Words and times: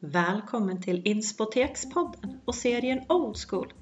Välkommen 0.00 0.80
till 0.80 1.02
Inspotekspodden 1.04 2.40
och 2.44 2.54
serien 2.54 3.00
Old 3.08 3.36
School. 3.36 3.72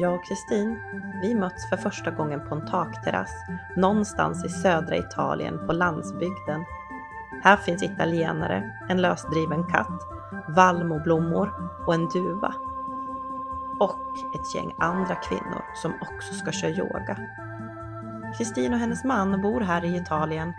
Jag 0.00 0.14
och 0.14 0.24
Kristin, 0.28 0.78
vi 1.22 1.34
möts 1.34 1.68
för 1.70 1.76
första 1.76 2.10
gången 2.10 2.40
på 2.48 2.54
en 2.54 2.66
takterrass 2.66 3.30
någonstans 3.76 4.44
i 4.44 4.48
södra 4.48 4.96
Italien 4.96 5.66
på 5.66 5.72
landsbygden. 5.72 6.64
Här 7.42 7.56
finns 7.56 7.82
italienare, 7.82 8.72
en 8.88 9.02
lösdriven 9.02 9.64
katt, 9.64 10.02
vallmoblommor 10.56 11.52
och 11.86 11.94
en 11.94 12.08
duva. 12.08 12.54
Och 13.80 14.34
ett 14.34 14.54
gäng 14.54 14.74
andra 14.78 15.14
kvinnor 15.14 15.64
som 15.74 15.92
också 16.00 16.34
ska 16.34 16.52
köra 16.52 16.70
yoga. 16.70 17.18
Kristin 18.38 18.72
och 18.72 18.78
hennes 18.78 19.04
man 19.04 19.42
bor 19.42 19.60
här 19.60 19.84
i 19.84 19.96
Italien 19.96 20.52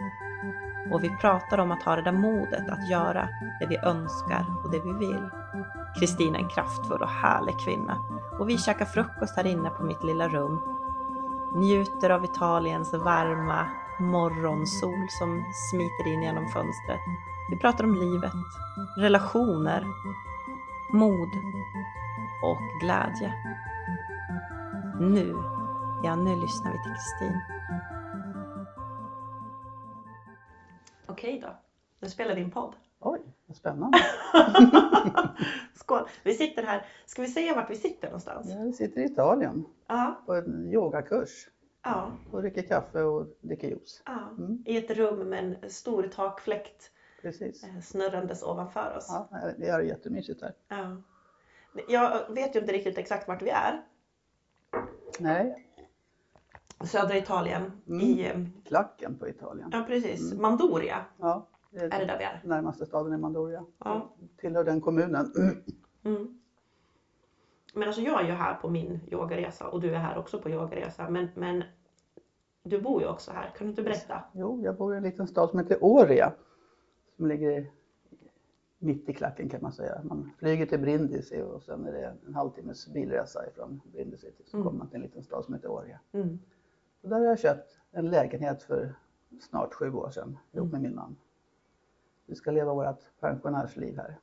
och 0.92 1.04
vi 1.04 1.10
pratar 1.10 1.58
om 1.58 1.72
att 1.72 1.84
ha 1.84 1.96
det 1.96 2.02
där 2.02 2.12
modet 2.12 2.70
att 2.70 2.90
göra 2.90 3.30
det 3.60 3.66
vi 3.66 3.78
önskar 3.78 4.46
och 4.64 4.72
det 4.72 4.80
vi 4.80 4.94
vill. 4.94 5.30
Kristin 6.00 6.36
är 6.36 6.40
en 6.40 6.50
kraftfull 6.50 7.02
och 7.02 7.10
härlig 7.10 7.60
kvinna 7.60 7.98
och 8.40 8.50
vi 8.50 8.58
käkar 8.58 8.86
frukost 8.86 9.36
här 9.36 9.48
inne 9.48 9.70
på 9.70 9.84
mitt 9.84 10.04
lilla 10.04 10.28
rum. 10.28 10.62
Njuter 11.56 12.10
av 12.10 12.26
Italiens 12.26 12.94
varma 12.94 13.68
morgonsol 14.00 15.08
som 15.10 15.44
smiter 15.72 16.08
in 16.08 16.24
genom 16.24 16.48
fönstret. 16.48 17.00
Vi 17.50 17.58
pratar 17.58 17.84
om 17.84 17.96
livet, 17.96 18.34
relationer, 18.98 19.86
mod 20.92 21.30
och 22.44 22.62
glädje. 22.82 23.34
Nu, 25.00 25.36
ja 26.04 26.16
nu 26.16 26.36
lyssnar 26.36 26.72
vi 26.72 26.78
till 26.84 26.94
Kristin. 26.94 27.57
Okej 31.18 31.40
då, 31.40 31.48
nu 32.00 32.10
spelar 32.10 32.36
vi 32.36 32.42
in 32.42 32.52
podd. 32.52 32.76
Oj, 33.00 33.20
vad 33.46 33.58
spännande. 33.58 33.98
Skål! 35.74 36.08
Vi 36.24 36.34
sitter 36.34 36.64
här, 36.64 36.86
ska 37.06 37.22
vi 37.22 37.28
säga 37.28 37.56
vart 37.56 37.70
vi 37.70 37.76
sitter 37.76 38.08
någonstans? 38.08 38.50
Jag 38.50 38.76
sitter 38.76 39.02
i 39.02 39.06
Italien 39.06 39.66
Ja, 39.88 40.22
på 40.26 40.34
en 40.36 40.70
yogakurs 40.74 41.50
ja, 41.84 42.12
och 42.32 42.42
dricker 42.42 42.62
kaffe 42.62 43.04
och 43.04 43.28
dricker 43.42 43.68
juice. 43.68 44.02
ja. 44.06 44.30
Mm. 44.38 44.64
I 44.66 44.78
ett 44.78 44.92
rum 44.92 45.30
med 45.30 45.40
en 45.64 45.70
stor 45.70 46.04
takfläkt 46.04 46.92
Precis. 47.22 47.64
eh, 47.64 47.80
snurrandes 47.82 48.44
ovanför 48.44 48.98
oss. 48.98 49.08
Ja, 49.10 49.30
det 49.58 49.68
är 49.68 49.80
jättemysigt 49.80 50.42
här. 50.42 50.54
Ja. 50.68 50.98
Jag 51.88 52.34
vet 52.34 52.56
ju 52.56 52.60
inte 52.60 52.74
riktigt 52.74 52.98
exakt 52.98 53.28
vart 53.28 53.42
vi 53.42 53.50
är. 53.50 53.82
Nej, 55.20 55.67
Södra 56.84 57.18
Italien 57.18 57.72
Mm. 57.88 58.02
i, 58.02 58.28
eh, 58.30 58.40
klacken 58.66 59.16
på 59.18 59.28
Italien. 59.28 59.70
ja 59.74 59.84
precis, 59.88 60.32
Mm. 60.32 60.42
Mandoria 60.42 61.06
Ja, 61.18 61.48
det 61.72 61.80
är 61.80 61.90
det 61.90 62.06
där 62.06 62.18
vi 62.18 62.24
är. 62.24 62.42
närmaste 62.44 62.86
staden 62.86 63.14
är 63.14 63.18
Mandoria. 63.18 63.66
Ja. 63.80 64.10
Tillhör 64.38 64.64
den 64.64 64.82
kommunen. 64.82 65.32
Mm. 66.04 66.40
Men 67.74 67.88
alltså 67.88 68.02
jag 68.02 68.22
är 68.22 68.26
ju 68.28 68.32
här 68.32 68.54
på 68.56 68.70
min 68.70 69.00
yogaresa 69.12 69.68
och 69.68 69.82
du 69.82 69.90
är 69.96 70.00
här 70.00 70.18
också 70.18 70.40
på 70.42 70.50
yogaresa. 70.50 71.10
Men, 71.10 71.28
men 71.36 71.64
du 72.64 72.82
bor 72.82 73.02
ju 73.02 73.08
också 73.08 73.32
här. 73.32 73.54
Kan 73.58 73.68
du 73.68 73.70
inte 73.70 73.84
berätta? 73.84 74.24
Jo, 74.34 74.62
jag 74.64 74.78
bor 74.78 74.94
i 74.94 74.98
en 74.98 75.04
liten 75.04 75.28
stad 75.28 75.50
som 75.50 75.60
heter 75.60 75.78
Oria. 75.84 76.34
Som 77.16 77.28
ligger 77.28 77.72
mitt 78.80 79.10
i 79.10 79.14
klacken 79.14 79.50
kan 79.50 79.62
man 79.62 79.72
säga. 79.74 80.02
Man 80.04 80.32
flyger 80.40 80.66
till 80.66 80.80
Brindisi 80.80 81.42
och 81.42 81.64
sen 81.64 81.86
är 81.86 81.92
det 81.92 82.16
en 82.28 82.36
halvtimmes 82.36 82.88
bilresa 82.94 83.48
ifrån 83.48 83.82
Brindisi. 83.94 84.32
Så 84.46 84.58
Mm. 84.58 84.68
kommer 84.68 84.80
man 84.80 84.88
till 84.88 84.96
en 84.96 85.02
liten 85.02 85.24
stad 85.24 85.46
som 85.46 85.54
heter 85.54 85.68
Oria. 85.72 86.00
Mm. 86.12 86.40
Och 87.02 87.10
där 87.10 87.18
har 87.20 87.26
jag 87.26 87.40
köpt 87.40 87.78
en 87.92 88.10
lägenhet 88.10 88.64
för 88.64 88.94
snart 89.42 89.74
sju 89.74 89.94
år 89.94 90.10
sedan 90.10 90.38
ihop 90.52 90.68
Mm. 90.70 90.72
med 90.72 90.82
min 90.82 90.96
man. 90.96 91.16
Vi 92.26 92.36
ska 92.36 92.52
leva 92.52 92.74
vårt 92.74 93.20
pensionärsliv 93.20 93.98
här. 93.98 94.18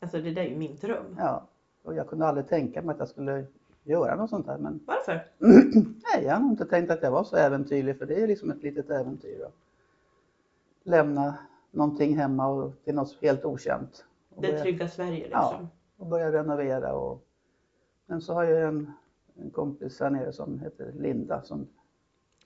Alltså 0.00 0.18
det 0.18 0.30
där 0.30 0.42
är 0.42 0.48
ju 0.48 0.56
min 0.56 0.76
dröm. 0.76 1.16
Ja, 1.18 1.46
och 1.82 1.94
jag 1.94 2.08
kunde 2.08 2.26
aldrig 2.26 2.48
tänka 2.48 2.82
mig 2.82 2.92
att 2.92 2.98
jag 2.98 3.08
skulle 3.08 3.46
göra 3.84 4.14
något 4.16 4.30
sånt 4.30 4.46
här. 4.46 4.58
Men 4.58 4.80
Varför? 4.86 5.26
nej, 5.38 6.24
jag 6.24 6.32
har 6.34 6.40
nog 6.40 6.50
inte 6.50 6.64
tänkt 6.64 6.90
att 6.90 7.02
jag 7.02 7.10
var 7.10 7.24
så 7.24 7.36
äventyrlig 7.36 7.98
för 7.98 8.06
det 8.06 8.22
är 8.22 8.26
liksom 8.26 8.50
ett 8.50 8.62
litet 8.62 8.90
äventyr. 8.90 9.44
Att 9.44 9.52
lämna 10.82 11.34
någonting 11.70 12.16
hemma 12.16 12.46
och 12.46 12.72
till 12.84 12.94
något 12.94 13.18
helt 13.22 13.44
okänt. 13.44 14.04
Och 14.34 14.42
Det 14.42 14.48
börja, 14.48 14.62
trygga 14.62 14.88
Sverige 14.88 15.28
Ja. 15.30 15.50
liksom. 15.50 15.68
och 15.96 16.06
börja 16.06 16.32
renovera. 16.32 16.92
Och, 16.94 17.24
men 18.06 18.20
så 18.20 18.34
har 18.34 18.44
jag 18.44 18.68
en, 18.68 18.92
en 19.34 19.50
kompis 19.50 20.00
här 20.00 20.10
nere 20.10 20.32
som 20.32 20.60
heter 20.60 20.92
Linda 20.92 21.42
som 21.42 21.66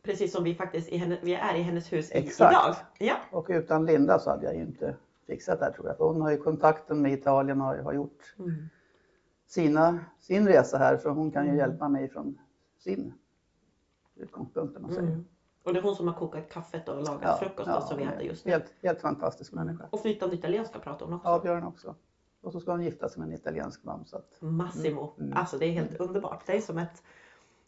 Precis 0.06 0.32
som 0.32 0.44
vi 0.44 0.54
faktiskt 0.54 0.88
i 0.88 0.96
henne, 0.96 1.18
vi 1.22 1.34
är 1.34 1.54
i 1.54 1.62
hennes 1.62 1.92
hus 1.92 2.08
Exakt. 2.12 2.52
idag. 2.52 2.74
Ja. 2.98 3.16
Och 3.30 3.46
utan 3.48 3.86
Linda 3.86 4.18
så 4.18 4.30
hade 4.30 4.44
jag 4.44 4.54
ju 4.54 4.60
inte 4.62 4.96
fixat 5.26 5.58
det 5.58 5.64
här 5.64 5.72
tror 5.72 5.86
jag. 5.86 5.96
För 5.96 6.04
hon 6.04 6.20
har 6.20 6.30
ju 6.30 6.36
kontakten 6.38 7.02
med 7.02 7.12
Italien 7.12 7.60
och 7.60 7.66
har 7.66 7.92
gjort 7.92 8.34
Mm. 8.38 8.68
sina, 9.46 9.98
sin 10.20 10.48
resa 10.48 10.78
här 10.78 10.96
så 10.96 11.08
hon 11.10 11.30
kan 11.30 11.42
ju 11.44 11.48
Mm. 11.48 11.58
hjälpa 11.58 11.88
mig 11.88 12.08
från 12.08 12.38
sin 12.78 13.14
utgångspunkt 14.16 14.76
om 14.76 14.82
man 14.82 14.90
säger. 14.92 15.08
Mm. 15.08 15.24
Och 15.64 15.72
det 15.72 15.78
är 15.78 15.82
hon 15.82 15.96
som 15.96 16.06
har 16.08 16.14
kokat 16.14 16.48
kaffet 16.48 16.88
och 16.88 17.02
lagat 17.02 17.38
frukost 17.38 17.68
då, 17.70 17.80
som 17.80 17.98
vi 17.98 18.04
äter 18.04 18.22
just 18.22 18.44
nu. 18.44 18.52
helt, 18.52 18.74
helt 18.82 19.00
fantastisk 19.00 19.52
människa. 19.52 19.86
Och 19.90 20.00
flytande 20.00 20.34
italienska 20.36 20.78
pratar 20.78 21.06
hon 21.06 21.14
också. 21.14 21.40
Ja, 21.48 21.54
hon 21.54 21.64
också. 21.64 21.94
Och 22.42 22.52
så 22.52 22.60
ska 22.60 22.70
hon 22.70 22.82
gifta 22.82 23.08
sig 23.08 23.20
med 23.20 23.28
en 23.28 23.34
italiensk 23.34 23.84
man. 23.84 24.04
Så 24.04 24.16
att, 24.16 24.36
Massimo. 24.40 25.14
Mm. 25.18 25.32
Alltså 25.32 25.58
det 25.58 25.66
är 25.66 25.70
helt 25.70 25.96
underbart. 26.00 26.42
Det 26.46 26.56
är 26.56 26.60
som 26.60 26.78
ett, 26.78 27.02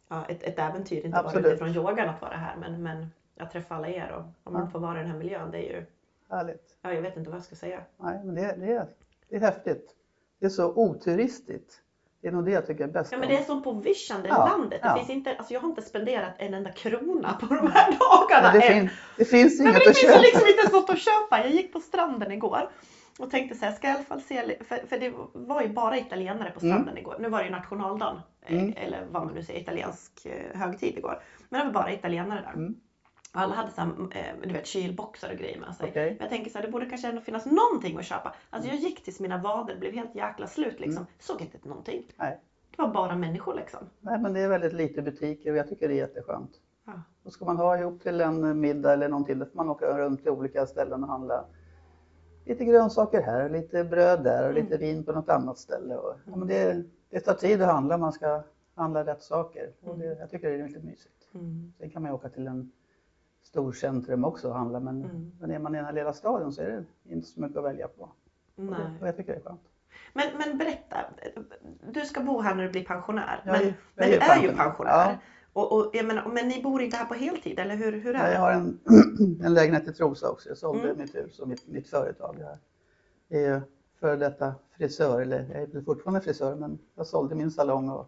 ja, 0.08 0.24
ett, 0.28 0.42
ett 0.42 0.58
äventyr, 0.58 1.06
inte 1.06 1.18
Absolut. 1.18 1.42
bara 1.44 1.52
utifrån 1.52 1.68
yogan 1.86 2.08
att 2.08 2.22
vara 2.22 2.36
här 2.36 2.56
men, 2.56 2.82
men 2.82 3.10
att 3.40 3.50
träffa 3.52 3.74
alla 3.74 3.88
er 3.88 4.12
och 4.12 4.22
om 4.44 4.52
man 4.52 4.62
Ja. 4.64 4.70
får 4.70 4.78
vara 4.78 4.98
i 4.98 5.02
den 5.02 5.10
här 5.10 5.18
miljön 5.18 5.50
det 5.50 5.58
är 5.58 5.76
ju, 5.76 5.86
härligt. 6.30 6.76
ja 6.82 6.92
jag 6.92 7.02
vet 7.02 7.16
inte 7.16 7.30
vad 7.30 7.38
jag 7.38 7.44
ska 7.44 7.56
säga. 7.56 7.80
Nej, 7.96 8.20
men 8.24 8.34
det, 8.34 8.54
det, 8.58 8.72
är, 8.72 8.86
det 9.28 9.36
är 9.36 9.40
häftigt. 9.40 9.94
Det 10.40 10.46
är 10.46 10.50
så 10.50 10.72
oturistiskt. 10.74 11.80
Det 12.20 12.28
är 12.28 12.32
nog 12.32 12.44
det 12.44 12.50
jag 12.50 12.66
tycker 12.66 12.84
är 12.84 12.88
bäst. 12.88 13.12
Ja 13.12 13.18
men 13.18 13.28
det 13.28 13.36
är 13.38 13.42
som 13.42 13.62
på 13.62 13.72
vischan, 13.72 14.22
det 14.22 14.28
Ja, 14.28 14.46
landet. 14.46 14.82
Det 14.82 14.88
ja. 14.88 14.96
finns 14.96 15.10
inte, 15.10 15.34
alltså 15.38 15.54
jag 15.54 15.60
har 15.60 15.68
inte 15.68 15.82
spenderat 15.82 16.32
en 16.38 16.54
enda 16.54 16.70
krona 16.72 17.32
på 17.40 17.54
de 17.54 17.70
här 17.72 17.90
dagarna 17.98 18.52
Men 18.52 18.60
det, 18.60 18.66
än. 18.66 18.72
fin, 18.88 18.90
det 19.16 19.24
finns 19.24 19.58
Nej, 19.60 19.68
inget 19.68 19.74
men 19.74 19.82
det 19.84 19.90
att 19.90 19.96
finns 19.96 20.12
köpa. 20.12 20.20
liksom 20.22 20.48
inte 20.48 20.76
något 20.76 20.90
att 20.90 20.98
köpa. 20.98 21.38
Jag 21.38 21.50
gick 21.50 21.72
på 21.72 21.80
stranden 21.80 22.32
igår 22.32 22.70
och 23.18 23.30
tänkte 23.30 23.58
så 23.58 23.64
här, 23.64 23.72
ska 23.72 23.86
jag 23.86 23.94
i 23.94 23.96
alla 23.96 24.04
fall 24.04 24.20
se, 24.20 24.64
för, 24.64 24.76
för 24.86 24.98
det 24.98 25.12
var 25.32 25.62
ju 25.62 25.68
bara 25.68 25.98
italienare 25.98 26.50
på 26.50 26.60
stranden 26.60 26.98
igår. 26.98 27.16
Nu 27.20 27.28
var 27.28 27.38
det 27.38 27.44
ju 27.44 27.50
nationaldagen, 27.50 28.20
Mm. 28.50 28.74
eller 28.76 29.06
vad 29.10 29.24
man 29.24 29.34
nu 29.34 29.42
säger, 29.42 29.60
italiensk 29.60 30.26
eh, 30.26 30.60
högtid 30.60 30.98
igår. 30.98 31.22
Men 31.48 31.60
det 31.60 31.66
var 31.66 31.72
bara 31.72 31.92
italienare 31.92 32.40
där. 32.40 32.52
Mm. 32.52 32.80
Och 33.34 33.40
alla 33.40 33.54
hade 33.54 33.70
så 33.70 33.80
här, 33.80 33.88
eh, 34.10 34.48
du 34.48 34.52
vet, 34.52 34.66
kylboxar 34.66 35.30
och 35.32 35.38
grejer 35.38 35.60
med 35.60 35.74
sig. 35.74 35.88
Okej. 35.90 36.10
Men 36.10 36.18
jag 36.20 36.30
tänker 36.30 36.50
så 36.50 36.58
här, 36.58 36.66
det 36.66 36.72
borde 36.72 36.86
kanske 36.86 37.08
ändå 37.08 37.20
finnas 37.20 37.46
någonting 37.46 37.98
att 37.98 38.04
köpa. 38.04 38.34
Alltså 38.50 38.70
jag 38.70 38.78
gick 38.78 39.04
tills 39.04 39.20
mina 39.20 39.38
vader 39.38 39.76
blev 39.76 39.92
helt 39.94 40.14
jäkla 40.14 40.46
slut 40.46 40.80
liksom. 40.80 41.06
Såg 41.18 41.40
inte 41.40 41.68
någonting. 41.68 41.96
Mm. 41.96 42.08
Nej. 42.16 42.40
Det 42.76 42.82
var 42.82 42.88
bara 42.94 43.16
människor 43.16 43.54
liksom. 43.54 43.80
Nej, 44.00 44.18
men 44.18 44.32
det 44.32 44.40
är 44.40 44.48
väldigt 44.48 44.72
lite 44.72 45.02
butiker 45.02 45.50
och 45.50 45.56
jag 45.56 45.68
tycker 45.68 45.88
det 45.88 45.94
är 45.94 45.98
jätteskönt. 45.98 46.50
Ja. 46.86 46.92
Och 47.24 47.32
ska 47.32 47.44
man 47.44 47.56
ha 47.56 47.78
ihop 47.78 48.02
till 48.02 48.20
en 48.20 48.60
middag 48.60 48.92
eller 48.92 49.08
någonting, 49.08 49.38
då 49.38 49.46
får 49.46 49.56
man 49.56 49.68
åka 49.68 49.98
runt 49.98 50.22
till 50.22 50.30
olika 50.32 50.66
ställen 50.66 51.02
och 51.04 51.08
handla 51.10 51.44
lite 52.44 52.64
grönsaker 52.64 53.22
här, 53.22 53.48
lite 53.50 53.84
bröd 53.84 54.24
där 54.24 54.42
och 54.44 54.50
Mm. 54.50 54.62
lite 54.64 54.76
vin 54.76 55.04
på 55.04 55.12
något 55.12 55.28
annat 55.28 55.58
ställe. 55.58 55.94
Och, 55.96 56.14
ja, 56.26 56.36
men 56.36 56.48
det, 56.48 56.84
det 57.10 57.20
tar 57.20 57.34
tid 57.34 57.62
att 57.62 57.72
handla, 57.72 57.98
man 57.98 58.12
ska 58.12 58.42
handla 58.74 59.04
rätt 59.06 59.22
saker. 59.22 59.72
Och 59.80 59.98
det, 59.98 60.16
jag 60.20 60.30
tycker 60.30 60.50
det 60.50 60.54
är 60.54 60.68
lite 60.68 60.80
mysigt. 60.80 61.28
Mm. 61.34 61.72
Sen 61.78 61.90
kan 61.90 62.02
man 62.02 62.10
ju 62.10 62.14
åka 62.14 62.28
till 62.28 62.46
en 62.46 62.72
stor 63.42 63.72
centrum 63.72 64.24
också 64.24 64.48
och 64.48 64.54
handla, 64.54 64.80
men, 64.80 65.04
Mm. 65.04 65.32
men 65.40 65.50
är 65.50 65.58
man 65.58 65.74
i 65.74 65.78
den 65.78 65.84
här 65.86 65.92
lilla 65.92 66.12
staden 66.12 66.52
så 66.52 66.62
är 66.62 66.66
det 66.66 66.84
inte 67.14 67.26
så 67.28 67.40
mycket 67.40 67.56
att 67.58 67.64
välja 67.64 67.88
på. 67.88 68.02
Och, 68.02 68.10
Nej. 68.64 68.74
det, 68.80 69.00
och 69.00 69.08
jag 69.08 69.16
tycker 69.16 69.32
det 69.32 69.38
är 69.38 69.42
skönt. 69.42 69.60
Men, 70.12 70.26
men 70.38 70.58
berätta, 70.58 70.96
du 71.92 72.00
ska 72.04 72.20
bo 72.20 72.40
här 72.40 72.54
när 72.54 72.62
du 72.64 72.70
blir 72.70 72.84
pensionär. 72.84 73.42
Jag 73.44 73.52
Men, 73.52 73.62
jag 73.66 73.74
men 73.94 74.08
du 74.10 74.16
är 74.16 74.42
ju 74.42 74.56
pensionär. 74.56 74.90
Ja. 75.10 75.16
Och, 75.52 75.72
och, 75.72 75.94
menar, 75.94 76.26
men 76.32 76.48
ni 76.48 76.62
bor 76.62 76.82
inte 76.82 76.96
här 76.96 77.04
på 77.04 77.14
heltid, 77.14 77.58
eller 77.58 77.76
hur, 77.76 77.92
hur 77.92 78.14
är 78.14 78.26
det? 78.26 78.32
jag 78.32 78.40
har 78.40 78.52
en, 78.52 78.78
en 79.44 79.54
lägenhet 79.54 79.88
i 79.88 79.92
Trosa 79.92 80.30
också. 80.30 80.48
Jag 80.48 80.58
sålde 80.58 80.84
Mm. 80.84 80.98
mitt 80.98 81.14
hus 81.14 81.38
och 81.38 81.48
mitt, 81.48 81.68
mitt 81.68 81.88
företag 81.88 82.36
här. 82.38 82.58
Jag 83.28 83.42
är 83.42 83.62
före 84.00 84.16
detta 84.16 84.54
frisör, 84.76 85.20
eller 85.20 85.46
jag 85.52 85.62
är 85.62 85.66
väl 85.66 85.84
fortfarande 85.84 86.20
frisör, 86.20 86.54
men 86.54 86.78
jag 86.94 87.06
sålde 87.06 87.34
min 87.34 87.50
salong 87.50 87.88
och, 87.88 88.06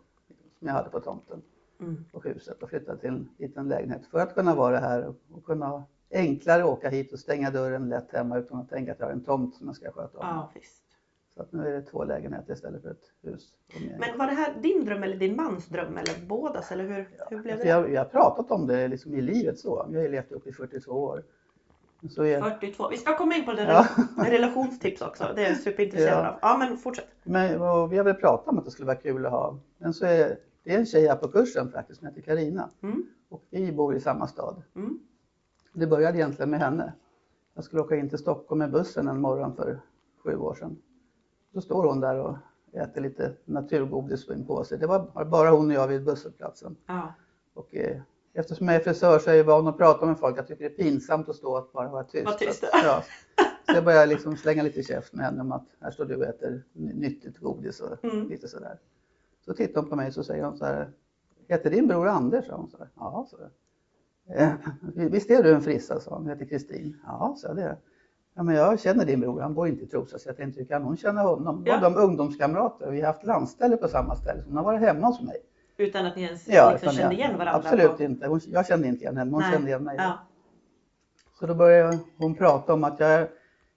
som 0.59 0.69
jag 0.69 0.75
hade 0.75 0.91
på 0.91 1.01
tomten 1.01 1.43
Mm. 1.81 2.05
och 2.13 2.25
huset 2.25 2.63
och 2.63 2.69
flyttade 2.69 2.99
till 2.99 3.09
en 3.09 3.29
liten 3.39 3.69
lägenhet 3.69 4.07
för 4.07 4.19
att 4.19 4.35
kunna 4.35 4.55
vara 4.55 4.79
här 4.79 5.07
och, 5.07 5.17
och 5.33 5.45
kunna 5.45 5.85
enklare 6.11 6.65
åka 6.65 6.89
hit 6.89 7.13
och 7.13 7.19
stänga 7.19 7.51
dörren 7.51 7.89
lätt 7.89 8.13
hemma 8.13 8.39
utan 8.39 8.59
att 8.61 8.69
tänka 8.69 8.93
att 8.93 8.99
jag 9.01 9.07
har 9.07 9.13
en 9.13 9.25
tomt 9.25 9.55
som 9.55 9.67
jag 9.67 9.77
ska 9.77 9.93
sköta 9.93 10.19
om. 10.19 10.27
Ja, 10.27 10.51
visst. 10.55 10.85
Så 11.35 11.43
att 11.43 11.53
nu 11.53 11.67
är 11.69 11.73
det 11.73 11.83
två 11.83 12.05
lägenheter 12.05 12.53
istället 12.53 12.83
för 12.83 12.91
ett 12.91 13.13
hus. 13.23 13.53
Men 13.99 14.19
var 14.19 14.27
det 14.27 14.33
här 14.33 14.55
din 14.63 14.85
dröm 14.85 15.03
eller 15.03 15.17
din 15.17 15.37
mans 15.37 15.67
dröm 15.69 15.97
eller 15.97 16.27
bådas 16.27 16.73
eller 16.73 16.85
hur, 16.85 17.09
hur 17.31 17.43
blev 17.43 17.53
Alltså 17.53 17.65
det? 17.67 17.71
jag, 17.71 17.93
jag 17.93 18.01
har 18.01 18.09
pratat 18.11 18.51
om 18.51 18.67
det 18.67 18.89
liksom 18.89 19.15
i 19.15 19.21
livet 19.21 19.59
så. 19.59 19.87
Jag 19.93 20.01
har 20.01 20.09
levt 20.09 20.33
upp 20.33 20.47
i 20.47 20.53
42 20.53 20.93
år. 20.93 21.23
Så 22.09 22.25
är, 22.25 22.41
42. 22.41 22.89
Vi 22.89 22.97
ska 22.97 23.17
komma 23.17 23.35
in 23.35 23.45
på 23.45 23.53
det 23.53 23.63
Ja. 23.63 23.87
relationstips 24.17 25.01
också. 25.03 25.33
Det 25.37 25.45
är 25.45 25.49
jag 25.49 25.59
superintresserad 25.59 26.25
Ja. 26.25 26.29
av. 26.31 26.39
Ja 26.43 26.57
men 26.59 26.77
fortsätt. 26.77 27.07
Men, 27.23 27.49
vi 27.91 27.97
har 27.97 28.05
väl 28.05 28.15
pratat 28.15 28.49
om 28.49 28.59
att 28.59 28.65
det 28.65 28.71
skulle 28.71 28.87
vara 28.87 28.97
kul 28.97 29.27
att 29.27 29.33
ha. 29.33 29.59
Men 29.79 29.95
så 29.95 30.05
är 30.07 30.39
det 30.65 30.75
är 30.75 30.79
en 30.79 30.87
tjej 30.87 31.07
här 31.09 31.17
på 31.17 31.29
kursen 31.29 31.73
faktiskt 31.73 31.99
som 31.99 32.09
heter 32.09 32.21
Karina 32.21 32.71
Mm. 32.83 33.07
Och 33.29 33.45
vi 33.51 33.73
bor 33.73 33.95
i 33.97 34.01
samma 34.01 34.27
stad. 34.27 34.63
Mm. 34.77 34.99
Det 35.73 35.87
började 35.87 36.19
egentligen 36.19 36.51
med 36.51 36.61
henne. 36.61 36.93
Jag 37.55 37.65
skulle 37.65 37.83
åka 37.83 37.97
in 37.97 38.09
till 38.09 38.19
Stockholm 38.19 38.59
med 38.59 38.71
bussen 38.71 39.09
en 39.09 39.21
morgon 39.21 39.57
för 39.57 39.81
sju 40.25 40.37
år 40.37 40.55
sedan. 40.55 40.77
Då 41.53 41.61
står 41.61 41.85
hon 41.87 42.01
där 42.01 42.19
och 42.19 42.37
äter 42.73 43.01
lite 43.01 43.33
naturgodis 43.45 44.27
på 44.27 44.33
en 44.33 44.47
påse. 44.47 44.77
Det 44.77 44.87
var 44.87 45.25
bara 45.25 45.51
hon 45.51 45.67
och 45.67 45.73
jag 45.75 45.89
vid 45.89 46.05
busshållplatsen. 46.05 46.77
Ja. 46.87 47.15
Och 47.55 47.75
eh, 47.75 48.01
eftersom 48.35 48.69
jag 48.69 48.77
är 48.77 48.81
frisör 48.81 49.19
så 49.19 49.31
är 49.31 49.35
jag 49.35 49.45
van 49.45 49.67
att 49.69 49.79
prata 49.79 50.07
med 50.07 50.19
folk. 50.19 50.39
Jag 50.39 50.47
tycker 50.47 50.65
det 50.69 50.75
är 50.75 50.85
pinsamt 50.85 51.29
att 51.29 51.37
stå 51.37 51.59
och 51.59 51.71
bara 51.73 51.89
vara 51.89 52.05
tyst. 52.05 52.27
Var 52.27 52.33
tyst. 52.33 52.65
Att, 52.65 52.71
ja. 52.85 53.03
så 53.69 53.75
jag 53.75 53.85
börjar 53.85 54.07
liksom 54.07 54.37
slänga 54.37 54.63
lite 54.63 54.83
käft 54.83 55.13
med 55.13 55.25
henne 55.25 55.41
om 55.41 55.53
att 55.53 55.67
här 55.81 55.91
står 55.91 56.05
du 56.05 56.17
och 56.17 56.25
äter 56.25 56.63
nyttigt 56.73 57.39
godis 57.39 57.81
och 57.81 58.05
Mm. 58.05 58.29
lite 58.29 58.49
sådär. 58.49 58.79
Så 59.45 59.55
tittar 59.55 59.81
hon 59.81 59.91
på 59.91 59.97
mig 59.97 60.09
och 60.09 60.15
så 60.15 60.25
säger 60.25 60.45
hon 60.45 60.57
så 60.59 60.65
här. 60.65 60.91
Heter 61.49 61.71
din 61.71 61.87
bror 61.87 62.09
Anders? 62.09 62.47
sa 62.47 62.57
hon 62.57 62.71
så 62.71 62.79
här. 62.79 62.89
Ja, 62.97 63.27
så 63.31 63.37
eh, 64.35 64.53
Visst 64.95 65.31
är 65.31 65.43
du 65.43 65.55
en 65.55 65.63
frissa? 65.63 66.01
sa 66.01 66.15
hon. 66.15 66.29
Heter 66.29 66.45
Kristin. 66.45 66.97
Ja, 67.07 67.35
så 67.39 67.55
det. 67.55 67.77
Ja, 68.35 68.43
men 68.43 68.55
jag 68.55 68.81
känner 68.81 69.05
din 69.07 69.21
bror, 69.21 69.41
han 69.41 69.55
bor 69.55 69.69
inte 69.69 69.85
i 69.85 69.87
Trosa 69.87 70.19
så 70.19 70.29
jag 70.29 70.37
tänkte, 70.37 70.61
hur 70.61 70.67
kan 70.67 70.83
hon 70.83 70.97
känna 70.97 71.23
honom? 71.23 71.63
Ja. 71.67 71.73
Ja. 71.83 71.91
De 71.91 71.97
ungdomskamrater, 71.97 72.91
vi 72.91 73.01
har 73.01 73.07
haft 73.07 73.27
landställe 73.27 73.77
på 73.77 73.89
samma 73.89 74.17
ställe, 74.17 74.43
så 74.43 74.49
hon 74.49 74.57
har 74.57 74.65
varit 74.65 74.81
hemma 74.81 75.07
hos 75.07 75.23
mig. 75.23 75.37
Utan 75.81 76.07
att 76.07 76.17
ni 76.17 76.23
ens 76.23 76.49
Ja, 76.49 76.73
liksom 76.73 76.93
kände 76.93 77.15
igen 77.15 77.39
varandra? 77.39 77.53
Absolut 77.69 77.97
på- 77.97 78.03
inte. 78.03 78.27
Hon, 78.27 78.41
jag 78.47 78.67
kände 78.67 78.89
inte 78.89 79.03
igen 79.03 79.17
henne, 79.17 79.31
hon 79.31 79.41
Nej. 79.41 79.53
kände 79.53 79.69
igen 79.69 79.85
mig. 79.85 79.97
Ja. 79.99 80.19
Så 81.39 81.47
då 81.47 81.55
började 81.55 81.99
hon 82.19 82.35
prata 82.35 82.75
om 82.75 82.85
att 82.85 83.01
jag 83.01 83.29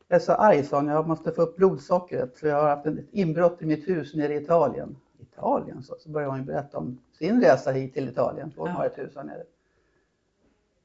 är, 0.09 0.19
så 0.19 0.33
arg, 0.33 0.63
sa 0.63 0.75
hon, 0.77 0.87
jag 0.87 1.07
måste 1.07 1.31
få 1.31 1.41
upp 1.41 1.55
blodsockret 1.57 2.37
för 2.37 2.47
jag 2.47 2.61
har 2.61 2.69
haft 2.69 2.85
ett 2.85 2.97
inbrott 3.11 3.61
i 3.61 3.65
mitt 3.65 3.87
hus 3.87 4.15
nere 4.15 4.33
i 4.33 4.37
Italien. 4.43 4.95
Italien? 5.19 5.83
Så, 5.83 5.95
så 5.99 6.09
började 6.09 6.31
hon 6.33 6.45
berätta 6.45 6.77
om 6.77 6.99
sin 7.11 7.41
resa 7.41 7.71
hit 7.71 7.93
till 7.93 8.09
Italien, 8.09 8.51
för 8.51 8.59
hon 8.61 8.69
Ja. 8.69 8.75
har 8.75 8.85
ett 8.85 8.97
hus 8.97 9.15
här 9.15 9.23
nere. 9.23 9.43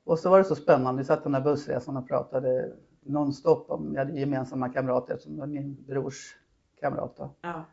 Och 0.04 0.18
så 0.18 0.30
var 0.30 0.38
det 0.38 0.44
så 0.44 0.54
spännande, 0.54 1.02
vi 1.02 1.06
satt 1.06 1.22
den 1.24 1.34
här 1.34 1.40
bussresan 1.40 1.96
och 1.96 2.08
pratade 2.08 2.72
nonstop 3.02 3.70
om, 3.70 3.92
vi 3.92 3.98
hade 3.98 4.12
gemensamma 4.20 4.68
kamrater 4.68 5.16
som 5.16 5.38
var 5.38 5.46
min 5.46 5.76
brors 5.86 6.36
kamrat. 6.80 7.16
Då. 7.16 7.30
Ja. 7.40 7.64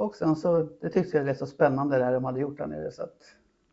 Och 0.00 0.16
sen 0.16 0.36
så, 0.36 0.68
det 0.80 0.90
tyckte 0.90 1.16
jag 1.16 1.26
lät 1.26 1.38
så 1.38 1.46
spännande 1.46 1.98
det 1.98 2.04
här 2.04 2.12
de 2.12 2.24
hade 2.24 2.40
gjort 2.40 2.58
där 2.58 2.66
nere 2.66 2.90
så 2.90 3.02
att 3.02 3.16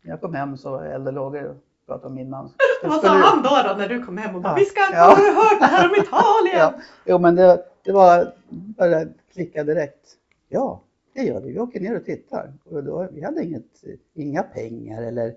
när 0.02 0.10
jag 0.10 0.20
kom 0.20 0.34
hem 0.34 0.56
så 0.56 0.70
var 0.70 0.84
jag 0.84 0.94
eld 0.94 1.06
och 1.06 1.12
lågor 1.12 1.44
och 1.44 1.56
pratade 1.86 2.06
om 2.06 2.14
min 2.14 2.30
man. 2.30 2.52
Vad 2.82 3.00
sa 3.00 3.08
han 3.08 3.42
då, 3.42 3.68
då 3.68 3.74
när 3.78 3.88
du 3.88 4.04
kom 4.04 4.18
hem 4.18 4.34
och 4.36 4.42
bara 4.42 4.52
Ja. 4.52 4.56
Vi 4.58 4.64
ska, 4.64 4.80
Ja. 4.92 5.02
har 5.02 5.16
du 5.16 5.32
hört 5.32 5.60
det 5.60 5.66
här 5.66 5.88
om 5.88 5.94
Italien? 5.94 6.54
Ja, 6.58 6.74
jo 7.04 7.18
men 7.18 7.34
det, 7.34 7.64
det 7.82 7.92
var 7.92 8.32
bara 8.48 9.04
klicka 9.32 9.64
direkt. 9.64 10.16
Ja, 10.48 10.82
det 11.14 11.22
gör 11.22 11.40
vi. 11.40 11.52
Vi 11.52 11.58
åker 11.58 11.80
ner 11.80 11.96
och 11.96 12.04
tittar. 12.04 12.52
Och 12.64 12.84
då, 12.84 13.08
vi 13.12 13.24
hade 13.24 13.44
inget, 13.44 13.84
inga 14.14 14.42
pengar 14.42 15.02
eller 15.02 15.34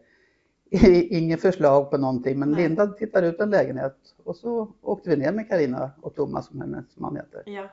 inget 1.09 1.41
förslag 1.41 1.91
på 1.91 1.97
någonting. 1.97 2.39
Men 2.39 2.51
Nej. 2.51 2.63
Linda 2.63 2.88
tittade 2.88 3.27
ut 3.27 3.39
en 3.39 3.49
lägenhet 3.49 3.97
och 4.23 4.35
så 4.35 4.67
åkte 4.81 5.09
vi 5.09 5.15
ner 5.15 5.31
med 5.31 5.49
Karina 5.49 5.91
och 6.01 6.15
Thomas 6.15 6.45
som 6.47 6.61
hennes 6.61 6.85
man 6.97 7.15
heter. 7.15 7.43
Ja. 7.45 7.69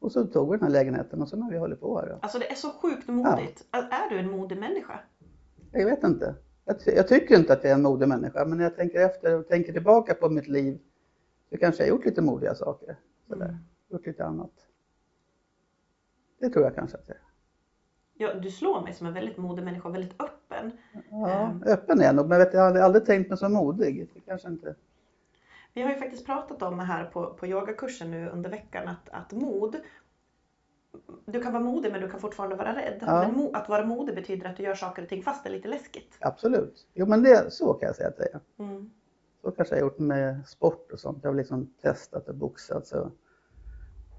Och 0.00 0.12
så 0.12 0.24
tog 0.26 0.50
vi 0.50 0.56
den 0.56 0.64
här 0.66 0.72
lägenheten 0.72 1.22
och 1.22 1.28
sen 1.28 1.42
har 1.42 1.50
vi 1.50 1.58
hållit 1.58 1.80
på 1.80 1.98
här. 2.00 2.18
Alltså 2.22 2.38
det 2.38 2.50
är 2.50 2.54
så 2.54 2.70
sjukt 2.70 3.08
modigt. 3.08 3.64
Är 3.72 4.10
du 4.10 4.18
en 4.18 4.30
modig 4.30 4.58
människa? 4.58 5.00
Jag 5.72 5.84
vet 5.86 6.04
inte. 6.04 6.34
Jag, 6.64 6.76
jag 6.86 7.08
tycker 7.08 7.38
inte 7.38 7.52
att 7.52 7.64
jag 7.64 7.70
är 7.70 7.74
en 7.74 7.82
modig 7.82 8.08
människa 8.08 8.44
men 8.44 8.58
när 8.58 8.64
jag 8.64 8.76
tänker 8.76 9.00
efter 9.06 9.38
och 9.38 9.48
tänker 9.48 9.72
tillbaka 9.72 10.14
på 10.14 10.28
mitt 10.28 10.48
liv 10.48 10.78
så 11.50 11.56
kanske 11.58 11.82
jag 11.82 11.88
gjort 11.90 12.04
lite 12.04 12.22
modiga 12.22 12.54
saker. 12.54 12.96
Sådär. 13.28 13.44
Mm. 13.46 13.56
Gjort 13.90 14.06
lite 14.06 14.24
annat. 14.24 14.50
Det 16.40 16.48
tror 16.50 16.64
jag 16.64 16.74
kanske 16.74 16.96
att 16.96 17.04
jag 17.06 17.16
är. 17.16 17.22
Ja, 18.20 18.34
du 18.34 18.50
slår 18.50 18.80
mig 18.82 18.92
som 18.94 19.06
en 19.06 19.14
väldigt 19.14 19.36
modig 19.36 19.64
människa, 19.64 19.88
väldigt 19.88 20.20
öppen. 20.22 20.72
Ja, 21.10 21.30
Ehm. 21.30 21.62
öppen 21.62 22.00
är 22.00 22.04
jag 22.04 22.14
nog, 22.14 22.28
men 22.28 22.38
vet, 22.38 22.54
jag 22.54 22.60
har 22.60 22.78
aldrig 22.78 23.04
tänkt 23.04 23.28
mig 23.28 23.38
så 23.38 23.48
modig. 23.48 24.10
Det 24.14 24.20
kanske 24.20 24.48
inte... 24.48 24.74
Vi 25.78 25.82
har 25.82 25.90
ju 25.90 25.98
faktiskt 25.98 26.26
pratat 26.26 26.62
om 26.62 26.76
det 26.76 26.84
här 26.84 27.04
på, 27.04 27.26
på 27.26 27.46
yogakursen 27.46 28.10
nu 28.10 28.28
under 28.28 28.50
veckan 28.50 28.88
att, 28.88 29.08
att 29.08 29.32
mod 29.32 29.76
du 31.26 31.42
kan 31.42 31.52
vara 31.52 31.62
modig 31.62 31.92
men 31.92 32.00
du 32.00 32.10
kan 32.10 32.20
fortfarande 32.20 32.56
vara 32.56 32.76
rädd. 32.76 32.98
Ja. 33.00 33.32
Men 33.32 33.54
att 33.54 33.68
vara 33.68 33.84
modig 33.86 34.14
betyder 34.14 34.48
att 34.48 34.56
du 34.56 34.62
gör 34.62 34.74
saker 34.74 35.02
och 35.02 35.08
ting 35.08 35.22
fast 35.22 35.44
det 35.44 35.50
är 35.50 35.52
lite 35.52 35.68
läskigt. 35.68 36.16
Absolut. 36.20 36.86
Jo, 36.94 37.06
men 37.06 37.22
det, 37.22 37.52
så 37.52 37.74
kan 37.74 37.86
jag 37.86 37.96
säga 37.96 38.08
att 38.08 38.16
det 38.16 38.28
är. 38.32 38.40
Mm. 38.58 38.90
Så 39.42 39.50
kanske 39.50 39.74
jag 39.74 39.82
har 39.82 39.90
gjort 39.90 39.98
med 39.98 40.48
sport 40.48 40.92
och 40.92 41.00
sånt. 41.00 41.18
Jag 41.22 41.30
har 41.30 41.36
liksom 41.36 41.66
testat 41.82 42.28
och 42.28 42.34
boxat. 42.34 42.86
Så. 42.86 43.10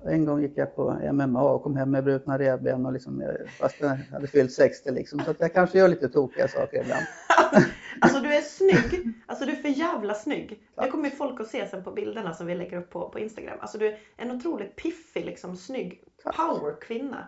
En 0.06 0.25
gång 0.25 0.42
gick 0.42 0.51
jag 0.57 0.75
på 0.75 0.94
MMA 1.13 1.42
och 1.42 1.63
kom 1.63 1.75
hem 1.75 1.92
med 1.92 2.04
brutna 2.04 2.40
revben 2.40 2.86
och 2.86 2.94
liksom, 2.94 3.22
eh, 3.22 3.28
fast 3.60 3.75
jag 3.80 3.88
hade 4.12 4.28
fyllt 4.28 4.51
60 4.54 4.92
liksom. 4.92 5.19
Så 5.19 5.31
att 5.31 5.40
jag 5.40 5.54
kanske 5.54 5.78
gör 5.78 5.88
lite 5.88 6.10
tokiga 6.10 6.48
saker 6.48 6.81
ibland. 6.81 7.06
Alltså 8.01 8.19
du 8.19 8.34
är 8.34 8.42
snygg. 8.42 9.13
Alltså 9.25 9.46
du 9.46 9.51
är 9.51 9.56
för 9.56 9.69
jävla 9.69 10.13
snygg. 10.13 10.50
Det 10.50 10.81
Tack. 10.81 10.92
kommer 10.92 11.10
ju 11.10 11.16
folk 11.16 11.40
att 11.40 11.48
se 11.48 11.68
sen 11.68 11.84
på 11.84 11.92
bilderna 11.92 12.34
som 12.34 12.48
vi 12.48 12.56
lägger 12.56 12.78
upp 12.78 12.90
på, 12.90 13.10
på 13.10 13.19
Instagram. 13.19 13.57
Alltså 13.62 13.78
du 13.78 13.88
är 13.88 14.00
en 14.18 14.31
otroligt 14.31 14.75
piffig, 14.75 15.25
liksom 15.25 15.57
snygg 15.57 16.04
Tack. 16.24 16.36
power 16.36 16.75
kvinna. 16.81 17.28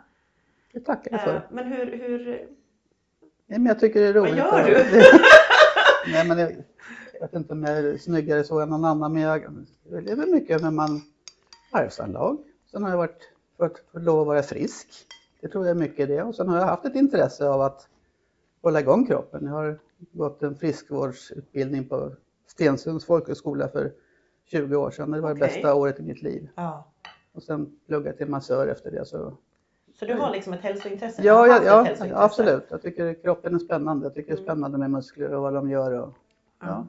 Det 0.73 0.79
tackar 0.79 1.11
jag 1.11 1.21
för. 1.23 1.35
Eh, 1.35 1.41
men 1.51 1.65
hur, 1.67 1.85
hur, 1.97 2.25
Nej, 3.47 3.59
men 3.59 3.65
jag 3.65 3.79
tycker 3.79 4.01
det 4.01 4.07
är 4.07 4.13
roligt. 4.13 4.35
gör 4.37 4.59
att- 4.59 4.65
du? 4.65 5.01
Nej, 6.11 6.27
men 6.27 6.37
jag, 6.39 6.51
jag 7.13 7.21
vet 7.21 7.33
inte 7.33 7.53
om 7.53 7.63
jag 7.63 7.77
är 7.77 7.97
snyggare 7.97 8.43
så 8.43 8.59
än 8.59 8.69
någon 8.69 8.85
annan, 8.85 9.13
men 9.13 9.21
jag, 9.21 9.41
det 9.83 10.11
är 10.11 10.15
väl 10.15 10.29
mycket 10.29 10.61
när 10.61 10.71
man 10.71 11.01
arvsanlag. 11.71 12.37
Sen 12.71 12.83
har 12.83 12.89
jag 12.89 12.97
varit, 12.97 13.29
fått 13.57 13.81
lov 13.93 14.19
att 14.21 14.27
vara 14.27 14.43
frisk. 14.43 14.87
Det 15.41 15.47
tror 15.47 15.65
jag 15.65 15.71
är 15.75 15.79
mycket 15.79 16.07
det. 16.07 16.23
Och 16.23 16.35
sen 16.35 16.47
har 16.49 16.57
jag 16.57 16.65
haft 16.65 16.85
ett 16.85 16.95
intresse 16.95 17.49
av 17.49 17.61
att 17.61 17.87
hålla 18.61 18.79
igång 18.79 19.05
kroppen. 19.05 19.45
Jag 19.45 19.51
har 19.53 19.79
gått 20.11 20.43
en 20.43 20.55
friskvårdsutbildning 20.55 21.87
på 21.89 22.11
Stensunds 22.47 23.05
folkhögskola 23.05 23.67
för 23.67 23.91
20 24.45 24.75
år 24.75 24.91
sedan. 24.91 25.11
Det 25.11 25.21
var 25.21 25.29
det 25.29 25.35
Okej. 25.35 25.47
bästa 25.47 25.75
året 25.75 25.99
i 25.99 26.03
mitt 26.03 26.21
liv. 26.21 26.49
ja. 26.55 26.87
Och 27.33 27.43
sen 27.43 27.79
pluggade 27.87 28.09
jag 28.09 28.17
till 28.17 28.27
massör 28.27 28.67
efter 28.67 28.91
det. 28.91 29.05
Så 29.05 29.37
Så 29.93 30.05
du 30.05 30.13
har 30.13 30.31
liksom 30.31 30.53
ett 30.53 30.59
hälsointresse? 30.61 31.21
Ja, 31.23 31.47
ja, 31.47 31.63
ja 31.65 31.81
hälsointresse? 31.83 32.23
absolut. 32.23 32.63
Jag 32.69 32.81
tycker 32.81 33.13
kroppen 33.21 33.55
är 33.55 33.59
spännande. 33.59 34.05
Jag 34.05 34.13
tycker 34.13 34.27
det 34.31 34.33
är 34.35 34.37
Mm. 34.37 34.45
spännande 34.45 34.77
med 34.77 34.91
muskler 34.91 35.33
och 35.33 35.41
vad 35.41 35.53
de 35.53 35.69
gör. 35.69 35.91
Och, 35.91 36.13
Ja. 36.59 36.65
det 36.65 36.71
är 36.71 36.85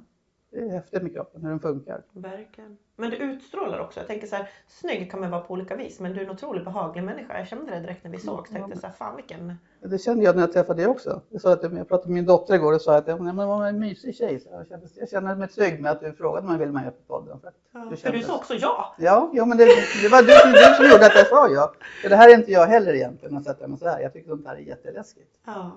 häftigt 0.53 1.03
med 1.03 1.13
kroppen, 1.15 1.43
hur 1.43 1.51
den 1.51 1.61
funkar. 1.61 2.03
Verkligen. 2.13 2.79
Men 2.97 3.11
du 3.11 3.17
utstrålar 3.17 3.79
också. 3.79 4.01
Jag 4.01 4.07
tänker 4.07 4.27
så 4.27 4.37
här, 4.37 4.49
snygg 4.67 5.11
kan 5.11 5.21
man 5.21 5.31
vara 5.31 5.41
på 5.41 5.53
olika 5.55 5.77
vis 5.77 6.01
men 6.01 6.13
du 6.13 6.21
är 6.21 6.25
en 6.25 6.31
otroligt 6.31 6.65
behaglig 6.65 7.03
människa. 7.05 7.39
Jag 7.39 7.47
kände 7.49 7.71
det 7.75 7.81
direkt 7.81 8.05
när 8.05 8.11
vi 8.11 8.19
såg. 8.19 8.49
Så 8.49 8.55
tänkte 8.55 8.79
så 8.81 8.87
här, 8.87 8.95
fan 8.95 9.17
vilken... 9.17 9.55
Det 9.81 9.99
kände 9.99 10.25
jag 10.25 10.35
när 10.37 10.43
jag 10.43 10.53
träffade 10.53 10.83
dig 10.83 10.87
också. 10.91 11.21
Jag, 11.29 11.41
sa 11.41 11.53
att 11.53 11.63
jag 11.63 11.89
pratade 11.89 12.09
med 12.09 12.15
min 12.15 12.27
dotter 12.27 12.55
igår 12.55 12.73
och 12.75 12.81
sa 12.81 12.97
att 12.97 13.07
hon 13.07 13.37
var 13.37 13.67
en 13.67 13.79
mysig 13.79 14.17
tjej. 14.17 14.41
Så 14.41 14.49
jag, 14.53 14.69
kände, 14.69 14.87
jag 14.95 15.09
känner 15.11 15.37
mig 15.37 15.49
trygg 15.49 15.81
med 15.81 15.91
att 15.93 16.01
du 16.01 16.13
frågade 16.13 16.47
om 16.47 16.53
jag 16.53 16.59
ville 16.59 16.73
med 16.73 16.85
på 17.07 17.21
podden. 17.21 17.41
För, 17.41 17.53
Ja, 17.73 17.81
du 17.81 17.97
för 17.97 18.13
du 18.13 18.19
kände- 18.19 18.27
sa 18.27 18.37
också 18.37 18.55
ja. 18.55 18.95
Ja, 18.99 19.31
jo, 19.35 19.45
men 19.47 19.59
det, 19.59 19.65
det 20.03 20.09
var 20.09 20.23
du, 20.23 20.53
du 20.53 20.75
som 20.75 20.85
gjorde 20.93 21.07
att 21.07 21.15
jag 21.15 21.27
sa 21.27 21.49
ja. 21.49 21.73
För 22.03 22.09
det 22.09 22.17
här 22.17 22.31
är 22.31 22.35
inte 22.35 22.53
jag 22.53 22.67
heller 22.67 22.95
egentligen 22.95 23.37
att 23.37 23.45
sätta 23.45 23.69
mig 23.69 23.79
så 23.79 23.89
här. 23.89 24.01
Jag 24.01 24.13
tycker 24.13 24.29
sånt 24.29 24.47
här 24.47 24.55
är 24.55 24.59
jätteläskigt. 24.61 25.31
ja. 25.47 25.71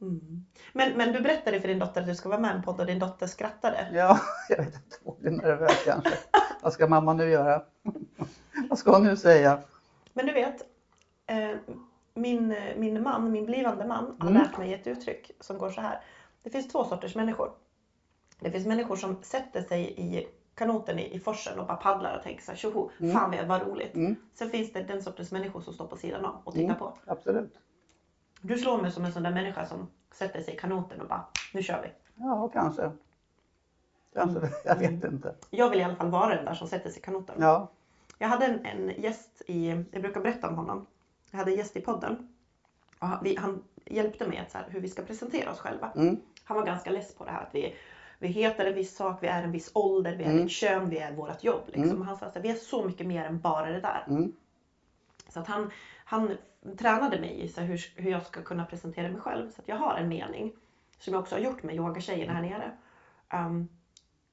Mm. 0.00 0.44
Men, 0.72 0.96
men 0.96 1.12
du 1.12 1.20
berättade 1.20 1.60
för 1.60 1.68
din 1.68 1.78
dotter 1.78 2.00
att 2.00 2.06
du 2.06 2.14
ska 2.14 2.28
vara 2.28 2.40
med 2.40 2.52
i 2.52 2.56
en 2.56 2.62
podd 2.62 2.80
och 2.80 2.86
din 2.86 2.98
dotter 2.98 3.26
skrattade. 3.26 3.88
Ja, 3.92 4.18
jag 4.48 4.56
vet 4.56 4.66
inte. 4.74 4.96
Hon 5.04 5.16
blir 5.20 5.30
nervös 5.30 5.82
kanske. 5.84 6.10
Vad 6.62 6.72
ska 6.72 6.86
mamma 6.86 7.12
nu 7.12 7.30
göra? 7.30 7.62
Vad 8.70 8.78
ska 8.78 8.92
hon 8.92 9.04
nu 9.04 9.16
säga? 9.16 9.58
Men 10.12 10.26
du 10.26 10.32
vet, 10.32 10.62
eh, 11.26 11.56
min, 12.14 12.54
min 12.76 13.02
man, 13.02 13.32
min 13.32 13.46
blivande 13.46 13.86
man, 13.86 14.16
har 14.18 14.28
Mm. 14.30 14.42
lärt 14.42 14.58
mig 14.58 14.74
ett 14.74 14.86
uttryck 14.86 15.30
som 15.40 15.58
går 15.58 15.70
så 15.70 15.80
här. 15.80 16.00
Det 16.42 16.50
finns 16.50 16.68
två 16.68 16.84
sorters 16.84 17.14
människor. 17.14 17.52
Det 18.40 18.50
finns 18.50 18.66
människor 18.66 18.96
som 18.96 19.22
sätter 19.22 19.62
sig 19.62 19.94
i 20.00 20.28
kanoten 20.54 20.98
i, 20.98 21.14
i 21.14 21.20
forsen 21.20 21.58
och 21.58 21.66
bara 21.66 21.76
paddlar 21.76 22.16
och 22.16 22.22
tänker 22.22 22.42
så 22.44 22.50
här, 22.50 22.58
tjoho, 22.58 22.90
Mm. 23.00 23.12
fan 23.12 23.30
vad- 23.30 23.46
vad 23.46 23.68
roligt. 23.68 23.94
Mm, 23.94 24.16
Sen 24.34 24.50
finns 24.50 24.72
det 24.72 24.82
den 24.82 25.02
sortens 25.02 25.32
människor 25.32 25.60
som 25.60 25.74
står 25.74 25.86
på 25.86 25.96
sidan 25.96 26.24
om 26.24 26.36
och 26.44 26.52
tittar 26.52 26.64
Mm. 26.64 26.78
på. 26.78 26.98
absolut. 27.06 27.54
Du 28.40 28.58
slår 28.58 28.82
mig 28.82 28.90
som 28.90 29.04
en 29.04 29.12
sån 29.12 29.22
där 29.22 29.30
människa 29.30 29.66
som 29.66 29.88
sätter 30.12 30.42
sig 30.42 30.54
i 30.54 30.56
kanoten 30.56 31.00
och 31.00 31.08
bara, 31.08 31.26
nu 31.52 31.62
kör 31.62 31.82
vi. 31.82 31.88
Ja, 32.24 32.48
kanske. 32.52 32.90
Kanske, 34.14 34.50
jag 34.64 34.76
vet 34.76 35.04
inte. 35.04 35.34
Jag 35.50 35.70
vill 35.70 35.80
i 35.80 35.82
alla 35.82 35.96
fall 35.96 36.10
vara 36.10 36.34
den 36.34 36.44
där 36.44 36.54
som 36.54 36.68
sätter 36.68 36.90
sig 36.90 36.98
i 36.98 37.02
kanoten. 37.02 37.36
Ja, 37.38 37.68
Jag 38.18 38.28
hade 38.28 38.46
en, 38.46 38.66
en 38.66 39.02
gäst 39.02 39.42
i, 39.46 39.68
jag 39.90 40.02
brukar 40.02 40.20
berätta 40.20 40.48
om 40.48 40.54
honom. 40.54 40.86
Jag 41.30 41.38
hade 41.38 41.50
en 41.50 41.56
gäst 41.56 41.76
i 41.76 41.80
podden. 41.80 42.28
Och 42.98 43.06
han, 43.06 43.18
vi, 43.24 43.36
han 43.36 43.62
hjälpte 43.84 44.28
mig 44.28 44.38
att 44.38 44.50
så 44.50 44.58
här, 44.58 44.66
hur 44.70 44.80
vi 44.80 44.88
ska 44.88 45.02
presentera 45.02 45.50
oss 45.50 45.58
själva. 45.58 45.90
mm, 45.96 46.20
Han 46.44 46.56
var 46.56 46.66
ganska 46.66 46.90
less 46.90 47.14
på 47.14 47.24
det 47.24 47.30
här 47.30 47.42
att 47.42 47.54
vi, 47.54 47.74
vi 48.18 48.28
heter 48.28 48.64
en 48.66 48.74
viss 48.74 48.96
sak, 48.96 49.22
vi 49.22 49.26
är 49.26 49.42
en 49.42 49.52
viss 49.52 49.70
ålder, 49.74 50.16
vi 50.16 50.24
är 50.24 50.30
Mm. 50.30 50.44
ett 50.44 50.50
kön, 50.50 50.88
vi 50.90 50.98
är 50.98 51.12
vårt 51.12 51.44
jobb. 51.44 51.62
Liksom. 51.66 51.82
Mm. 51.90 52.02
Han 52.02 52.16
sa 52.16 52.26
att 52.26 52.36
vi 52.36 52.50
är 52.50 52.54
så 52.54 52.84
mycket 52.84 53.06
mer 53.06 53.24
än 53.24 53.40
bara 53.40 53.66
det 53.70 53.80
där. 53.80 54.04
mm, 54.08 54.32
Så 55.28 55.40
att 55.40 55.46
han, 55.46 55.70
han 56.04 56.36
tränade 56.78 57.20
mig 57.20 57.40
i 57.40 57.48
så 57.48 57.60
hur, 57.60 57.92
hur 57.96 58.10
jag 58.10 58.26
ska 58.26 58.42
kunna 58.42 58.64
presentera 58.64 59.08
mig 59.08 59.20
själv. 59.20 59.50
Så 59.50 59.60
att 59.62 59.68
jag 59.68 59.76
har 59.76 59.94
en 59.96 60.08
mening 60.08 60.52
som 60.98 61.14
jag 61.14 61.20
också 61.20 61.34
har 61.34 61.40
gjort 61.40 61.62
med 61.62 61.74
yogatjejerna 61.74 62.32
här 62.32 62.42
nere. 62.42 62.70
Um, 63.34 63.68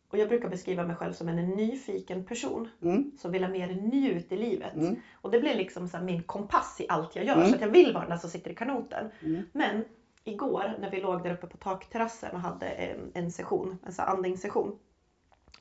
och 0.10 0.17
jag 0.17 0.27
brukar 0.29 0.50
beskriva 0.50 0.84
mig 0.84 0.96
själv 0.96 1.13
som 1.13 1.27
en 1.29 1.50
nyfiken 1.50 2.25
person 2.25 2.69
mm, 2.81 3.12
som 3.17 3.31
vill 3.31 3.43
ha 3.43 3.51
mer 3.51 3.67
njut 3.67 4.31
i 4.31 4.38
livet. 4.38 4.75
mm, 4.75 4.96
Och 5.22 5.31
det 5.31 5.39
blir 5.39 5.55
liksom 5.55 5.88
så 5.88 5.98
min 6.00 6.24
kompass 6.24 6.81
i 6.81 6.86
allt 6.89 7.15
jag 7.15 7.25
gör. 7.25 7.36
Mm. 7.36 7.50
Så 7.50 7.55
att 7.55 7.62
jag 7.62 7.69
vill 7.69 7.93
vara 7.93 8.07
den 8.07 8.19
som 8.19 8.29
sitter 8.29 8.51
i 8.51 8.55
kanoten. 8.55 9.10
mm, 9.22 9.43
Men 9.51 9.86
igår 10.24 10.75
när 10.79 10.91
vi 10.91 11.01
låg 11.01 11.24
där 11.24 11.34
uppe 11.34 11.48
på 11.48 11.57
takterrassen 11.57 12.36
och 12.36 12.39
hade 12.41 12.67
en, 12.67 13.12
en 13.13 13.31
session, 13.31 13.77
en 13.86 13.93
här 13.98 14.07
andningssession. 14.07 14.79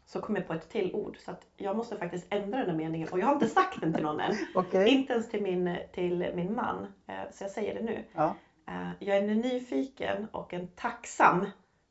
Så 0.07 0.21
kom 0.21 0.37
jag 0.37 0.47
på 0.47 0.53
ett 0.53 0.69
till 0.69 0.95
ord. 0.95 1.17
Så 1.19 1.31
att 1.31 1.47
jag 1.57 1.77
måste 1.77 1.97
faktiskt 1.97 2.27
ändra 2.31 2.59
den 2.59 2.71
här 2.71 2.77
meningen. 2.77 3.09
Och 3.13 3.19
jag 3.19 3.27
har 3.27 3.35
inte 3.35 3.49
sagt 3.49 3.81
den 3.81 3.93
till 3.95 4.03
någon 4.03 4.21
än. 4.21 4.33
Okej. 4.55 4.89
Inte 4.89 5.13
ens 5.13 5.29
till 5.29 5.43
min, 5.43 5.77
till 5.93 6.33
min 6.35 6.55
man. 6.55 6.87
Eh, 7.07 7.15
Så 7.33 7.45
jag 7.45 7.51
säger 7.51 7.75
det 7.75 7.83
nu. 7.83 8.05
Ja. 8.15 8.35
Eh, 8.69 8.91
Jag 8.99 9.17
är 9.17 9.29
en 9.29 9.41
nyfiken 9.41 10.27
och 10.33 10.55
en 10.55 10.69
tacksam 10.69 11.47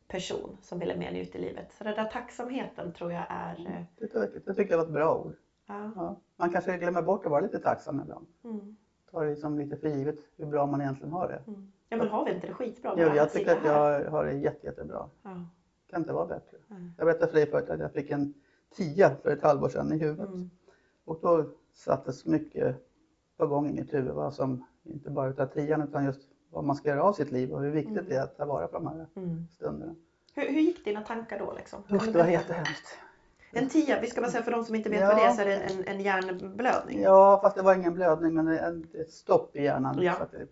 person 0.07 0.57
som 0.61 0.79
vill 0.79 0.97
mer 0.97 1.11
njut 1.11 1.35
i 1.35 1.39
livet. 1.41 1.73
Så 1.73 1.83
den 1.83 1.95
där 1.95 2.05
tacksamheten 2.05 2.93
tror 2.93 3.11
jag 3.11 3.23
är... 3.29 3.59
eh, 3.59 3.83
Det, 3.99 4.07
tycker- 4.07 4.41
det 4.45 4.53
tycker 4.53 4.71
jag 4.71 4.77
var 4.77 4.85
ett 4.85 4.91
bra 4.93 5.15
ord. 5.17 5.33
Ja. 5.67 5.91
Ja. 5.95 6.19
Man 6.37 6.49
kanske 6.49 6.77
glömmer 6.77 7.01
bort 7.01 7.25
att 7.25 7.31
vara 7.31 7.41
lite 7.41 7.59
tacksam 7.59 8.01
ibland. 8.01 8.27
Mm. 8.43 8.77
Tar 9.11 9.25
det 9.25 9.35
som 9.35 9.59
lite 9.59 9.75
för 9.77 9.87
givet 9.87 10.15
hur 10.37 10.45
bra 10.45 10.65
man 10.65 10.81
egentligen 10.81 11.13
har 11.13 11.27
det. 11.27 11.41
Mm. 11.51 11.71
Ja 11.89 11.97
men 11.97 12.07
har 12.07 12.25
vi 12.25 12.31
inte 12.33 12.47
det 12.47 12.53
skitbra? 12.53 12.93
Jo, 12.97 13.07
jag 13.15 13.31
tycker 13.31 13.51
att 13.57 13.65
jag 13.65 14.09
har 14.11 14.25
det 14.25 14.33
jätte, 14.33 14.67
jättebra. 14.67 15.09
Ja. 15.23 15.45
Kan 15.95 16.01
inte 16.01 16.13
vara 16.13 16.25
bättre. 16.25 16.57
Mm. 16.71 16.91
Jag 16.97 17.05
berättade 17.05 17.27
för 17.31 17.37
dig 17.39 17.49
förut 17.51 17.69
att 17.69 17.79
jag 17.79 17.91
fick 17.93 18.11
en 18.11 18.33
tia 18.75 19.15
för 19.23 19.31
ett 19.31 19.43
halvår 19.43 19.69
sedan 19.69 19.93
i 19.93 19.97
huvudet. 19.97 20.27
Mm. 20.27 20.49
Och 21.05 21.19
då 21.21 21.45
sattes 21.73 22.25
mycket 22.25 22.75
på 23.37 23.47
gång 23.47 23.69
i 23.69 23.73
mitt 23.73 23.93
huvud. 23.93 24.13
Vad 24.13 24.33
som, 24.33 24.65
inte 24.83 25.09
bara 25.09 25.27
utav 25.29 25.45
tian 25.45 25.81
utan 25.81 26.05
just 26.05 26.21
vad 26.49 26.63
man 26.63 26.75
ska 26.75 26.89
göra 26.89 27.03
av 27.03 27.13
sitt 27.13 27.31
liv 27.31 27.51
och 27.53 27.61
hur 27.61 27.71
viktigt 27.71 27.91
Mm. 27.97 28.05
det 28.09 28.15
är 28.15 28.23
att 28.23 28.37
ta 28.37 28.45
vara 28.45 28.67
på 28.67 28.77
de 28.77 28.87
här 28.87 29.05
Mm. 29.15 29.47
stunderna. 29.51 29.95
Hur, 30.33 30.47
hur 30.47 30.61
gick 30.61 30.85
dina 30.85 31.01
tankar 31.01 31.39
då? 31.39 31.53
Liksom? 31.57 31.79
Usch, 31.91 32.05
det 32.13 32.17
var 32.17 32.27
jättehemskt. 32.27 32.97
En 33.51 33.69
tia, 33.69 34.01
vi 34.01 34.07
ska 34.07 34.21
bara 34.21 34.31
säga 34.31 34.43
för 34.43 34.51
de 34.51 34.63
som 34.65 34.75
inte 34.75 34.89
vet 34.89 34.99
Ja. 35.01 35.07
vad 35.07 35.17
det 35.17 35.23
är 35.25 35.31
så 35.31 35.41
är 35.41 35.45
det 35.45 35.55
en, 35.57 35.83
en 35.95 36.01
hjärnblödning. 36.01 37.01
Ja, 37.01 37.39
fast 37.43 37.55
det 37.55 37.61
var 37.61 37.75
ingen 37.75 37.93
blödning 37.93 38.33
men 38.33 38.47
en, 38.47 38.87
ett 38.93 39.11
stopp 39.11 39.55
i 39.55 39.63
hjärnan. 39.63 40.01
Ja. 40.01 40.13
Så 40.13 40.23
att 40.23 40.31
det, 40.31 40.47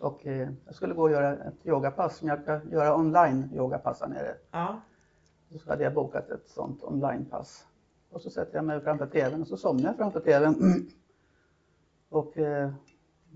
och 0.00 0.26
eh, 0.26 0.48
jag 0.66 0.74
skulle 0.74 0.94
gå 0.94 1.02
och 1.02 1.10
göra 1.10 1.32
ett 1.32 1.66
yogapass 1.66 2.16
som 2.16 2.28
jag 2.28 2.42
ska 2.42 2.60
göra 2.70 2.96
online 2.96 3.48
yogapass 3.54 4.00
här 4.00 4.08
nere. 4.08 4.34
Ja. 4.50 4.80
Så 5.64 5.70
hade 5.70 5.84
jag 5.84 5.94
bokat 5.94 6.30
ett 6.30 6.48
sånt 6.48 6.82
onlinepass. 6.82 7.66
Och 8.10 8.22
så 8.22 8.30
sätter 8.30 8.56
jag 8.56 8.64
mig 8.64 8.80
framför 8.80 9.06
TVn 9.06 9.40
och 9.40 9.46
så 9.46 9.56
somnar 9.56 9.84
jag 9.84 9.96
framför 9.96 10.20
TVn. 10.20 10.54
Och 12.08 12.38
eh, 12.38 12.70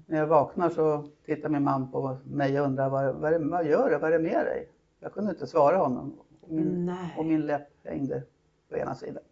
när 0.06 0.18
jag 0.18 0.26
vaknar 0.26 0.70
så 0.70 1.08
tittar 1.24 1.48
min 1.48 1.62
man 1.62 1.90
på 1.90 2.16
mig 2.24 2.60
och 2.60 2.66
undrar 2.66 2.88
vad, 2.88 3.14
vad, 3.14 3.42
vad 3.42 3.66
gör 3.66 3.90
du? 3.90 3.98
Vad 3.98 4.12
är 4.12 4.18
det 4.18 4.24
med 4.24 4.46
dig? 4.46 4.68
Jag 5.00 5.12
kunde 5.12 5.30
inte 5.30 5.46
svara 5.46 5.76
honom. 5.76 6.18
Och 6.40 6.50
min, 6.50 6.96
och 7.18 7.24
min 7.24 7.46
läpp 7.46 7.68
hängde 7.84 8.22
på 8.68 8.76
ena 8.76 8.94
sidan. 8.94 9.22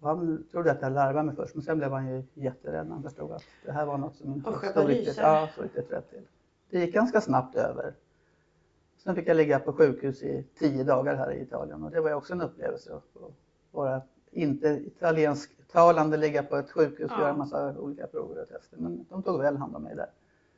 Han 0.00 0.44
trodde 0.50 0.70
att 0.72 0.82
jag 0.82 0.92
larvade 0.92 1.26
mig 1.26 1.36
först 1.36 1.54
men 1.54 1.62
sen 1.64 1.78
blev 1.78 1.92
han 1.92 2.08
ju 2.08 2.22
jätterädd 2.34 2.86
när 2.86 2.94
han 2.94 3.02
förstod 3.02 3.32
att 3.32 3.42
det 3.64 3.72
här 3.72 3.86
var 3.86 3.98
något 3.98 4.16
som 4.16 4.32
inte 4.32 4.50
Usch, 4.50 4.64
stod 4.64 4.86
riktigt, 4.86 5.16
ja, 5.16 5.48
stod 5.52 5.64
riktigt 5.64 5.92
rätt 5.92 6.10
till. 6.10 6.22
Det 6.70 6.78
gick 6.80 6.94
ganska 6.94 7.20
snabbt 7.20 7.56
över. 7.56 7.94
Sen 8.98 9.14
fick 9.14 9.28
jag 9.28 9.36
ligga 9.36 9.58
på 9.58 9.72
sjukhus 9.72 10.22
i 10.22 10.46
tio 10.58 10.84
dagar 10.84 11.14
här 11.16 11.32
i 11.32 11.42
Italien 11.42 11.82
och 11.82 11.90
det 11.90 12.00
var 12.00 12.08
ju 12.08 12.14
också 12.14 12.32
en 12.32 12.40
upplevelse 12.40 12.94
att 12.94 13.02
vara 13.70 14.02
inte 14.30 14.68
italiensktalande 14.68 16.16
ligga 16.16 16.42
på 16.42 16.56
ett 16.56 16.70
sjukhus 16.70 17.10
och 17.10 17.16
Ja. 17.18 17.22
göra 17.22 17.36
massa 17.36 17.78
olika 17.78 18.06
prover 18.06 18.42
och 18.42 18.48
tester. 18.48 18.78
Men 18.78 19.06
de 19.08 19.22
tog 19.22 19.40
väl 19.40 19.56
hand 19.56 19.76
om 19.76 19.82
mig 19.82 19.96
där. 19.96 20.10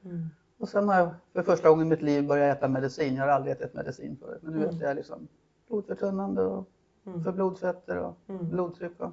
Mm. 0.04 0.26
Och 0.58 0.68
sen 0.68 0.88
har 0.88 0.94
jag 0.98 1.10
för 1.32 1.42
första 1.42 1.68
gången 1.68 1.86
i 1.86 1.90
mitt 1.90 2.02
liv 2.02 2.26
börjat 2.26 2.58
äta 2.58 2.68
medicin. 2.68 3.14
Jag 3.14 3.22
har 3.24 3.28
aldrig 3.30 3.52
ätit 3.52 3.74
medicin 3.74 4.16
förut. 4.20 4.42
Men 4.42 4.52
nu 4.52 4.58
Mm. 4.62 4.70
äter 4.76 4.82
jag 4.88 4.96
liksom 4.96 5.28
blodförtunnande 5.68 6.42
och 6.44 6.68
Mm. 7.06 7.24
för 7.24 7.32
blodfetter 7.32 7.98
och 7.98 8.16
Mm. 8.26 8.50
blodtryck. 8.50 9.00
Och. 9.00 9.12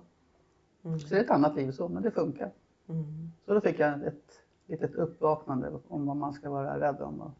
Mm. 0.83 0.99
Så 0.99 1.07
det 1.07 1.17
är 1.19 1.23
ett 1.23 1.29
annat 1.29 1.55
liv 1.55 1.71
så, 1.71 1.87
men 1.87 2.03
det 2.03 2.11
funkar. 2.11 2.51
Mm. 2.89 3.31
Så 3.45 3.53
då 3.53 3.61
fick 3.61 3.79
jag 3.79 4.03
ett 4.03 4.41
litet 4.65 4.95
uppvaknande 4.95 5.79
om 5.87 6.05
vad 6.05 6.17
man 6.17 6.33
ska 6.33 6.49
vara 6.49 6.79
rädd 6.79 7.01
om. 7.01 7.21
Och 7.21 7.31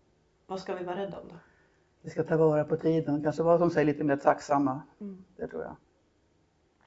Vad 0.47 0.59
ska 0.59 0.75
vi 0.75 0.83
vara 0.85 0.95
rädda 0.97 1.19
om 1.19 1.27
då? 1.29 1.35
vi 2.01 2.09
ska 2.09 2.23
ta 2.23 2.37
vara 2.37 2.63
på 2.63 2.77
tiden, 2.77 3.23
kanske 3.23 3.43
vara 3.43 3.57
som 3.57 3.69
säger 3.69 3.85
lite 3.85 4.03
mer 4.03 4.17
tacksamma. 4.17 4.81
Mm. 4.99 5.23
Det 5.35 5.47
tror 5.47 5.63
jag. 5.63 5.75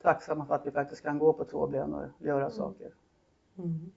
Tacksamma 0.02 0.47
för 0.47 0.54
att 0.54 0.66
vi 0.66 0.71
faktiskt 0.71 1.02
kan 1.02 1.18
gå 1.18 1.32
på 1.32 1.44
två 1.44 1.66
ben 1.66 1.94
och 1.94 2.04
göra 2.18 2.50
saker. 2.50 2.90
Mm. 3.59 3.92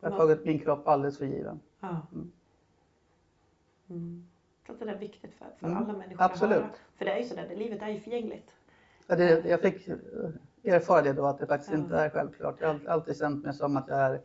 Jag 0.00 0.10
har 0.10 0.18
tagit 0.18 0.44
min 0.44 0.58
kropp 0.58 0.88
alldeles 0.88 1.18
för 1.18 1.24
given. 1.26 1.60
Ja. 1.80 2.06
Mm. 2.12 2.32
Mm. 3.90 4.26
Jag 4.66 4.78
tror 4.78 4.88
att 4.88 4.98
det 4.98 5.04
är 5.04 5.08
viktigt 5.08 5.34
för, 5.34 5.46
för 5.58 5.66
Mm, 5.66 5.78
alla 5.78 5.92
människor 5.92 6.22
absolut. 6.24 6.56
att 6.56 6.62
höra. 6.62 6.72
För 6.96 7.04
det 7.04 7.12
är 7.12 7.18
ju 7.18 7.24
sådär, 7.24 7.46
det, 7.48 7.56
livet 7.56 7.82
är 7.82 7.88
ju 7.88 8.00
förgängligt. 8.00 8.50
Ja, 9.06 9.16
det, 9.16 9.44
jag 9.48 9.60
fick 9.60 9.88
erfara 10.64 11.02
det 11.02 11.12
då 11.12 11.26
att 11.26 11.38
det 11.38 11.46
faktiskt 11.46 11.72
inte 11.72 11.96
är 11.96 12.10
självklart. 12.10 12.56
Jag 12.60 12.68
har 12.68 12.80
alltid- 12.88 13.16
känt 13.18 13.44
mig 13.44 13.54
som 13.54 13.76
att 13.76 13.88
jag 13.88 13.98
är, 13.98 14.20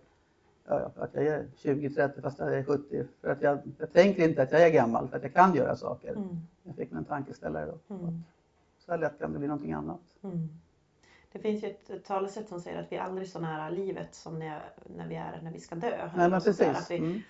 ja, 0.68 0.80
ja, 0.96 1.04
att 1.04 1.14
jag 1.14 1.26
är 1.26 1.46
20-30 1.58 2.22
fast 2.22 2.40
jag 2.40 2.54
är 2.54 2.64
70. 2.64 3.06
För 3.22 3.30
att 3.30 3.42
jag, 3.42 3.60
jag 3.78 3.94
tänker 3.94 4.30
inte 4.30 4.42
att 4.42 4.52
jag 4.52 4.62
är 4.62 4.70
gammal 4.70 5.08
för 5.08 5.18
att 5.18 5.24
jag 5.24 5.34
kan 5.34 5.56
göra 5.56 5.76
saker. 5.76 6.12
Mm. 6.12 6.38
Jag 6.64 6.76
fick 6.76 6.92
mig 6.92 7.00
en 7.00 7.06
tankeställare 7.06 7.66
då. 7.66 7.96
Mm. 7.96 8.24
Så 8.80 8.92
här 8.92 9.00
lätt 9.00 9.20
kan 9.20 9.34
det 9.34 9.40
bli 9.40 9.48
någonting 9.48 9.74
annat. 9.74 10.02
Mm. 10.24 10.50
Det 11.32 11.40
finns 11.40 11.64
ju 11.64 11.68
ett, 11.68 11.90
ett 11.90 12.06
talesätt 12.06 12.50
som 12.50 12.62
säger 12.62 12.82
att 12.82 12.92
vi 12.92 12.96
är 12.96 13.02
aldrig 13.02 13.30
så 13.30 13.40
nära 13.40 13.70
livet 13.70 14.16
som 14.16 14.40
när, 14.40 14.62
när 14.86 15.08
vi 15.08 15.16
är 15.16 15.40
när 15.44 15.52
vi 15.52 15.60
ska 15.60 15.76
dö. 15.76 16.10
Nej 16.16 16.30
men 16.30 16.42
precis. 16.42 16.92
Mm. 16.92 17.22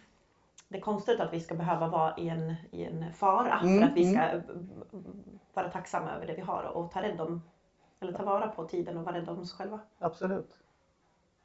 Det 0.68 0.78
är 0.78 0.82
konstigt 0.82 1.20
att 1.20 1.34
vi 1.34 1.40
ska 1.40 1.56
behöva 1.56 1.88
vara 1.88 2.18
i 2.18 2.30
en, 2.30 2.56
i 2.72 2.84
en 2.84 3.14
fara 3.14 3.60
Mm, 3.60 3.80
för 3.80 3.88
att 3.88 3.98
vi 3.98 4.12
ska 4.12 4.22
mm, 4.22 4.70
vara 5.54 5.70
tacksamma 5.70 6.12
över 6.12 6.28
det 6.28 6.34
vi 6.34 6.42
har 6.42 6.64
och 6.64 6.92
ta 6.92 7.02
rädd 7.02 7.22
om 7.22 7.42
eller 8.00 8.14
ta 8.14 8.24
vara 8.24 8.48
på 8.48 8.66
tiden 8.66 8.98
och 8.98 9.04
vara 9.04 9.16
rädda 9.16 9.32
om 9.32 9.40
oss 9.40 9.54
själva. 9.54 9.80
Absolut. 10.00 10.50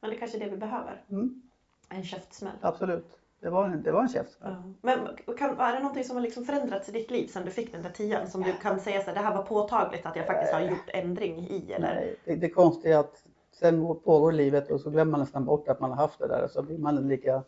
Men 0.00 0.10
det 0.10 0.16
är 0.16 0.18
kanske 0.18 0.38
är 0.38 0.44
det 0.44 0.50
vi 0.50 0.56
behöver. 0.56 1.04
Mm. 1.10 1.42
En 1.88 2.04
käftsmäll. 2.04 2.56
Absolut. 2.60 3.20
Det 3.40 3.50
var 3.50 3.64
en, 3.64 3.82
det 3.82 3.92
var 3.92 4.02
en 4.02 4.08
käftsmäll. 4.08 4.52
Ja. 4.52 4.72
Men 4.82 4.98
kan, 5.36 5.58
är 5.58 5.72
det 5.72 5.78
någonting 5.78 6.04
som 6.04 6.16
har 6.16 6.22
liksom 6.22 6.44
förändrats 6.44 6.88
i 6.88 6.92
ditt 6.92 7.10
liv 7.10 7.26
sedan 7.26 7.44
du 7.44 7.50
fick 7.50 7.72
den 7.72 7.82
där 7.82 7.90
tian? 7.90 8.30
Som 8.30 8.42
du 8.42 8.52
kan 8.52 8.80
säga 8.80 8.98
att 8.98 9.06
det 9.06 9.20
här 9.20 9.36
var 9.36 9.42
påtagligt 9.42 10.06
att 10.06 10.16
jag 10.16 10.26
faktiskt 10.26 10.52
har 10.52 10.60
gjort 10.60 10.88
ändring 10.88 11.40
i? 11.40 11.72
Eller? 11.72 11.94
Nej, 11.94 12.16
det, 12.24 12.36
det 12.36 12.50
konstiga 12.50 12.94
är 12.94 13.00
att 13.00 13.24
sen 13.52 13.80
pågår 13.80 14.32
livet 14.32 14.70
och 14.70 14.80
så 14.80 14.90
glömmer 14.90 15.10
man 15.10 15.20
nästan 15.20 15.44
bort 15.44 15.68
att 15.68 15.80
man 15.80 15.90
har 15.90 15.96
haft 15.96 16.18
det 16.18 16.28
där 16.28 16.48
så 16.48 16.62
blir 16.62 16.78
man 16.78 17.08
lika 17.08 17.42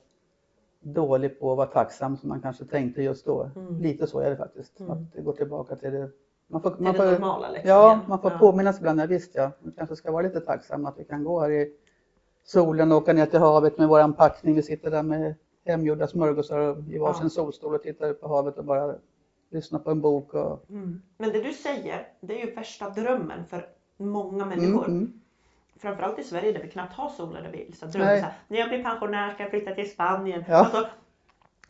dålig 0.81 1.41
på 1.41 1.51
att 1.51 1.57
vara 1.57 1.67
tacksam 1.67 2.17
som 2.17 2.29
man 2.29 2.41
kanske 2.41 2.65
tänkte 2.65 3.03
just 3.03 3.27
då. 3.27 3.51
Mm. 3.57 3.81
Lite 3.81 4.07
så 4.07 4.21
är 4.21 4.31
det 4.31 4.37
faktiskt. 4.37 4.81
Mm. 4.81 4.93
Att 4.93 5.13
det 5.13 5.23
går 5.23 5.33
tillbaka 5.33 5.77
till 5.77 5.93
det. 5.93 6.11
Man 6.53 6.63
får, 6.63 6.77
man 6.79 6.95
får, 6.95 7.05
normala 7.05 7.51
liksom? 7.51 7.69
ja, 7.71 7.87
igen. 7.87 8.01
man 8.09 8.19
får 8.19 8.31
Ja. 8.33 8.39
påminnas 8.39 8.79
ibland. 8.79 9.01
Ja, 9.01 9.07
visst 9.07 9.35
ja, 9.35 9.51
man 9.61 9.73
kanske 9.77 9.97
ska 9.97 10.13
vara 10.13 10.23
lite 10.23 10.41
tacksam 10.41 10.87
att 10.87 10.99
vi 10.99 11.05
kan 11.05 11.25
gå 11.25 11.41
här 11.41 11.51
i 11.51 11.73
solen 12.45 12.93
och 12.93 12.99
åka 12.99 13.13
ner 13.13 13.27
till 13.27 13.39
havet 13.39 13.79
med 13.79 13.89
våran 13.89 14.13
packning. 14.13 14.55
Vi 14.55 14.63
sitter 14.63 14.91
där 14.91 15.03
med 15.03 15.35
hemgjorda 15.67 16.07
smörgåsar 16.07 16.59
och 16.59 16.79
i 16.79 16.99
varsin 16.99 17.23
Ja. 17.25 17.29
solstol 17.31 17.75
och 17.75 17.83
tittar 17.83 18.09
ut 18.11 18.21
på 18.21 18.29
havet 18.29 18.59
och 18.59 18.65
bara 18.65 18.95
lyssnar 19.51 19.79
på 19.79 19.91
en 19.91 20.01
bok. 20.01 20.35
Och, 20.35 20.65
Mm. 20.71 21.03
Men 21.19 21.31
det 21.33 21.43
du 21.43 21.53
säger, 21.53 22.09
det 22.21 22.41
är 22.43 22.47
ju 22.47 22.55
värsta 22.55 22.91
drömmen 22.91 23.45
för 23.47 23.69
många 23.97 24.45
mm, 24.45 24.49
människor. 24.59 24.87
mm. 24.89 25.13
Framförallt 25.77 26.19
i 26.19 26.23
Sverige 26.25 26.53
där 26.53 26.63
vi 26.63 26.69
knappt 26.69 26.93
har 26.95 27.09
sol 27.09 27.33
där 27.35 27.51
vi 27.53 27.59
liksom 27.59 27.91
drömmer 27.91 28.07
Nej. 28.07 28.21
så 28.21 28.25
här, 28.25 28.35
när 28.49 28.59
jag 28.59 28.69
blir 28.69 28.83
pensionär 28.85 29.31
ska 29.35 29.43
jag 29.43 29.51
flytta 29.51 29.75
till 29.75 29.91
Spanien. 29.91 30.45
Ja. 30.49 30.57
Alltså, 30.57 30.87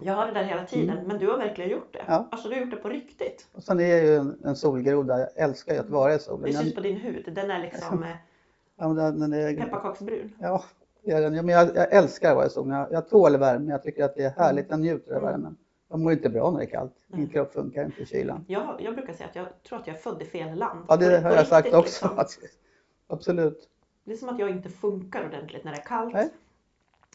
jag 0.00 0.14
har 0.14 0.26
det 0.26 0.32
där 0.32 0.44
hela 0.44 0.64
tiden, 0.64 0.98
men 1.06 1.18
du 1.18 1.30
har 1.30 1.38
verkligen 1.38 1.70
gjort 1.70 1.92
det. 1.92 2.04
Ja. 2.06 2.28
Alltså 2.30 2.48
du 2.48 2.54
har 2.54 2.60
gjort 2.60 2.70
det 2.70 2.76
på 2.76 2.88
riktigt. 2.88 3.46
Och 3.52 3.62
sen 3.62 3.80
är 3.80 3.84
jag 3.86 4.04
ju 4.04 4.16
en, 4.16 4.38
en 4.44 4.56
solgroda. 4.56 5.18
Jag 5.18 5.28
älskar 5.36 5.74
ju 5.74 5.80
att 5.80 5.90
vara 5.90 6.14
i 6.14 6.18
solen. 6.18 6.42
Det 6.42 6.52
syns 6.52 6.64
Jag- 6.66 6.74
på 6.74 6.80
din 6.80 6.96
hud. 6.96 7.28
Den 7.34 7.50
är 7.50 7.58
liksom 7.62 8.04
Ja, 8.78 8.88
men 8.88 8.96
den, 8.96 9.20
den 9.20 9.32
är, 9.32 9.56
pepparkaksbrun. 9.56 10.32
ja, 10.40 10.64
det 11.04 11.10
är 11.12 11.20
den. 11.20 11.34
Ja, 11.34 11.42
men 11.42 11.54
jag, 11.54 11.76
jag 11.76 11.92
älskar 11.92 12.30
att 12.30 12.36
vara 12.36 12.46
i 12.46 12.50
solen. 12.50 12.76
Jag, 12.78 12.92
jag 12.92 13.08
tål 13.08 13.36
värme. 13.36 13.70
Jag 13.72 13.82
tycker 13.82 14.04
att 14.04 14.14
det 14.16 14.22
är 14.24 14.30
härligt. 14.30 14.66
Jag 14.70 14.80
njuter 14.80 15.12
av 15.14 15.18
Mm. 15.18 15.30
värmen. 15.32 15.56
Jag 15.88 15.98
mår 16.00 16.12
inte 16.12 16.28
bra 16.28 16.50
när 16.50 16.58
det 16.58 16.64
är 16.64 16.70
kallt. 16.70 16.92
Min 17.06 17.20
Mm. 17.20 17.30
kropp 17.32 17.52
funkar 17.52 17.84
inte 17.84 18.02
i 18.02 18.06
kylan. 18.06 18.44
Jag, 18.48 18.76
jag 18.80 18.94
brukar 18.94 19.12
säga 19.12 19.28
att 19.28 19.36
jag 19.36 19.46
tror 19.68 19.78
att 19.78 19.86
jag 19.86 19.96
är 19.96 20.00
född 20.00 20.22
i 20.22 20.24
fel 20.24 20.58
land. 20.58 20.84
Ja, 20.88 20.96
det 20.96 21.20
På- 21.22 21.28
har 21.28 21.34
jag 21.34 21.46
sagt 21.46 21.64
riktigt, 21.66 21.78
också. 21.80 22.10
liksom. 22.18 22.48
Absolut. 23.06 23.68
Det 24.04 24.12
är 24.12 24.16
som 24.16 24.28
att 24.28 24.38
jag 24.38 24.50
inte 24.50 24.68
funkar 24.68 25.26
ordentligt 25.26 25.64
när 25.64 25.72
det 25.72 25.78
är 25.78 25.82
kallt. 25.84 26.14
Nej. 26.14 26.30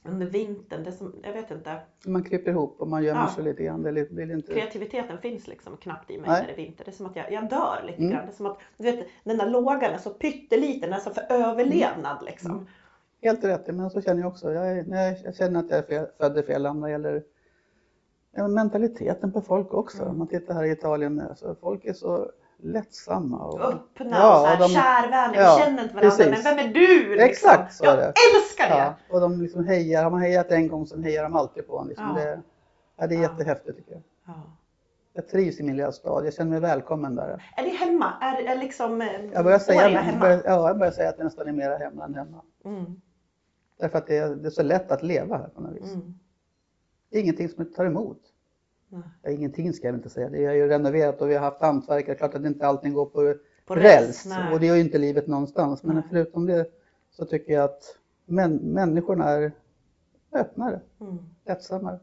Under 0.03 0.25
vintern, 0.25 0.83
det 0.83 0.89
är 0.89 0.91
som, 0.91 1.15
jag 1.23 1.33
vet 1.33 1.51
inte. 1.51 1.79
Man 2.05 2.23
kryper 2.23 2.51
ihop 2.51 2.75
och 2.81 2.87
man 2.87 3.03
gömmer 3.03 3.21
Ja. 3.21 3.29
sig 3.35 3.43
lite 3.43 3.63
grann. 3.63 3.83
Det 3.83 3.91
vill, 4.11 4.31
inte... 4.31 4.53
Kreativiteten 4.53 5.17
finns 5.17 5.47
liksom 5.47 5.77
knappt 5.77 6.11
i 6.11 6.17
mig 6.17 6.29
Nej. 6.29 6.41
när 6.41 6.47
det 6.47 6.53
är 6.53 6.65
vinter. 6.65 6.85
Det 6.85 6.91
är 6.91 6.93
som 6.93 7.05
att 7.05 7.15
jag, 7.15 7.31
jag 7.31 7.49
dör 7.49 7.83
lite 7.85 7.97
Mm. 7.97 8.11
grann. 8.11 8.25
Det 8.25 8.31
är 8.31 8.35
som 8.35 8.45
att 8.45 8.57
du 8.77 8.83
vet, 8.83 9.07
den 9.23 9.37
där 9.37 9.49
lågan 9.49 9.83
är 9.93 9.97
så 9.97 10.09
pytteliten, 10.09 10.93
alltså 10.93 11.09
för 11.09 11.21
överlevnad 11.29 12.17
liksom. 12.25 12.51
Mm. 12.51 12.65
Helt 13.21 13.43
rätt, 13.43 13.75
men 13.75 13.89
så 13.89 14.01
känner 14.01 14.21
jag 14.21 14.27
också. 14.27 14.53
Jag, 14.53 14.71
är, 14.71 14.83
nej, 14.87 15.21
jag 15.25 15.35
känner 15.35 15.59
att 15.59 15.69
jag 15.69 15.79
är 15.79 15.83
fel, 15.83 16.05
född 16.17 16.37
i 16.37 16.43
fel 16.43 16.61
land 16.61 16.79
när 16.79 16.87
det 16.87 16.91
gäller 16.91 17.23
mentaliteten 18.47 19.31
på 19.31 19.41
folk 19.41 19.73
också. 19.73 19.97
Mm. 20.01 20.11
Om 20.11 20.17
man 20.17 20.27
tittar 20.27 20.53
här 20.53 20.63
i 20.63 20.71
Italien, 20.71 21.19
alltså, 21.21 21.55
folk 21.61 21.85
är 21.85 21.93
så 21.93 22.31
lättsamma. 22.59 23.37
Och, 23.45 23.61
Öppna 23.73 24.17
Ja, 24.17 24.39
och 24.41 24.45
så 24.47 24.47
här, 24.47 24.59
de- 24.59 24.67
kärvänliga. 24.69 25.41
ja, 25.41 25.55
Vi 25.57 25.63
känner 25.63 25.83
inte 25.83 25.95
varandra, 25.95 26.09
precis. 26.17 26.43
men 26.45 26.55
vem 26.57 26.65
är 26.69 26.73
du? 26.73 27.09
Liksom? 27.15 27.25
Exakt 27.29 27.73
så 27.73 27.85
jag 27.85 27.93
är 27.93 27.97
det. 27.97 28.13
älskar 28.35 28.69
det! 28.69 28.77
Ja, 28.77 28.93
och 29.09 29.21
de 29.21 29.41
liksom 29.41 29.65
hejar, 29.65 30.03
har 30.03 30.11
man 30.11 30.21
hejat 30.21 30.51
en 30.51 30.67
gång 30.67 30.85
så 30.87 31.01
hejar 31.01 31.23
de 31.23 31.35
alltid 31.35 31.67
på 31.67 31.79
en. 31.79 31.87
Liksom. 31.87 32.05
Ja. 32.17 32.23
Det, 32.23 32.41
ja, 32.97 33.07
det 33.07 33.15
är 33.15 33.19
jättehäftigt 33.19 33.77
tycker 33.77 33.91
jag. 33.91 34.01
Ja. 34.27 34.33
Jag 35.13 35.27
trivs 35.27 35.59
i 35.59 35.63
min 35.63 35.77
lilla 35.77 35.91
stad, 35.91 36.25
jag 36.25 36.33
känner 36.33 36.51
mig 36.51 36.59
välkommen 36.59 37.15
där. 37.15 37.43
Är 37.57 37.63
det 37.63 37.69
hemma? 37.69 38.13
Är, 38.21 38.43
är 38.43 38.55
liksom 38.57 39.01
eh, 39.01 39.07
Jag 39.33 39.43
börjar 39.43 39.59
säga, 39.59 39.89
jag 39.89 40.19
börjar, 40.19 40.41
ja, 40.45 40.67
jag 40.67 40.77
börjar 40.77 40.91
säga 40.91 41.09
att 41.09 41.17
det 41.17 41.23
nästan 41.23 41.47
är 41.47 41.51
mera 41.51 41.77
hemma 41.77 42.05
än 42.05 42.15
hemma. 42.15 42.41
Mm, 42.65 43.01
Därför 43.79 43.97
att 43.97 44.07
det 44.07 44.17
är, 44.17 44.35
det 44.35 44.47
är 44.47 44.51
så 44.51 44.63
lätt 44.63 44.91
att 44.91 45.03
leva 45.03 45.37
här 45.37 45.47
på 45.47 45.61
något 45.61 45.75
vis. 45.75 45.93
mm. 45.93 46.19
Det 47.09 47.17
är 47.17 47.21
ingenting 47.21 47.49
som 47.49 47.73
tar 47.73 47.85
emot. 47.85 48.19
Nej. 48.89 49.01
Ja, 49.21 49.29
ingenting 49.31 49.73
ska 49.73 49.87
jag 49.87 49.95
inte 49.95 50.09
säga. 50.09 50.29
Det 50.29 50.45
är 50.45 50.53
ju 50.53 50.67
renoverat 50.67 51.21
och 51.21 51.29
vi 51.29 51.33
har 51.35 51.41
haft 51.41 51.61
hantverkare. 51.61 52.15
Klart 52.15 52.33
att 52.35 52.45
inte 52.45 52.67
allting 52.67 52.93
går 52.93 53.05
på, 53.05 53.35
På 53.65 53.75
räls. 53.75 54.25
nej. 54.25 54.53
Och 54.53 54.59
det 54.59 54.65
gör 54.65 54.75
ju 54.75 54.81
inte 54.81 54.97
livet 54.97 55.27
någonstans. 55.27 55.83
Men 55.83 55.95
Nej. 55.95 56.05
förutom 56.09 56.45
det 56.45 56.65
så 57.11 57.25
tycker 57.25 57.53
jag 57.53 57.63
att 57.63 57.97
män, 58.25 58.55
människorna 58.55 59.29
är 59.29 59.51
öppnare, 60.31 60.79
Mm. 60.99 61.17
lättsammare. 61.45 61.99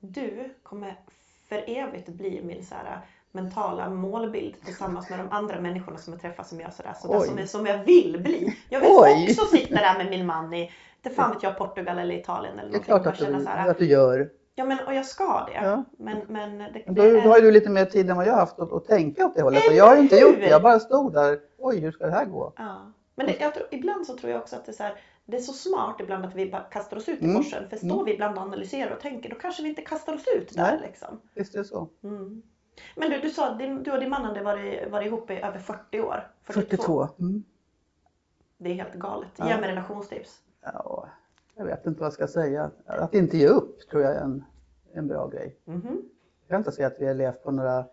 Du 0.00 0.54
kommer 0.62 1.00
för 1.48 1.64
evigt 1.66 2.08
bli 2.08 2.42
min 2.44 2.64
så 2.64 2.74
här, 2.74 3.00
mentala 3.32 3.90
målbild 3.90 4.54
tillsammans 4.64 5.10
med 5.10 5.18
de 5.18 5.28
andra 5.30 5.60
människorna 5.60 5.98
som 5.98 6.12
jag 6.12 6.22
träffar 6.22 6.44
som 6.44 6.60
gör 6.60 6.70
sådär. 6.70 6.94
sådär 7.00 7.20
som, 7.20 7.38
jag, 7.38 7.48
som 7.48 7.66
jag 7.66 7.84
vill 7.84 8.20
bli. 8.22 8.56
Jag 8.68 8.80
vill 8.80 8.88
Oj. 8.92 9.26
också 9.30 9.46
sitta 9.56 9.74
där 9.74 9.98
med 9.98 10.10
min 10.10 10.26
man 10.26 10.54
i, 10.54 10.70
inte 11.04 11.16
fan 11.16 11.32
vet 11.34 11.42
jag, 11.42 11.58
Portugal 11.58 11.98
eller 11.98 12.14
Italien 12.14 12.58
eller 12.58 12.70
Det 12.70 12.76
är 12.76 12.88
någonting. 12.88 13.12
klart 13.12 13.46
att 13.46 13.64
du, 13.64 13.70
att 13.70 13.78
du 13.78 13.86
gör. 13.86 14.30
Ja 14.54 14.64
men 14.64 14.78
och 14.86 14.94
jag 14.94 15.06
ska 15.06 15.44
det. 15.44 15.52
Ja. 15.54 15.84
Men, 15.98 16.18
men 16.28 16.58
det, 16.58 16.72
det 16.72 16.84
då, 16.86 17.20
då 17.20 17.28
har 17.28 17.36
ju 17.36 17.42
du 17.42 17.50
lite 17.50 17.70
mer 17.70 17.84
tid 17.84 18.10
än 18.10 18.16
vad 18.16 18.26
jag 18.26 18.32
har 18.32 18.40
haft 18.40 18.58
att, 18.58 18.72
att 18.72 18.84
tänka 18.86 19.26
åt 19.26 19.34
det 19.34 19.42
hållet. 19.42 19.64
Eller 19.66 19.76
jag 19.76 19.86
har 19.86 19.96
inte 19.96 20.16
gjort 20.16 20.36
det. 20.36 20.48
Jag 20.48 20.62
bara 20.62 20.80
stod 20.80 21.12
där. 21.12 21.38
Oj, 21.58 21.78
hur 21.78 21.92
ska 21.92 22.06
det 22.06 22.12
här 22.12 22.24
gå? 22.24 22.52
ja. 22.56 22.92
men 23.14 23.26
det, 23.26 23.36
jag 23.40 23.54
tror, 23.54 23.66
ibland 23.70 24.06
så 24.06 24.16
tror 24.16 24.32
jag 24.32 24.40
också 24.40 24.56
att 24.56 24.66
det 24.66 24.72
är 24.72 24.74
så 24.74 24.82
här, 24.82 24.94
det 25.24 25.36
är 25.36 25.40
så 25.40 25.52
smart 25.52 25.96
ibland 26.00 26.24
att 26.24 26.34
vi 26.34 26.50
bara 26.50 26.62
kastar 26.62 26.96
oss 26.96 27.08
ut 27.08 27.22
i 27.22 27.24
Mm. 27.24 27.36
forsen. 27.36 27.68
För 27.68 27.76
står 27.76 27.88
Mm. 27.90 28.04
vi 28.04 28.12
ibland 28.12 28.36
och 28.38 28.42
analyserar 28.44 28.90
och 28.90 29.00
tänker 29.00 29.30
då 29.30 29.36
kanske 29.36 29.62
vi 29.62 29.68
inte 29.68 29.82
kastar 29.82 30.14
oss 30.14 30.24
ut 30.36 30.54
där 30.54 30.62
Nej. 30.62 30.78
liksom. 30.82 31.20
Visst 31.34 31.54
är 31.54 31.58
det 31.58 31.64
så? 31.64 31.88
Mm. 32.04 32.42
Men 32.96 33.10
du, 33.10 33.20
du 33.20 33.30
sa 33.30 33.48
att 33.48 33.58
du 33.58 33.92
och 33.92 34.00
din 34.00 34.10
man 34.10 34.24
hade 34.24 34.42
varit, 34.42 34.90
varit 34.90 35.06
ihop 35.06 35.30
i 35.30 35.34
över 35.34 35.58
40 35.58 36.00
år. 36.00 36.30
42. 36.44 37.08
Mm. 37.18 37.44
Det 38.58 38.70
är 38.70 38.74
helt 38.74 38.94
galet. 38.94 39.28
Ja. 39.36 39.48
Ge 39.48 39.60
mig 39.60 39.70
relationstips. 39.70 40.38
Ja, 40.62 41.08
jag 41.54 41.64
vet 41.64 41.86
inte 41.86 42.00
vad 42.00 42.06
jag 42.06 42.12
ska 42.12 42.26
säga. 42.26 42.70
Att 42.86 43.14
inte 43.14 43.38
ge 43.38 43.48
upp 43.48 43.88
tror 43.90 44.02
jag 44.02 44.12
är 44.12 44.20
en, 44.20 44.44
en 44.92 45.08
bra 45.08 45.28
grej. 45.28 45.56
Mhm. 45.64 46.02
Jag 46.40 46.48
kan 46.48 46.58
inte 46.60 46.72
säga 46.72 46.86
att 46.86 46.96
vi 46.98 47.06
har 47.06 47.14
levt 47.14 47.42
på 47.42 47.50
några 47.50 47.84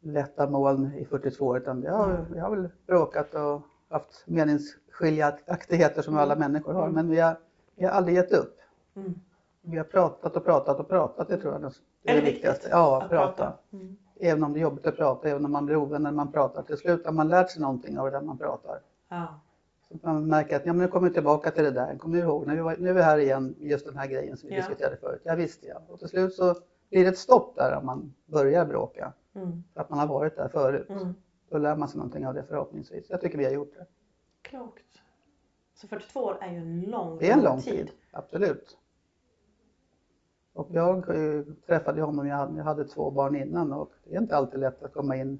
lätta 0.00 0.50
moln 0.50 0.92
i 0.94 1.04
42 1.04 1.46
år 1.46 1.58
utan 1.58 1.80
vi 1.80 1.88
har, 1.88 2.26
vi 2.32 2.38
har 2.38 2.50
väl 2.50 2.68
bråkat 2.86 3.34
och 3.34 3.62
haft 3.88 4.22
meningsskiljaktigheter 4.26 6.02
som 6.02 6.16
alla 6.16 6.36
människor 6.36 6.72
har. 6.72 6.82
Mm. 6.82 6.94
Men 6.94 7.10
vi 7.10 7.20
har, 7.20 7.38
vi 7.74 7.84
har 7.84 7.92
aldrig 7.92 8.16
gett 8.16 8.32
upp. 8.32 8.58
Mm. 8.96 9.14
Vi 9.62 9.76
har 9.76 9.84
pratat 9.84 10.36
och 10.36 10.44
pratat 10.44 10.80
och 10.80 10.88
pratat. 10.88 11.28
Det 11.28 11.36
tror 11.36 11.52
jag 11.52 11.62
är 11.62 11.70
det, 12.02 12.12
Är 12.12 12.16
det 12.16 12.30
viktigaste. 12.30 12.68
Ja, 12.70 13.02
att 13.02 13.10
prata. 13.10 13.26
prata? 13.32 13.58
Mm. 13.72 13.96
Även 14.20 14.44
om 14.44 14.52
det 14.52 14.58
är 14.58 14.62
jobbigt 14.62 14.86
att 14.86 14.96
prata, 14.96 15.28
även 15.28 15.44
om 15.44 15.52
man 15.52 15.66
blir 15.66 15.76
ovän 15.76 16.02
när 16.02 16.12
man 16.12 16.32
pratar. 16.32 16.62
Till 16.62 16.76
slut 16.76 17.04
har 17.06 17.12
man 17.12 17.28
lärt 17.28 17.50
sig 17.50 17.62
någonting 17.62 17.98
av 17.98 18.10
det 18.10 18.20
man 18.20 18.38
pratar. 18.38 18.80
Ja. 19.08 19.40
Man 20.02 20.26
märker 20.26 20.56
att 20.56 20.66
ja, 20.66 20.72
men 20.72 20.82
nu 20.82 20.88
kommer 20.88 21.08
vi 21.08 21.14
tillbaka 21.14 21.50
till 21.50 21.64
det 21.64 21.70
där. 21.70 21.98
Kommer 21.98 22.16
du 22.16 22.22
ihåg? 22.22 22.46
Nu, 22.46 22.54
nu 22.78 22.88
är 22.90 22.94
vi 22.94 23.02
här 23.02 23.18
igen, 23.18 23.54
just 23.58 23.86
den 23.86 23.96
här 23.96 24.06
grejen 24.06 24.36
som 24.36 24.48
vi 24.48 24.54
Ja. 24.54 24.60
diskuterade 24.60 24.96
förut. 24.96 25.20
Ja 25.24 25.34
visst 25.34 25.64
ja. 25.64 25.82
Och 25.88 25.98
till 25.98 26.08
slut 26.08 26.34
så 26.34 26.54
blir 26.90 27.04
det 27.04 27.10
ett 27.10 27.18
stopp 27.18 27.56
där 27.56 27.76
om 27.76 27.86
man 27.86 28.14
börjar 28.26 28.66
bråka. 28.66 29.12
Mm. 29.34 29.62
För 29.74 29.80
att 29.80 29.90
man 29.90 29.98
har 29.98 30.06
varit 30.06 30.36
där 30.36 30.48
förut. 30.48 30.90
Mm. 30.90 31.14
Då 31.50 31.58
lär 31.58 31.76
man 31.76 31.88
sig 31.88 31.98
någonting 31.98 32.26
av 32.26 32.34
det 32.34 32.44
förhoppningsvis. 32.44 33.06
Jag 33.10 33.20
tycker 33.20 33.38
vi 33.38 33.44
har 33.44 33.52
gjort 33.52 33.74
det. 33.74 33.86
Klokt. 34.42 34.84
Så 35.74 35.88
42 35.88 36.20
år 36.20 36.38
är 36.40 36.50
ju 36.52 36.58
en 36.58 36.80
lång, 36.80 37.18
Det 37.18 37.30
är 37.30 37.32
en 37.34 37.42
lång 37.44 37.60
tid, 37.60 37.90
absolut. 38.10 38.78
Och 40.54 40.68
jag 40.70 41.04
träffade 41.66 42.02
honom, 42.02 42.26
jag 42.26 42.36
hade, 42.36 42.56
jag 42.56 42.64
hade 42.64 42.84
två 42.84 43.10
barn 43.10 43.36
innan 43.36 43.72
och 43.72 43.92
det 44.04 44.14
är 44.14 44.20
inte 44.20 44.36
alltid 44.36 44.60
lätt 44.60 44.82
att 44.82 44.92
komma 44.92 45.16
in 45.16 45.38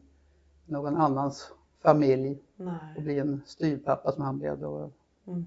någon 0.66 0.96
annans 0.96 1.52
familj 1.82 2.38
och 2.56 2.64
Nej. 2.64 2.74
bli 3.02 3.18
en 3.18 3.42
styvpappa 3.46 4.12
som 4.12 4.22
han 4.22 4.38
blev 4.38 4.58
då. 4.58 4.90
Mm. 5.26 5.46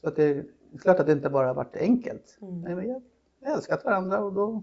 Så 0.00 0.08
att 0.08 0.16
det 0.16 0.24
är 0.24 0.44
klart 0.80 1.00
att 1.00 1.06
det 1.06 1.12
inte 1.12 1.30
bara 1.30 1.52
varit 1.52 1.76
enkelt. 1.76 2.38
Mm. 2.40 2.60
Nej, 2.60 2.74
men 2.74 2.88
jag 2.88 3.02
har 3.50 3.56
älskat 3.56 3.84
varandra 3.84 4.18
och 4.20 4.32
då 4.32 4.62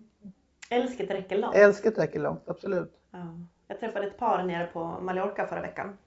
Älsket 0.72 1.10
räcker 1.12 1.38
långt. 1.38 1.56
älsket 1.56 1.98
räcker 1.98 2.20
långt, 2.20 2.50
absolut. 2.50 2.94
Ja. 3.12 3.18
Jag 3.68 3.80
träffade 3.80 4.08
ett 4.08 4.18
par 4.18 4.44
nere 4.44 4.68
på 4.68 4.84
Mallorca 5.02 5.48
förra 5.48 5.62
veckan. 5.62 5.98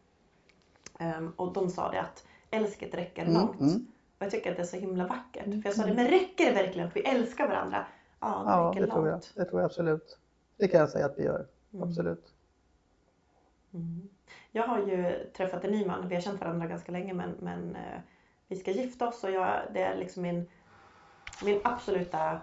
Ehm, 0.99 1.33
och 1.37 1.53
de 1.53 1.69
sa 1.71 1.91
det 1.91 2.01
att 2.01 2.25
älsket 2.51 2.95
räcker 2.95 3.23
Mm, 3.23 3.35
långt. 3.35 3.61
mm. 3.61 3.87
Och 4.19 4.25
jag 4.25 4.31
tycker 4.31 4.51
att 4.51 4.57
det 4.57 4.63
är 4.63 4.67
så 4.67 4.77
himla 4.77 5.07
vackert. 5.07 5.45
För 5.45 5.63
jag 5.65 5.75
sa 5.75 5.87
det, 5.87 5.95
men 5.95 6.09
räcker 6.09 6.45
det 6.45 6.53
verkligen 6.53 6.89
att 6.89 6.97
vi 6.97 7.01
älskar 7.01 7.49
varandra? 7.49 7.87
Ja, 8.21 8.27
det 8.47 8.51
Ja, 8.51 8.69
räcker 8.71 8.81
det 8.81 8.87
långt. 8.87 8.93
tror 8.95 9.09
jag. 9.09 9.21
Det 9.35 9.45
tror 9.51 9.61
jag 9.61 9.67
absolut. 9.67 10.19
Det 10.57 10.69
kan 10.69 10.81
jag 10.81 10.89
säga 10.91 11.07
att 11.07 11.19
vi 11.19 11.23
gör, 11.25 11.47
Mm. 11.73 11.89
absolut. 11.89 12.32
Mm. 13.75 14.09
Jag 14.53 14.63
har 14.67 14.79
ju 14.79 15.27
träffat 15.37 15.65
en 15.65 15.71
ny 15.71 15.87
man, 15.87 16.09
vi 16.09 16.15
har 16.15 16.23
känt 16.23 16.41
varandra 16.41 16.67
ganska 16.67 16.93
länge 16.93 17.15
men, 17.15 17.31
men 17.41 17.77
eh, 17.77 18.01
vi 18.49 18.57
ska 18.57 18.71
gifta 18.71 19.09
oss 19.09 19.25
och 19.25 19.31
jag, 19.31 19.63
det 19.75 19.83
är 19.83 19.97
liksom 19.97 20.23
min, 20.23 20.49
min 21.45 21.61
absoluta 21.65 22.41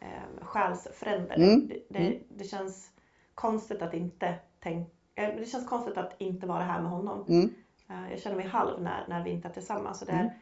eh, 0.00 0.44
själsfrände. 0.44 1.34
Mm. 1.34 1.68
Det, 1.68 1.82
det, 1.88 1.98
Mm. 2.06 2.22
det 2.28 2.44
känns 2.44 2.90
konstigt 3.34 3.82
att 3.82 3.94
inte 3.94 4.34
tänka 4.60 4.90
eh, 5.14 5.34
det 5.36 5.46
känns 5.46 5.68
konstigt 5.68 5.96
att 5.96 6.14
inte 6.20 6.46
vara 6.46 6.62
här 6.62 6.80
med 6.82 6.90
honom. 6.90 7.24
Mm. 7.28 7.54
Eh, 7.88 8.10
Jag 8.10 8.20
känner 8.20 8.36
mig 8.36 8.46
halv 8.46 8.82
när, 8.82 9.04
när 9.08 9.24
vi 9.24 9.30
inte 9.30 9.48
är 9.48 9.52
tillsammans. 9.52 10.00
Och 10.02 10.06
det 10.06 10.12
är 10.12 10.20
Mm. 10.20 10.32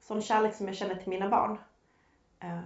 sån 0.00 0.22
kärlek 0.22 0.54
som 0.54 0.66
jag 0.66 0.76
känner 0.76 0.94
till 0.94 1.08
mina 1.08 1.28
barn. 1.28 1.58
Eh, 2.40 2.60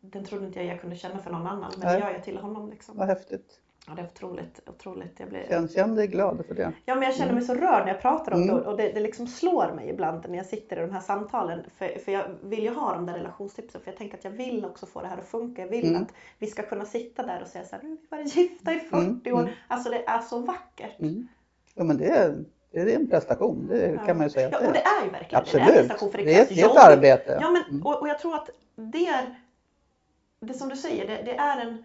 Den 0.00 0.24
trodde 0.24 0.46
inte 0.46 0.58
jag 0.62 0.74
jag 0.74 0.80
kunde 0.80 0.96
känna 0.96 1.18
för 1.18 1.30
någon 1.30 1.46
annan 1.46 1.72
men 1.78 1.86
Nej. 1.86 2.00
det 2.00 2.06
gör 2.06 2.12
jag 2.12 2.24
till 2.24 2.38
honom. 2.38 2.70
Liksom. 2.70 2.96
Vad 2.96 3.08
häftigt. 3.08 3.60
Ja, 3.86 3.92
det 3.94 4.02
är 4.02 4.06
otroligt, 4.06 4.60
otroligt. 4.66 5.20
Jag 5.20 5.28
blir... 5.28 5.44
Känn, 5.48 5.68
känn 5.68 5.94
dig 5.94 6.06
glad 6.06 6.46
för 6.48 6.54
det. 6.54 6.72
Ja 6.84 6.94
men 6.94 7.04
jag 7.04 7.14
känner 7.14 7.32
mig 7.32 7.42
så 7.42 7.54
rörd 7.54 7.84
när 7.86 7.92
jag 7.92 8.02
pratar 8.02 8.32
om 8.32 8.42
Mm. 8.42 8.54
det 8.56 8.62
och 8.62 8.76
det, 8.76 8.92
det 8.92 9.00
liksom 9.00 9.26
slår 9.26 9.72
mig 9.72 9.88
ibland 9.88 10.24
när 10.28 10.36
jag 10.36 10.46
sitter 10.46 10.76
i 10.76 10.80
de 10.80 10.90
här 10.92 11.00
samtalen. 11.00 11.60
För, 11.78 11.98
för 11.98 12.12
jag 12.12 12.24
vill 12.42 12.62
ju 12.62 12.70
ha 12.74 12.94
de 12.94 13.06
där 13.06 13.14
relationstipsen 13.14 13.80
för 13.80 13.90
jag 13.90 13.98
tänker 13.98 14.18
att 14.18 14.24
jag 14.24 14.30
vill 14.30 14.64
också 14.64 14.86
få 14.86 15.00
det 15.00 15.06
här 15.08 15.18
att 15.18 15.28
funka. 15.28 15.62
Jag 15.62 15.68
vill 15.68 15.88
Mm. 15.88 16.02
att 16.02 16.12
vi 16.38 16.46
ska 16.46 16.62
kunna 16.62 16.84
sitta 16.84 17.22
där 17.26 17.42
och 17.42 17.48
säga 17.48 17.64
så 17.64 17.76
här, 17.76 17.82
nu 17.82 17.88
har 17.88 17.96
vi 18.18 18.22
varit 18.22 18.36
gifta 18.36 18.72
i 18.74 18.78
40 18.78 18.96
Mm, 18.96 19.20
år. 19.38 19.40
mm. 19.42 19.54
Alltså 19.68 19.90
det 19.90 20.04
är 20.06 20.20
så 20.20 20.38
vackert. 20.38 21.00
Mm. 21.00 21.28
Ja, 21.74 21.84
men 21.84 21.96
det 21.98 22.06
är, 22.08 22.44
det 22.70 22.80
är 22.80 22.96
en 22.96 23.10
prestation, 23.10 23.66
det 23.70 24.00
kan 24.06 24.16
man 24.16 24.26
ju 24.26 24.30
säga 24.30 24.48
Ja, 24.52 24.66
och 24.66 24.72
det 24.72 24.80
är. 24.82 25.04
ju 25.04 25.10
verkligen 25.10 25.44
det. 25.44 25.50
Det 25.52 25.58
är 25.58 25.62
en 25.62 25.68
Absolut. 25.68 25.88
prestation 25.88 26.10
för 26.10 26.18
det, 26.18 26.24
Det 26.24 26.34
är, 26.38 26.42
ett 26.42 26.56
jobb. 26.56 26.76
arbete. 26.76 27.38
Ja, 27.40 27.50
men, 27.50 27.62
Mm. 27.70 27.86
och, 27.86 28.00
och 28.00 28.08
jag 28.08 28.18
tror 28.18 28.34
att 28.34 28.50
det 28.76 29.06
är, 29.06 29.34
det 30.40 30.54
som 30.54 30.68
du 30.68 30.76
säger, 30.76 31.06
det, 31.06 31.22
det 31.24 31.34
är 31.36 31.60
en 31.60 31.84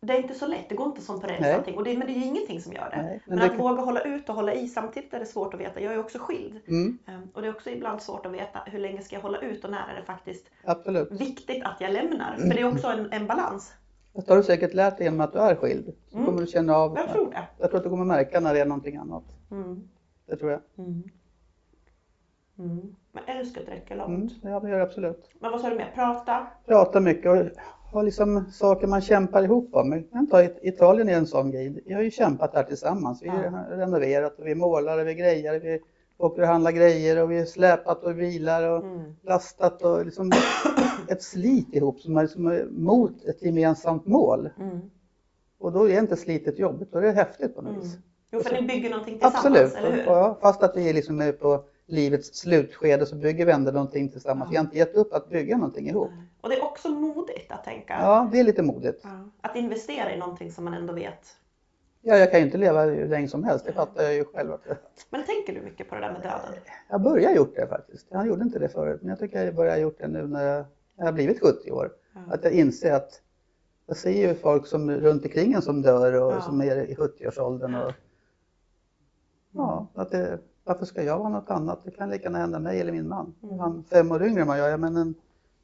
det 0.00 0.12
är 0.12 0.22
inte 0.22 0.34
så 0.34 0.46
lätt, 0.46 0.68
det 0.68 0.74
går 0.74 0.86
inte 0.86 1.00
som 1.02 1.20
på 1.20 1.26
räls 1.26 1.46
allting. 1.46 1.76
Och 1.76 1.84
det, 1.84 1.98
men 1.98 2.06
det 2.06 2.12
är 2.12 2.16
ju 2.16 2.24
ingenting 2.24 2.60
som 2.60 2.72
gör 2.72 2.90
det. 2.90 3.02
Nej, 3.02 3.20
men 3.26 3.38
men 3.38 3.44
att 3.46 3.50
kan- 3.56 3.60
våga 3.60 3.82
hålla 3.82 4.00
ut 4.00 4.28
och 4.28 4.34
hålla 4.34 4.54
i 4.54 4.68
samtidigt 4.68 5.14
är 5.14 5.18
det 5.18 5.26
svårt 5.26 5.54
att 5.54 5.60
veta. 5.60 5.80
Jag 5.80 5.94
är 5.94 5.98
också 5.98 6.18
skild. 6.18 6.60
Mm, 6.68 6.98
Ehm, 7.06 7.28
Och 7.34 7.42
det 7.42 7.48
är 7.48 7.52
också 7.52 7.70
ibland 7.70 8.02
svårt 8.02 8.26
att 8.26 8.32
veta 8.32 8.58
hur 8.66 8.78
länge 8.78 9.02
ska 9.02 9.14
jag 9.16 9.22
hålla 9.22 9.38
ut 9.40 9.64
och 9.64 9.70
när 9.70 9.88
är 9.92 10.00
det 10.00 10.02
faktiskt 10.06 10.46
absolut. 10.64 11.12
viktigt 11.20 11.64
att 11.64 11.80
jag 11.80 11.92
lämnar. 11.92 12.36
För 12.36 12.48
det 12.48 12.60
är 12.60 12.68
också 12.68 12.86
en, 12.86 13.12
en 13.12 13.26
balans. 13.26 13.72
Det 14.12 14.28
har 14.28 14.36
du 14.36 14.42
säkert 14.42 14.74
lärt 14.74 14.96
dig 14.98 15.06
genom 15.06 15.20
att 15.20 15.32
du 15.32 15.38
är 15.38 15.54
skild. 15.54 15.94
Så 16.10 16.14
Mm. 16.16 16.26
kommer 16.26 16.40
du 16.40 16.46
känna 16.46 16.76
av. 16.76 16.96
Jag 16.96 17.08
tror 17.12 17.30
det. 17.30 17.48
Jag 17.58 17.68
tror 17.70 17.78
att 17.78 17.84
du 17.84 17.90
kommer 17.90 18.04
märka 18.04 18.40
när 18.40 18.54
det 18.54 18.60
är 18.60 18.66
någonting 18.66 18.96
annat. 18.96 19.24
Mm. 19.50 19.88
Det 20.26 20.36
tror 20.36 20.50
jag. 20.50 20.60
Mm. 20.78 21.02
Mm. 22.58 22.94
Men 23.12 23.24
älsket 23.26 23.68
räcker 23.68 23.96
långt. 23.96 24.32
Mm, 24.42 24.52
ja, 24.52 24.60
det 24.60 24.68
gör 24.70 24.76
det 24.78 24.82
absolut. 24.84 25.30
Men 25.40 25.52
vad 25.52 25.60
sa 25.60 25.70
du 25.70 25.76
mer? 25.76 25.92
Prata? 25.94 26.46
Prata 26.66 27.00
mycket 27.00 27.26
och 27.30 27.36
ha 27.92 28.02
liksom 28.02 28.44
saker 28.52 28.86
man 28.86 29.00
kämpar 29.00 29.42
ihop 29.42 29.74
om. 29.74 30.04
Ta 30.30 30.42
It- 30.42 30.58
Italien 30.62 31.08
är 31.08 31.16
en 31.16 31.26
sån 31.26 31.50
grej. 31.50 31.82
Vi 31.86 31.94
har 31.94 32.02
ju 32.02 32.10
kämpat 32.10 32.52
där 32.52 32.62
tillsammans. 32.62 33.22
Vi 33.22 33.28
har 33.28 33.42
Ja. 33.44 33.76
renoverat 33.76 34.38
och 34.38 34.46
vi 34.46 34.54
målar 34.54 34.98
och 34.98 35.06
vi 35.06 35.14
grejer. 35.14 35.60
Vi 35.60 35.80
åker 36.18 36.42
och 36.42 36.48
handlar 36.48 36.70
grejer 36.72 37.22
och 37.22 37.30
vi 37.30 37.38
har 37.38 37.44
släpat 37.46 38.04
och 38.04 38.20
vilar 38.20 38.70
och 38.70 38.84
Mm. 38.84 39.14
lastat 39.22 39.82
och 39.82 40.04
liksom 40.04 40.30
ett 41.08 41.22
slit 41.22 41.74
ihop 41.74 42.00
som 42.00 42.16
är, 42.16 42.26
som 42.26 42.46
är 42.46 42.64
mot 42.70 43.24
ett 43.24 43.42
gemensamt 43.42 44.06
mål. 44.06 44.48
Mm. 44.60 44.78
Och 45.58 45.72
då 45.72 45.88
är 45.90 45.98
inte 45.98 46.16
slitet 46.16 46.58
jobbigt, 46.58 46.92
då 46.92 46.98
är 46.98 47.02
det 47.02 47.12
häftigt 47.12 47.54
på 47.54 47.62
något 47.62 47.70
Mm. 47.70 47.82
vis. 47.82 47.98
Jo, 48.30 48.40
för 48.40 48.54
ni 48.62 48.62
bygger 48.68 48.90
någonting 48.90 49.14
tillsammans, 49.18 49.44
Absolut. 49.44 49.74
eller 49.74 49.90
hur? 49.92 50.02
Ja, 50.06 50.38
fast 50.42 50.62
att 50.62 50.76
vi 50.76 50.88
är 50.90 50.94
liksom 50.94 51.20
är 51.20 51.32
på 51.32 51.64
livets 51.86 52.34
slutskede 52.34 53.06
så 53.06 53.16
bygger 53.16 53.46
vi 53.46 53.52
ändå 53.52 53.70
någonting 53.70 54.08
tillsammans. 54.08 54.48
Ja. 54.48 54.50
Vi 54.50 54.56
har 54.56 54.64
inte 54.64 54.78
gett 54.78 54.94
upp 54.94 55.12
att 55.12 55.28
bygga 55.28 55.56
någonting 55.56 55.88
ihop. 55.88 56.10
Och 56.40 56.48
det 56.48 56.56
är 56.56 56.64
också 56.64 56.88
modigt 56.88 57.52
att 57.52 57.64
tänka. 57.64 57.92
Ja, 58.00 58.28
det 58.32 58.40
är 58.40 58.44
lite 58.44 58.62
modigt. 58.62 59.00
Ja. 59.02 59.30
Att 59.40 59.56
investera 59.56 60.14
i 60.14 60.18
någonting 60.18 60.52
som 60.52 60.64
man 60.64 60.74
ändå 60.74 60.92
vet. 60.92 61.36
Ja, 62.00 62.16
jag 62.16 62.30
kan 62.30 62.40
ju 62.40 62.46
inte 62.46 62.58
leva 62.58 62.84
hur 62.84 63.08
länge 63.08 63.28
som 63.28 63.44
helst, 63.44 63.64
det 63.64 63.72
fattar 63.72 64.02
jag 64.02 64.14
ju 64.14 64.24
själv. 64.24 64.50
Men 65.10 65.24
tänker 65.24 65.54
du 65.54 65.60
mycket 65.60 65.88
på 65.88 65.94
det 65.94 66.00
där 66.00 66.12
med 66.12 66.22
döden? 66.22 66.62
jag 66.90 67.02
börjar 67.02 67.34
gjort 67.34 67.56
det 67.56 67.66
faktiskt. 67.66 68.06
Jag 68.10 68.26
gjorde 68.26 68.42
inte 68.42 68.58
det 68.58 68.68
förut, 68.68 68.98
men 69.02 69.10
jag 69.10 69.18
tycker 69.18 69.44
jag 69.44 69.54
börjar 69.54 69.76
gjort 69.76 69.98
det 69.98 70.08
nu 70.08 70.26
när 70.26 70.44
jag, 70.44 70.56
när 70.56 70.66
jag 70.96 71.04
har 71.04 71.12
blivit 71.12 71.40
70 71.40 71.70
år. 71.70 71.92
Ja. 72.14 72.20
Att 72.34 72.44
jag 72.44 72.52
inser 72.52 72.92
att 72.92 73.22
jag 73.86 73.96
ser 73.96 74.28
ju 74.28 74.34
folk 74.34 74.66
som 74.66 74.90
runt 74.90 75.24
omkring 75.24 75.52
en 75.52 75.62
som 75.62 75.82
dör 75.82 76.12
och 76.12 76.42
som 76.42 76.60
är 76.60 76.76
i 76.76 76.94
70-årsåldern. 76.94 77.74
Och, 77.74 77.92
ja, 79.52 79.86
att 79.94 80.10
det, 80.10 80.38
varför 80.66 80.84
ska 80.84 81.02
jag 81.02 81.18
vara 81.18 81.28
något 81.28 81.50
annat? 81.50 81.84
Det 81.84 81.90
kan 81.90 82.10
lika 82.10 82.24
gärna 82.24 82.38
hända 82.38 82.58
mig 82.58 82.80
eller 82.80 82.92
min 82.92 83.08
man. 83.08 83.34
Mm. 83.42 83.58
Han 83.58 83.78
är 83.78 83.82
fem 83.82 84.12
år 84.12 84.24
yngre 84.24 84.40
än 84.40 84.48
vad 84.48 84.58
jag 84.58 84.70
är, 84.70 84.76
men 84.76 84.96
en, 84.96 85.14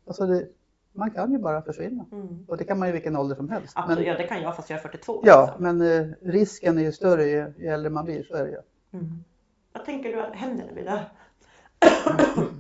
alltså 0.07 0.27
det, 0.27 0.49
man 0.93 1.11
kan 1.11 1.33
ju 1.33 1.39
bara 1.39 1.63
försvinna. 1.63 2.05
Mm. 2.13 2.45
Och 2.49 2.57
det 2.57 2.65
kan 2.65 2.79
man 2.79 2.89
ju 2.89 2.91
i 2.91 2.93
vilken 2.93 3.17
ålder 3.17 3.37
som 3.37 3.49
helst. 3.49 3.73
Absolut, 3.77 3.99
Men, 3.99 4.07
ja 4.07 4.19
det 4.19 4.27
kan 4.27 4.43
jag 4.43 4.57
fast 4.57 4.71
jag 4.71 4.79
är 4.79 4.83
42. 4.83 5.23
ja, 5.25 5.47
liksom. 5.47 5.63
men 5.63 5.81
eh, 5.81 6.15
risken 6.21 6.79
är 6.79 6.83
ju 6.83 6.93
större 6.93 7.25
ju, 7.25 7.53
ju 7.59 7.67
äldre 7.67 7.91
man 7.91 8.05
blir, 8.05 8.23
så 8.23 8.35
är 8.35 8.45
det 8.45 8.51
ju. 8.51 8.61
Mm. 8.93 9.25
Vad 9.73 9.85
tänker 9.85 10.17
du 10.17 10.37
händer 10.37 10.67
när 10.67 10.75
vi 10.75 10.83
dör? 10.83 11.01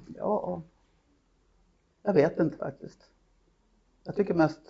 Ja, 0.16 0.62
jag 2.02 2.14
vet 2.14 2.38
inte 2.38 2.57
faktiskt. 2.57 2.98
Jag 4.05 4.16
tycker 4.16 4.35
mest 4.35 4.61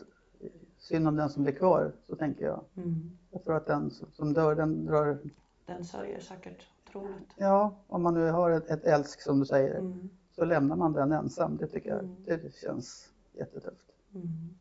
synd 0.78 1.08
om 1.08 1.16
den 1.16 1.30
som 1.30 1.42
blir 1.42 1.52
kvar, 1.52 1.92
så 2.08 2.16
tänker 2.16 2.44
jag. 2.44 2.64
Mm. 2.76 3.18
Jag 3.30 3.44
tror 3.44 3.56
att 3.56 3.66
den 3.66 3.90
som 3.90 4.08
som 4.12 4.32
dör, 4.32 4.54
den 4.54 4.86
drar, 4.86 5.18
Den 5.66 5.84
sörjer 5.84 6.20
säkert 6.20 6.66
otroligt. 6.96 7.28
ja, 7.36 7.74
om 7.86 8.02
man 8.02 8.14
nu 8.14 8.30
har 8.30 8.50
ett, 8.50 8.70
ett 8.70 8.84
älsk 8.84 9.20
som 9.20 9.38
du 9.40 9.46
säger, 9.46 9.74
Mm. 9.78 10.10
så 10.30 10.44
lämnar 10.44 10.76
man 10.76 10.92
den 10.92 11.12
ensam. 11.12 11.56
Det 11.56 11.66
tycker 11.66 11.90
jag, 11.90 11.98
Mm. 11.98 12.16
det 12.24 12.54
känns 12.54 13.12
jättetufft. 13.32 13.86
Mm. 14.14 14.54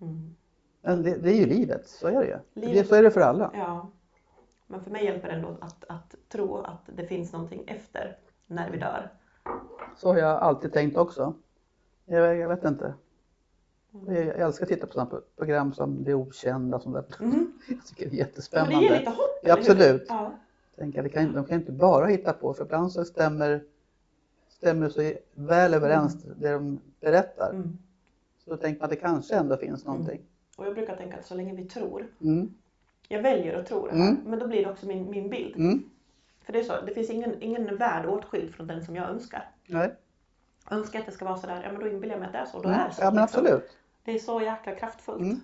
Mm. 0.00 0.34
Men 0.82 1.02
det, 1.02 1.16
det 1.16 1.30
är 1.30 1.34
ju 1.36 1.46
livet, 1.46 1.88
så 1.88 2.06
är 2.08 2.12
det 2.20 2.26
ju. 2.26 2.38
Det, 2.54 2.66
Livet- 2.66 2.88
så 2.88 2.94
är 2.94 3.02
det 3.02 3.10
för 3.10 3.20
alla. 3.20 3.50
Ja. 3.54 3.90
Men 4.66 4.80
för 4.84 4.90
mig 4.90 5.04
hjälper 5.04 5.28
det 5.28 5.34
ändå 5.34 5.56
att, 5.60 5.84
att 5.88 6.14
tro 6.28 6.56
att 6.56 6.80
det 6.96 7.06
finns 7.06 7.32
någonting 7.32 7.64
efter 7.66 8.18
när 8.46 8.70
vi 8.70 8.78
dör. 8.78 9.10
Så 9.96 10.08
har 10.12 10.18
jag 10.18 10.30
alltid 10.42 10.72
tänkt 10.72 10.96
också. 10.96 11.34
Jag, 12.04 12.36
jag 12.36 12.48
vet 12.48 12.64
inte. 12.64 12.94
Jag, 14.06 14.16
jag 14.26 14.40
älskar 14.40 14.64
att 14.64 14.68
titta 14.68 14.86
på 14.86 14.92
sådana 14.92 15.20
program 15.36 15.72
som 15.72 16.04
Det 16.04 16.14
Okända. 16.14 16.80
Som 16.80 16.92
där. 16.92 17.04
Mhm. 17.20 17.52
Jag 17.68 17.86
tycker 17.86 18.02
det 18.04 18.06
är 18.06 18.10
Men 18.10 18.18
jättespännande. 18.18 18.76
det 18.76 18.82
ger 18.84 18.98
lite 18.98 19.10
hopp, 19.10 19.40
Ja, 19.42 19.52
absolut. 19.54 20.04
Ja. 20.08 20.32
Tänker, 20.78 21.02
det 21.02 21.08
kan, 21.08 21.32
de 21.32 21.44
kan 21.44 21.60
inte 21.60 21.72
bara 21.72 22.06
hitta 22.06 22.32
på, 22.32 22.54
för 22.54 22.64
ibland 22.64 22.92
så 22.92 23.04
stämmer, 23.04 23.62
stämmer 24.48 24.88
så 24.88 25.12
väl 25.34 25.74
överens 25.74 26.14
det 26.22 26.52
de 26.52 26.80
berättar. 27.00 27.50
Mm. 27.50 27.78
Så 28.44 28.50
då 28.50 28.56
tänker 28.56 28.80
man 28.80 28.84
att 28.84 28.90
det 28.90 28.96
kanske 28.96 29.34
ändå 29.34 29.56
finns 29.56 29.84
någonting. 29.84 30.20
Och 30.56 30.66
jag 30.66 30.74
brukar 30.74 30.96
tänka 30.96 31.16
att 31.16 31.26
så 31.26 31.34
länge 31.34 31.54
vi 31.54 31.64
tror, 31.64 32.06
Mm. 32.20 32.54
jag 33.08 33.22
väljer 33.22 33.58
att 33.58 33.66
tro 33.66 33.86
det 33.86 33.92
här, 33.96 34.08
Mm. 34.10 34.20
men 34.26 34.38
då 34.38 34.46
blir 34.48 34.64
det 34.64 34.70
också 34.70 34.86
min, 34.86 35.10
min 35.10 35.30
bild. 35.30 35.56
Mm. 35.56 35.82
För 36.44 36.52
det 36.52 36.58
är 36.58 36.62
så, 36.64 36.72
det 36.86 36.94
finns 36.94 37.10
ingen, 37.10 37.42
ingen 37.42 37.76
värld 37.76 38.06
åtskild 38.06 38.54
från 38.54 38.66
den 38.66 38.84
som 38.84 38.96
jag 38.96 39.08
önskar. 39.10 39.50
Nej. 39.66 39.94
Önskar 40.70 40.98
jag 40.98 41.00
att 41.00 41.06
det 41.06 41.12
ska 41.12 41.24
vara 41.24 41.36
sådär, 41.36 41.60
ja 41.64 41.72
men 41.72 41.80
då 41.80 41.88
inbillar 41.88 42.14
jag 42.14 42.20
mig 42.20 42.26
att 42.26 42.32
det 42.32 42.38
är 42.38 42.46
så. 42.46 42.62
Då 42.62 42.68
Mm. 42.68 42.80
är 42.80 42.88
det 42.88 42.94
så. 42.94 43.02
Ja 43.02 43.10
men 43.10 43.22
liksom. 43.22 43.40
absolut. 43.40 43.76
Det 44.06 44.12
är 44.14 44.18
så 44.18 44.40
jäkla 44.40 44.74
kraftfullt. 44.74 45.20
Mm. 45.20 45.40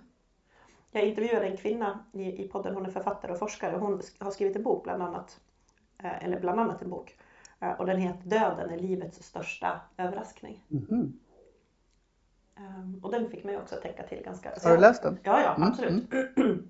Jag 0.90 1.04
intervjuade 1.04 1.46
en 1.46 1.56
kvinna 1.56 2.04
i, 2.12 2.44
i 2.44 2.48
podden, 2.48 2.74
hon 2.74 2.86
är 2.86 2.90
författare 2.90 3.32
och 3.32 3.38
forskare. 3.38 3.76
Hon 3.76 4.00
har 4.18 4.30
skrivit 4.30 4.56
en 4.56 4.62
bok 4.62 4.84
bland 4.84 5.02
annat, 5.02 5.40
eh, 5.98 6.24
eller 6.24 6.40
bland 6.40 6.60
annat 6.60 6.82
en 6.82 6.90
bok. 6.90 7.18
Eh, 7.60 7.70
Och 7.72 7.86
den 7.86 7.96
heter 7.98 8.28
Döden 8.28 8.70
är 8.70 8.78
livets 8.78 9.22
största 9.22 9.80
överraskning. 9.96 10.64
Ehm, 12.56 13.00
Och 13.02 13.10
den 13.10 13.30
fick 13.30 13.44
mig 13.44 13.58
också 13.58 13.74
att 13.74 13.82
tänka 13.82 14.02
till 14.02 14.22
ganska... 14.24 14.52
Har 14.64 14.70
du 14.70 14.80
läst 14.80 15.02
den? 15.02 15.18
Ja, 15.22 15.40
ja 15.40 15.54
Mm, 15.54 15.68
absolut. 15.68 16.04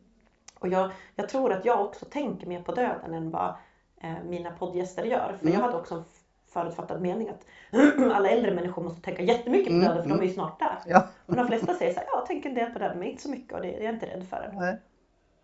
Och 0.59 0.69
jag, 0.69 0.91
jag 1.15 1.29
tror 1.29 1.53
att 1.53 1.65
jag 1.65 1.81
också 1.87 2.05
tänker 2.05 2.47
mer 2.47 2.63
på 2.63 2.75
döden 2.75 3.15
än 3.15 3.31
vad 3.31 3.55
eh, 4.01 4.23
mina 4.25 4.51
poddgäster 4.51 5.05
gör. 5.05 5.37
För 5.39 5.47
Mm. 5.47 5.55
jag 5.55 5.61
hade 5.67 5.77
också 5.77 5.95
en 5.95 6.05
förutfattad 6.53 7.01
mening 7.03 7.29
att 7.29 7.47
alla 8.13 8.29
äldre 8.29 8.55
människor 8.55 8.83
måste 8.83 9.03
tänka 9.03 9.23
jättemycket 9.23 9.67
på 9.67 9.73
Mm, 9.73 9.85
döden 9.89 10.03
för 10.03 10.09
de 10.09 10.15
är 10.15 10.17
mm. 10.17 10.29
ju 10.29 10.35
snart 10.35 10.59
där. 10.59 10.79
Ja. 10.87 11.09
Men 11.27 11.37
de 11.37 11.47
flesta 11.47 11.75
säger 11.75 11.93
så 11.93 11.99
här, 11.99 12.07
ja, 12.07 12.19
jag 12.19 12.27
tänker 12.27 12.49
en 12.49 12.55
del 12.55 12.71
på 12.73 12.79
döden 12.79 12.99
men 12.99 13.09
inte 13.09 13.23
så 13.23 13.31
mycket 13.31 13.53
och 13.53 13.63
det, 13.63 13.69
det 13.69 13.81
är 13.81 13.85
jag 13.85 13.95
inte 13.95 14.07
rädd 14.07 14.25
för 14.25 14.37
än. 14.37 14.57
Nej. 14.57 14.79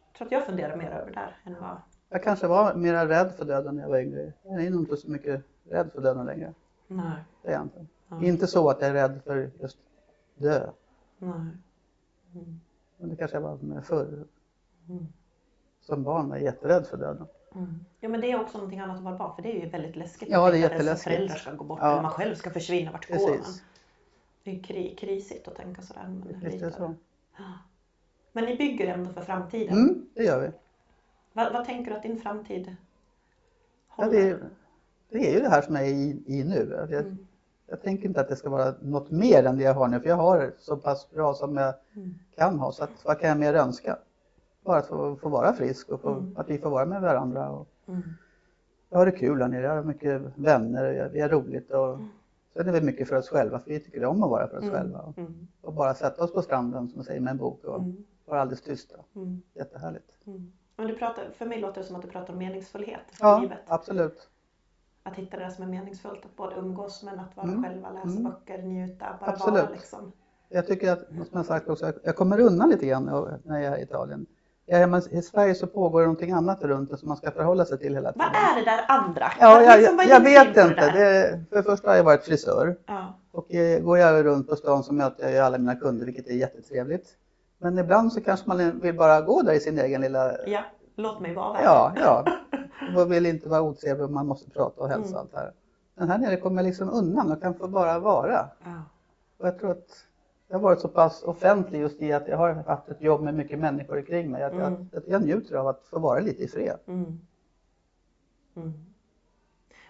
Jag 0.06 0.18
tror 0.18 0.26
att 0.26 0.32
jag 0.32 0.46
funderar 0.46 0.76
mer 0.76 0.90
över 0.90 1.06
det 1.06 1.12
där 1.12 1.36
än 1.44 1.56
vad... 1.60 1.76
Jag 2.08 2.22
kanske 2.22 2.46
var 2.46 2.74
mer 2.74 3.06
rädd 3.06 3.32
för 3.36 3.44
döden 3.44 3.74
när 3.74 3.82
jag 3.82 3.88
var 3.88 3.98
yngre. 3.98 4.32
Jag 4.42 4.64
är 4.64 4.70
nog 4.70 4.80
inte 4.80 4.96
så 4.96 5.10
mycket 5.10 5.42
rädd 5.70 5.90
för 5.92 6.00
döden 6.00 6.26
längre. 6.26 6.54
Nej. 6.86 7.24
Det 7.42 7.48
är 7.48 7.52
jag 7.52 7.62
inte. 7.62 7.86
Ja. 8.08 8.22
Inte 8.22 8.46
så 8.46 8.70
att 8.70 8.80
jag 8.80 8.90
är 8.90 8.94
rädd 8.94 9.20
för 9.24 9.50
just 9.60 9.78
dö. 10.34 10.70
Nej. 11.18 11.30
Mm. 12.34 12.60
Men 12.96 13.08
det 13.08 13.16
kanske 13.16 13.36
jag 13.36 13.42
var 13.42 13.56
med 13.56 13.84
förr. 13.84 14.24
Mm. 14.88 15.06
Som 15.80 16.02
barn 16.02 16.28
var 16.28 16.36
jag 16.36 16.44
jätterädd 16.44 16.86
för 16.86 16.96
döden. 16.96 17.26
Mm. 17.54 17.84
Ja 18.00 18.08
men 18.08 18.20
det 18.20 18.30
är 18.32 18.40
också 18.40 18.58
någonting 18.58 18.80
annat 18.80 18.96
att 18.96 19.02
vara 19.02 19.16
barn 19.16 19.34
för 19.36 19.42
det 19.42 19.56
är 19.58 19.62
ju 19.64 19.68
väldigt 19.68 19.96
läskigt. 19.96 20.28
Ja, 20.30 20.40
det 20.40 20.46
är 20.46 20.52
tänka 20.52 20.66
att 20.66 20.72
jätteläskigt. 20.72 21.04
föräldrar 21.16 21.36
ska 21.36 21.52
gå 21.52 21.64
bort 21.64 21.78
Ja. 21.82 21.92
eller 21.92 22.02
man 22.02 22.10
själv 22.10 22.34
ska 22.34 22.50
försvinna. 22.50 22.92
Vart 22.92 23.08
går 23.08 23.14
man? 23.28 23.38
Precis. 23.38 23.62
Det 24.44 24.50
är 24.50 24.62
kri- 24.62 24.94
krisigt 24.98 25.48
att 25.48 25.54
tänka 25.54 25.82
sådär. 25.82 26.02
Men, 26.08 26.40
Visst 26.50 26.62
är 26.62 26.70
så. 26.70 26.94
Ja. 27.36 27.44
men 28.32 28.44
ni 28.44 28.56
bygger 28.56 28.86
ändå 28.94 29.12
för 29.12 29.20
framtiden. 29.20 29.78
Mm, 29.78 30.08
det 30.14 30.22
gör 30.24 30.40
vi. 30.40 30.50
Vad, 31.32 31.52
vad 31.52 31.64
tänker 31.64 31.90
du 31.90 31.96
att 31.96 32.02
din 32.02 32.20
framtid 32.20 32.76
Ja, 33.96 34.04
håller? 34.04 34.10
det, 34.22 34.28
är, 34.28 34.38
det 35.08 35.28
är 35.30 35.34
ju 35.34 35.40
det 35.40 35.48
här 35.48 35.62
som 35.62 35.74
jag 35.74 35.84
är 35.84 35.92
i, 35.92 36.22
i 36.26 36.44
nu. 36.44 36.86
Jag, 36.90 36.92
Mm. 36.92 37.26
jag 37.66 37.82
tänker 37.82 38.04
inte 38.08 38.20
att 38.20 38.28
det 38.28 38.36
ska 38.36 38.50
vara 38.50 38.74
något 38.82 39.10
mer 39.10 39.44
än 39.46 39.56
det 39.56 39.62
jag 39.64 39.74
har 39.74 39.88
nu. 39.88 40.00
För 40.00 40.08
jag 40.08 40.16
har 40.16 40.38
det 40.40 40.52
så 40.58 40.76
pass 40.76 41.10
bra 41.10 41.34
som 41.34 41.56
jag 41.56 41.74
Mm. 41.96 42.14
kan 42.36 42.58
ha. 42.58 42.72
Så 42.72 42.84
att, 42.84 43.04
vad 43.04 43.20
kan 43.20 43.28
jag 43.28 43.38
mer 43.38 43.54
önska? 43.54 43.98
Bara 44.64 44.78
att 44.78 44.86
få, 44.86 45.16
få 45.16 45.28
vara 45.28 45.52
frisk 45.52 45.88
och 45.88 46.00
få, 46.00 46.08
Mm. 46.10 46.36
att 46.36 46.50
vi 46.50 46.58
får 46.58 46.70
vara 46.70 46.86
med 46.86 47.00
varandra. 47.02 47.50
Och 47.50 47.68
Mm. 47.86 48.02
jag 48.90 48.98
har 48.98 49.06
det 49.06 49.12
kul 49.12 49.40
här 49.42 49.48
nere. 49.48 49.62
Jag 49.62 49.74
har 49.74 49.82
mycket 49.82 50.22
vänner 50.34 51.08
vi 51.12 51.20
har 51.20 51.28
roligt. 51.28 51.70
Och, 51.70 51.94
Mm. 51.94 52.08
Sen 52.54 52.68
är 52.68 52.72
vi 52.72 52.80
mycket 52.80 53.08
för 53.08 53.16
oss 53.16 53.28
själva. 53.28 53.58
För 53.58 53.70
vi 53.70 53.80
tycker 53.80 54.04
om 54.04 54.22
att 54.22 54.30
vara 54.30 54.48
för 54.48 54.56
oss 54.56 54.62
Mm. 54.64 54.74
själva. 54.74 54.98
Och, 55.00 55.18
Mm. 55.18 55.48
och 55.60 55.72
bara 55.72 55.94
sätta 55.94 56.24
oss 56.24 56.32
på 56.32 56.42
stranden 56.42 56.88
som 56.88 56.98
man 56.98 57.04
säger 57.04 57.20
med 57.20 57.30
en 57.30 57.36
bok 57.36 57.64
och 57.64 57.78
Mm. 57.78 58.04
vara 58.24 58.40
alldeles 58.40 58.62
tysta. 58.62 58.96
Mm. 59.16 59.42
Jättehärligt. 59.54 60.12
Men 60.76 60.86
du 60.86 60.94
pratar, 60.94 61.22
för 61.34 61.46
mig 61.46 61.60
låter 61.60 61.80
det 61.80 61.86
som 61.86 61.96
att 61.96 62.02
du 62.02 62.08
pratar 62.08 62.32
om 62.32 62.38
meningsfullhet 62.38 63.00
i 63.10 63.14
Ja, 63.20 63.38
livet. 63.38 63.58
absolut. 63.66 64.28
Att 65.02 65.14
hitta 65.16 65.36
det 65.38 65.50
som 65.50 65.64
är 65.64 65.68
meningsfullt. 65.68 66.24
Att 66.24 66.36
både 66.36 66.56
umgås 66.56 67.02
men 67.02 67.20
att 67.20 67.36
vara 67.36 67.46
Mm. 67.48 67.62
själva, 67.64 67.90
läsa 67.90 68.06
Mm. 68.18 68.22
böcker, 68.24 68.62
njuta, 68.62 69.06
bara 69.20 69.30
Absolut. 69.30 69.60
vara 69.62 69.70
liksom. 69.70 70.12
Jag 70.48 70.66
tycker 70.66 70.92
att, 70.92 70.98
som 71.08 71.26
jag 71.32 71.46
sagt 71.46 71.68
också, 71.68 71.84
jag- 71.86 71.94
jag 72.04 72.16
kommer 72.16 72.40
undan 72.40 72.68
lite 72.70 72.86
grann 72.86 73.04
när 73.44 73.58
jag 73.60 73.72
är 73.74 73.78
i 73.78 73.82
Italien. 73.82 74.26
Ja, 74.70 74.86
men 74.86 75.02
I 75.10 75.22
Sverige 75.22 75.54
så 75.54 75.66
pågår 75.66 76.00
det 76.00 76.06
någonting 76.06 76.32
annat 76.32 76.62
runt 76.62 76.90
det 76.90 76.96
som 76.96 77.08
man 77.08 77.16
ska 77.16 77.30
förhålla 77.30 77.64
sig 77.64 77.78
till 77.78 77.94
hela 77.94 78.12
tiden. 78.12 78.28
Vad 78.32 78.42
är 78.42 78.64
det 78.64 78.70
där 78.70 78.84
andra? 78.88 79.26
Ja, 79.40 79.62
jag, 79.62 79.78
Liksom, 79.80 79.98
jag, 80.08 80.20
vet 80.20 80.48
inte. 80.56 80.90
det 80.92 81.40
för 81.48 81.56
det 81.56 81.62
första 81.62 81.88
har 81.90 81.96
jag 81.96 82.04
varit 82.04 82.24
frisör 82.24 82.76
Ja. 82.86 83.14
och 83.32 83.54
eh, 83.54 83.80
går 83.80 83.98
jag 83.98 84.24
runt 84.24 84.48
på 84.48 84.56
stan 84.56 84.82
så 84.84 84.94
möter 84.94 85.28
jag 85.30 85.46
alla 85.46 85.58
mina 85.58 85.74
kunder 85.76 86.06
vilket 86.06 86.26
är 86.28 86.32
jättetrevligt. 86.34 87.08
Men 87.58 87.78
ibland 87.78 88.12
så 88.12 88.20
kanske 88.20 88.48
man 88.48 88.80
vill 88.80 88.94
bara 88.96 89.20
gå 89.20 89.42
där 89.42 89.52
i 89.52 89.60
sin 89.60 89.78
egen 89.78 90.00
lilla... 90.00 90.32
ja, 90.46 90.60
låt 90.96 91.20
mig 91.20 91.34
vara. 91.34 91.62
Ja, 91.64 91.92
ja. 91.96 92.24
Man 92.94 93.08
vill 93.10 93.26
inte 93.26 93.48
vara 93.48 93.62
otrevlig 93.62 94.10
man 94.10 94.26
måste 94.26 94.50
prata 94.50 94.80
och 94.80 94.88
hälsa 94.88 95.08
Mm. 95.08 95.18
allt 95.20 95.34
här. 95.34 95.52
Men 95.94 96.08
här 96.10 96.18
nere 96.18 96.36
kommer 96.36 96.62
jag 96.62 96.66
liksom 96.68 96.90
undan 96.90 97.32
och 97.32 97.42
kan 97.42 97.54
få 97.54 97.68
bara 97.68 97.98
vara. 97.98 98.48
Ja. 98.64 98.72
Och 99.38 99.46
jag 99.46 99.58
tror 99.58 99.70
att 99.70 99.88
jag 100.48 100.56
har 100.58 100.62
varit 100.62 100.80
så 100.80 100.88
pass 100.88 101.22
offentlig 101.22 101.80
just 101.80 102.02
i 102.02 102.12
att 102.12 102.28
jag 102.28 102.36
har 102.36 102.54
haft 102.54 102.88
ett 102.88 103.02
jobb 103.02 103.20
med 103.22 103.34
mycket 103.34 103.58
människor 103.58 104.02
kring 104.02 104.30
mig. 104.30 104.42
Att 104.42 104.52
Mm. 104.52 104.62
jag, 104.92 104.98
att 104.98 105.08
jag 105.08 105.22
njuter 105.22 105.56
av 105.56 105.66
att 105.68 105.84
få 105.90 105.98
vara 105.98 106.20
lite 106.20 106.42
i 106.42 106.48
fred. 106.48 106.78
Mm. 106.86 107.20
Mm. 108.56 108.72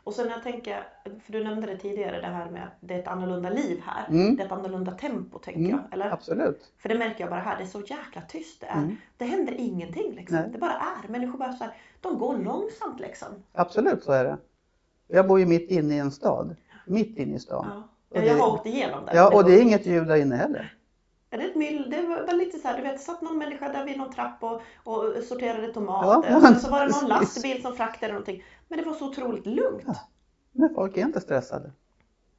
Och 0.05 0.15
sen 0.15 0.29
jag 0.29 0.43
tänker, 0.43 0.89
för 1.25 1.33
du 1.33 1.45
nämnde 1.45 1.67
det 1.67 1.77
tidigare 1.79 2.21
det 2.21 2.27
här 2.27 2.51
med 2.51 2.63
att 2.65 2.73
det 2.81 2.95
är 2.95 2.99
ett 2.99 3.09
annorlunda 3.09 3.51
liv 3.51 3.81
här. 3.85 4.09
Mm. 4.09 4.37
Det 4.37 4.43
är 4.43 4.47
ett 4.47 4.53
annorlunda 4.53 4.93
tempo 4.93 5.39
tänker 5.39 5.61
Mm, 5.61 5.71
jag. 5.71 5.81
Eller? 5.93 6.11
Absolut. 6.11 6.73
För 6.79 6.89
det 6.89 6.99
märker 6.99 7.21
jag 7.21 7.31
bara 7.31 7.41
här, 7.41 7.57
det 7.57 7.63
är 7.63 7.67
så 7.67 7.81
jäkla 7.81 8.23
tyst 8.29 8.61
det 8.61 8.67
är. 8.67 8.79
Mm. 8.79 8.97
Det 9.17 9.25
händer 9.25 9.55
ingenting 9.59 10.13
liksom. 10.15 10.39
Nej. 10.39 10.49
Det 10.53 10.59
bara 10.59 10.73
är. 11.05 11.09
Människor 11.09 11.39
bara 11.39 11.53
så 11.53 11.65
här, 11.65 11.75
de 12.01 12.19
går 12.19 12.37
långsamt 12.39 13.01
liksom. 13.01 13.29
Absolut 13.53 14.03
så 14.05 14.13
är 14.13 14.25
det. 14.25 14.39
Jag 15.07 15.29
bor 15.29 15.41
ju 15.41 15.47
mitt 15.47 15.71
inne 15.71 15.95
i 15.95 15.99
en 15.99 16.11
stad. 16.11 16.57
Mitt 16.87 17.19
inne 17.19 17.37
i 17.37 17.39
stan. 17.39 17.67
Ja. 17.71 17.89
Ja, 18.11 18.23
jag 18.23 18.35
har 18.39 18.53
åkt 18.55 18.67
igenom 18.67 19.07
det. 19.07 19.13
Ja, 19.15 19.37
och 19.37 19.45
det 19.45 19.53
är 19.59 19.63
inget 19.63 19.87
ljud 19.87 20.07
där 20.09 20.17
inne 20.17 20.37
heller. 20.37 20.75
Ja, 21.31 21.39
det 21.39 21.45
är 21.45 21.49
ett 21.49 21.57
myll, 21.57 21.91
det 21.91 22.03
var 22.27 22.33
lite 22.33 22.59
så 22.59 22.69
här, 22.69 22.77
du 22.77 22.83
vet, 22.83 23.01
satt 23.01 23.23
någon 23.23 23.39
människa 23.39 23.69
där 23.73 23.85
vid 23.85 23.99
någon 23.99 24.13
trapp 24.13 24.43
och, 24.43 24.61
och 24.85 25.15
sorterade 25.25 25.67
Ja, 25.67 25.73
tomater. 25.73 26.31
ja, 26.31 26.51
och 26.51 26.57
så 26.57 26.71
var 26.71 26.87
det 26.87 26.93
någon 27.01 27.09
lastbil 27.09 27.63
som 27.63 27.73
fraktade 27.77 28.13
någonting. 28.13 28.45
Men 28.69 28.79
det 28.79 28.85
var 28.85 28.93
så 28.95 29.09
otroligt 29.09 29.47
lugnt. 29.47 29.83
Ja. 29.87 29.95
Men 30.53 30.75
folk 30.75 30.97
är 30.97 31.01
inte 31.03 31.21
stressade. 31.21 31.73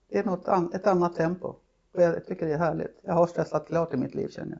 Det 0.09 0.17
är 0.17 0.23
något 0.23 0.47
an- 0.47 0.71
ett 0.73 0.87
annat 0.87 1.15
tempo. 1.15 1.47
Och 1.93 2.01
jag 2.01 2.25
tycker 2.25 2.45
det 2.45 2.53
är 2.53 2.57
härligt. 2.57 2.99
Jag 3.03 3.13
har 3.13 3.27
stressat 3.27 3.67
klart 3.67 3.93
i 3.93 3.97
mitt 3.97 4.15
liv 4.15 4.27
känner 4.27 4.51
jag. 4.51 4.59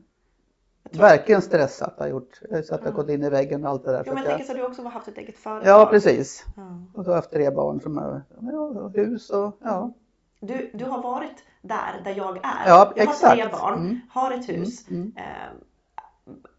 Jag 0.90 1.00
Verkligen 1.00 1.42
stressat 1.42 1.94
har 1.98 2.06
jag 2.06 2.10
gjort. 2.10 2.40
Så 2.64 2.74
att 2.74 2.80
jag 2.84 2.92
Ja. 2.92 2.96
gått 2.96 3.08
in 3.08 3.22
i 3.24 3.30
väggen 3.30 3.64
och 3.64 3.70
allt 3.70 3.84
det 3.84 3.92
där. 3.92 4.04
Så 4.04 4.10
men 4.14 4.22
jag 4.22 4.26
tänker 4.26 4.44
så 4.44 4.54
du 4.54 4.62
också 4.62 4.82
har 4.82 4.90
haft 4.90 5.08
ett 5.08 5.18
eget 5.18 5.36
företag. 5.36 5.70
Ja, 5.80 5.86
precis. 5.90 6.44
Ja. 6.56 6.62
Och 6.94 7.04
så 7.04 7.10
har 7.10 7.14
jag 7.16 7.22
haft 7.22 7.30
tre 7.32 7.50
barn 7.50 7.80
som 7.80 7.96
har 7.98 8.22
ja, 8.40 8.88
hus 8.94 9.30
och 9.30 9.56
ja. 9.60 9.92
Du, 10.40 10.70
du 10.74 10.84
har 10.84 11.02
varit 11.02 11.44
där, 11.62 12.00
där 12.04 12.14
jag 12.16 12.36
är. 12.36 12.62
Ja, 12.68 12.92
jag 12.96 13.06
har 13.06 13.34
tre 13.34 13.48
barn, 13.52 13.74
Mm. 13.78 14.00
har 14.10 14.30
ett 14.32 14.48
hus. 14.48 14.88
Mm, 14.90 15.12
Eh, 15.16 15.24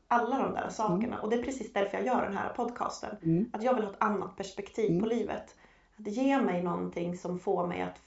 alla 0.07 0.37
de 0.37 0.53
där 0.53 0.69
sakerna. 0.69 1.19
Och 1.21 1.29
det 1.29 1.35
är 1.35 1.43
precis 1.43 1.73
därför 1.73 1.97
jag 1.97 2.05
gör 2.05 2.21
den 2.21 2.37
här 2.37 2.49
podcasten. 2.49 3.15
Mm. 3.23 3.49
Att 3.53 3.63
jag 3.63 3.73
vill 3.73 3.83
ha 3.83 3.91
ett 3.91 4.03
annat 4.03 4.35
perspektiv 4.37 4.89
Mm. 4.91 5.01
på 5.03 5.07
livet. 5.09 5.55
Att 5.99 6.07
ge 6.07 6.41
mig 6.41 6.63
någonting 6.63 7.17
som 7.17 7.39
får 7.39 7.67
mig 7.67 7.81
att 7.81 7.97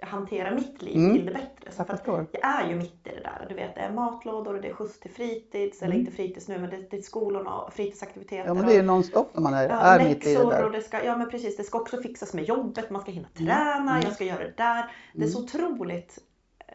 hantera 0.00 0.54
mitt 0.54 0.82
liv 0.82 0.96
Mm. 0.96 1.14
till 1.16 1.26
det 1.26 1.32
bättre. 1.32 1.70
Så 1.70 1.84
Jag 1.88 1.98
för 2.00 2.26
jag 2.32 2.60
är 2.64 2.68
ju 2.68 2.74
mitt 2.76 3.06
i 3.06 3.10
det 3.10 3.20
där. 3.20 3.46
Du 3.48 3.54
vet, 3.54 3.74
det 3.74 3.80
är 3.80 3.92
matlådor 3.92 4.54
och 4.54 4.62
det 4.62 4.68
är 4.68 4.72
skjuts 4.74 5.00
till 5.00 5.10
fritids. 5.10 5.82
Eller 5.82 5.94
Mm. 5.94 6.00
inte 6.06 6.12
fritids 6.16 6.48
nu, 6.48 6.58
men 6.58 6.70
det, 6.70 6.96
är 6.96 7.02
skolorna 7.02 7.58
och 7.60 7.72
fritidsaktiviteter. 7.72 8.44
Ja 8.46 8.54
men 8.54 8.66
det 8.66 8.76
är 8.76 8.82
nonstop 8.82 9.30
när 9.34 9.42
man 9.42 9.54
är, 9.54 9.68
Ja, 9.68 9.80
är 9.80 10.04
mitt 10.08 10.26
i 10.26 10.34
det 10.34 10.50
där. 10.50 10.64
och 10.64 10.72
det 10.72 10.82
ska, 10.82 11.04
ja 11.04 11.16
men 11.16 11.30
precis, 11.30 11.56
det 11.56 11.64
ska 11.64 11.80
också 11.80 12.02
fixas 12.02 12.34
med 12.34 12.44
jobbet, 12.44 12.90
man 12.90 13.02
ska 13.02 13.10
hinna 13.12 13.28
Mm. 13.38 13.46
träna, 13.48 13.90
Mm. 13.90 14.02
jag 14.04 14.12
ska 14.14 14.24
göra 14.24 14.44
det 14.44 14.54
där. 14.56 14.90
Det 15.14 15.24
är 15.24 15.28
så 15.28 15.42
otroligt. 15.42 16.18
eh, 16.58 16.74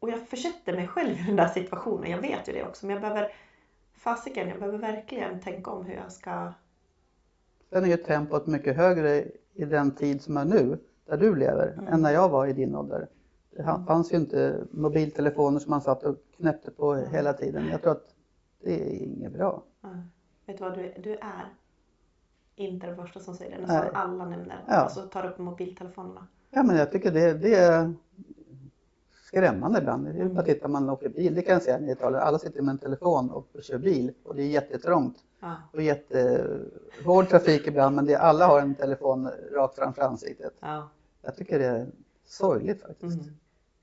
Och 0.00 0.10
jag 0.10 0.28
försätter 0.28 0.72
mig 0.72 0.88
själv 0.88 1.18
i 1.18 1.22
den 1.26 1.36
där 1.36 1.48
situationen, 1.48 2.10
jag 2.10 2.18
vet 2.18 2.48
ju 2.48 2.52
det 2.52 2.64
också. 2.64 2.86
Men 2.86 2.92
jag 2.92 3.00
behöver, 3.02 3.32
fasiken, 3.98 4.48
jag 4.48 4.58
behöver 4.58 4.78
verkligen 4.78 5.40
tänka 5.40 5.70
om 5.70 5.84
hur 5.84 5.94
jag 5.94 6.12
ska... 6.12 6.52
Sen 7.70 7.84
är 7.84 7.88
ju 7.88 7.96
tempot 7.96 8.46
mycket 8.46 8.76
högre 8.76 9.24
i 9.54 9.64
den 9.64 9.94
tid 9.94 10.22
som 10.22 10.36
är 10.36 10.44
nu, 10.44 10.78
där 11.06 11.16
du 11.16 11.36
lever, 11.36 11.72
Mm. 11.72 11.86
än 11.94 12.02
när 12.02 12.10
jag 12.12 12.28
var 12.28 12.46
i 12.46 12.52
din 12.52 12.74
ålder. 12.74 13.06
Det 13.50 13.62
ha- 13.62 13.84
fanns 13.86 14.12
ju 14.12 14.16
inte 14.16 14.64
mobiltelefoner 14.70 15.58
som 15.60 15.70
man 15.70 15.80
satt 15.80 16.02
och 16.02 16.16
knäppte 16.36 16.70
på 16.70 16.92
Mm. 16.92 17.10
hela 17.10 17.32
tiden. 17.32 17.66
Jag 17.70 17.82
tror 17.82 17.92
att 17.92 18.14
det 18.62 18.80
är 18.80 19.02
inget 19.04 19.32
bra. 19.32 19.62
Ja. 19.80 19.88
Vet 20.46 20.58
du 20.58 20.64
vad, 20.64 20.74
du, 20.74 20.92
du 21.02 21.12
är 21.14 21.52
inte 22.56 22.86
den 22.86 22.96
första 22.96 23.20
som 23.20 23.34
säger 23.34 23.56
det. 23.56 23.66
Nästan 23.66 23.94
alla 23.94 24.24
nämner 24.24 24.64
Ja. 24.68 24.84
och 24.84 24.90
så 24.90 25.00
tar 25.02 25.26
upp 25.26 25.38
mobiltelefonerna. 25.38 26.26
Ja, 26.50 26.62
men 26.62 26.76
jag 26.76 26.92
tycker 26.92 27.10
det, 27.12 27.32
det 27.34 27.54
är 27.54 27.92
skrämmande 29.26 29.78
ibland. 29.78 30.04
Det 30.04 30.20
är 30.20 30.24
bara 30.28 30.40
att 30.40 30.46
titta 30.46 30.68
man 30.68 30.90
åker 30.90 31.08
bil, 31.08 31.34
det 31.34 31.42
kan 31.42 31.52
jag 31.52 31.62
säga 31.62 31.78
när 31.78 31.88
jag 31.88 31.98
talar. 31.98 32.18
Alla 32.20 32.38
sitter 32.38 32.62
med 32.62 32.72
en 32.72 32.78
telefon 32.78 33.30
och 33.30 33.46
kör 33.62 33.78
bil 33.78 34.12
och 34.24 34.34
det 34.34 34.42
är 34.42 34.46
jättetrångt 34.46 35.16
Ja. 35.40 35.54
och 35.72 35.82
jättehård 35.82 37.28
trafik 37.28 37.66
ibland 37.66 37.96
men 37.96 38.06
det, 38.06 38.16
alla 38.16 38.46
har 38.46 38.60
en 38.60 38.74
telefon 38.74 39.30
rakt 39.52 39.74
framför 39.74 40.02
ansiktet. 40.02 40.54
Ja. 40.60 40.88
Jag 41.24 41.36
tycker 41.36 41.58
det 41.58 41.64
är 41.64 41.86
sorgligt 42.24 42.82
faktiskt. 42.82 43.20
Mm. 43.22 43.34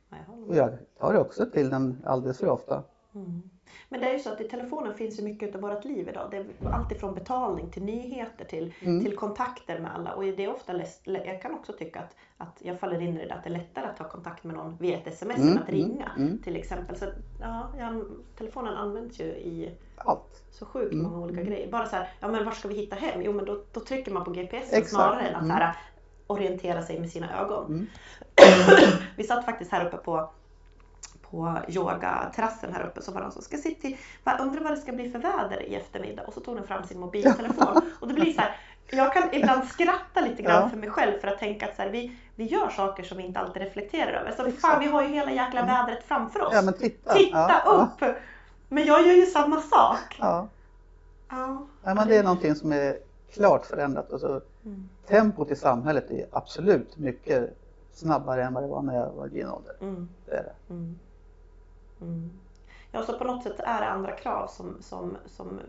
Jag 0.10 0.49
Och 0.49 0.56
jag 0.56 0.77
tar 0.99 1.15
också 1.17 1.45
till 1.45 1.69
den 1.69 2.01
alldeles 2.06 2.38
för 2.39 2.49
ofta. 2.49 2.84
Mm. 3.15 3.41
Men 3.89 3.99
det 4.01 4.10
är 4.10 4.13
ju 4.13 4.19
så 4.19 4.32
att 4.32 4.41
i 4.41 4.47
telefonen 4.47 4.93
finns 4.93 5.19
ju 5.19 5.23
mycket 5.23 5.56
av 5.56 5.62
vårt 5.62 5.86
liv 5.86 6.10
idag. 6.10 6.27
Det 6.32 6.38
är 6.38 6.45
allt 6.71 6.91
ifrån 6.91 7.13
betalning 7.13 7.69
till 7.69 7.84
nyheter 7.84 8.45
till, 8.45 8.73
Mm. 8.82 9.04
till 9.04 9.15
kontakter 9.15 9.80
med 9.80 9.95
alla. 9.95 10.13
Och 10.13 10.23
det 10.23 10.43
är 10.43 10.54
ofta 10.56 10.73
lätt, 10.73 11.01
jag 11.04 11.41
kan 11.41 11.54
också 11.54 11.73
tycka 11.73 11.99
att, 11.99 12.15
att 12.38 12.58
jag 12.60 12.80
faller 12.80 13.01
in 13.01 13.17
i 13.17 13.27
det 13.27 13.34
att 13.34 13.43
det 13.43 13.49
är 13.49 13.54
lättare 13.54 13.86
att 13.86 13.97
ta 13.97 14.04
kontakt 14.04 14.43
med 14.43 14.56
någon 14.56 14.77
via 14.77 14.97
ett 14.97 15.08
sms 15.08 15.38
Mm, 15.38 15.47
än 15.49 15.58
att 15.63 15.69
mm, 15.69 15.82
ringa 15.82 16.12
mm. 16.17 16.38
till 16.38 16.56
exempel. 16.56 16.95
Så 16.95 17.06
ja, 17.41 17.69
jag, 17.77 18.06
telefonen 18.38 18.73
används 18.73 19.19
ju 19.19 19.25
i 19.25 19.71
Allt. 19.97 20.43
så 20.51 20.65
sjukt 20.65 20.93
Mm, 20.93 21.12
många 21.12 21.23
olika 21.25 21.41
grejer. 21.43 21.71
Bara 21.71 21.86
så 21.86 21.95
här, 21.95 22.10
ja 22.19 22.27
men 22.27 22.45
var 22.45 22.51
ska 22.51 22.67
vi 22.67 22.75
hitta 22.75 22.95
hem? 22.95 23.21
Jo 23.21 23.34
men 23.34 23.45
då, 23.45 23.63
då 23.71 23.80
trycker 23.80 24.12
man 24.12 24.23
på 24.23 24.32
GPS 24.32 24.73
Exakt, 24.73 24.89
snarare 24.89 25.21
än 25.21 25.36
att 25.36 25.41
mm. 25.43 25.58
så 25.58 25.63
här, 25.63 25.75
orientera 26.32 26.82
sig 26.82 27.00
med 27.00 27.10
sina 27.12 27.39
ögon. 27.41 27.65
Mm. 27.65 27.88
Vi 29.17 29.24
satt 29.24 29.46
faktiskt 29.46 29.72
här 29.72 29.86
uppe 29.86 29.98
på 29.98 30.30
på 31.32 31.58
yogaterrassen 31.67 32.74
här 32.74 32.84
uppe 32.84 33.02
så 33.02 33.12
var 33.12 33.20
det 33.20 33.24
någon 33.24 33.32
som 33.32 33.41
ska 33.41 33.58
sitta 33.58 33.88
i, 33.88 33.98
"Va, 34.24 34.38
undrar 34.41 34.62
vad 34.63 34.72
det 34.72 34.78
ska 34.78 34.91
bli 34.91 35.12
för 35.12 35.20
väder 35.20 35.62
i 35.62 35.76
eftermiddag 35.76 36.24
och 36.24 36.34
så 36.34 36.39
tog 36.39 36.56
den 36.56 36.67
fram 36.67 36.84
sin 36.84 37.00
mobiltelefon 37.00 37.82
och 38.00 38.08
det 38.08 38.13
blir 38.13 38.34
så 38.34 38.41
här, 38.41 38.56
jag 38.91 39.13
kan 39.13 39.24
ibland 39.34 39.67
skratta 39.67 40.22
lite 40.22 40.41
grann 40.44 40.62
Ja. 40.63 40.70
för 40.70 40.78
mig 40.78 40.89
själv 40.89 41.20
för 41.20 41.28
att 41.28 41.39
tänka 41.39 41.67
att 41.70 41.76
så 41.76 41.82
här, 41.82 41.89
vi, 41.89 42.17
vi 42.36 42.44
gör 42.44 42.70
saker 42.70 43.04
som 43.04 43.17
vi 43.17 43.24
inte 43.24 43.39
alltid 43.39 43.62
reflekterar 43.62 44.12
över. 44.12 44.32
Så 44.32 44.52
fan 44.52 44.80
vi 44.80 44.86
har 44.86 45.02
ju 45.02 45.08
hela 45.08 45.32
jäkla 45.32 45.60
Mm. 45.62 45.76
vädret 45.76 46.04
framför 46.08 46.41
oss. 46.41 46.54
Ja 46.54 46.72
titta. 46.72 47.13
Titta 47.13 47.62
ja, 47.65 47.72
upp! 48.00 48.15
Men 48.70 48.86
jag 48.86 49.08
gör 49.08 49.13
ju 49.13 49.26
samma 49.26 49.62
sak. 49.62 50.17
Ja, 50.20 50.48
Ja. 51.30 51.67
men 51.84 52.08
det 52.08 52.17
är 52.17 52.24
någonting 52.24 52.56
som 52.56 52.72
är 52.72 52.98
klart 53.34 53.65
förändrat. 53.65 54.12
Alltså, 54.13 54.41
Mm. 54.65 54.89
Tempot 55.08 55.52
i 55.52 55.56
samhället 55.56 56.12
är 56.12 56.26
absolut 56.32 56.98
mycket 56.98 57.50
snabbare 57.94 58.44
än 58.44 58.54
vad 58.54 58.64
det 58.64 58.68
var 58.68 58.82
när 58.82 58.96
jag 58.96 59.12
var 59.12 59.26
i 59.28 59.30
din 59.30 59.48
ålder. 59.50 59.76
Mm. 59.82 60.10
Det 60.26 60.32
är 60.32 60.44
det. 60.44 60.74
Mm. 60.74 60.96
Mm. 62.02 62.30
Ja, 62.92 63.04
så 63.04 63.18
på 63.18 63.24
något 63.24 63.44
sätt 63.44 63.60
är 63.60 63.82
det 63.82 63.88
andra 63.90 64.12
krav 64.12 64.48
som, 64.48 64.78
som, 64.82 65.18
som 65.26 65.60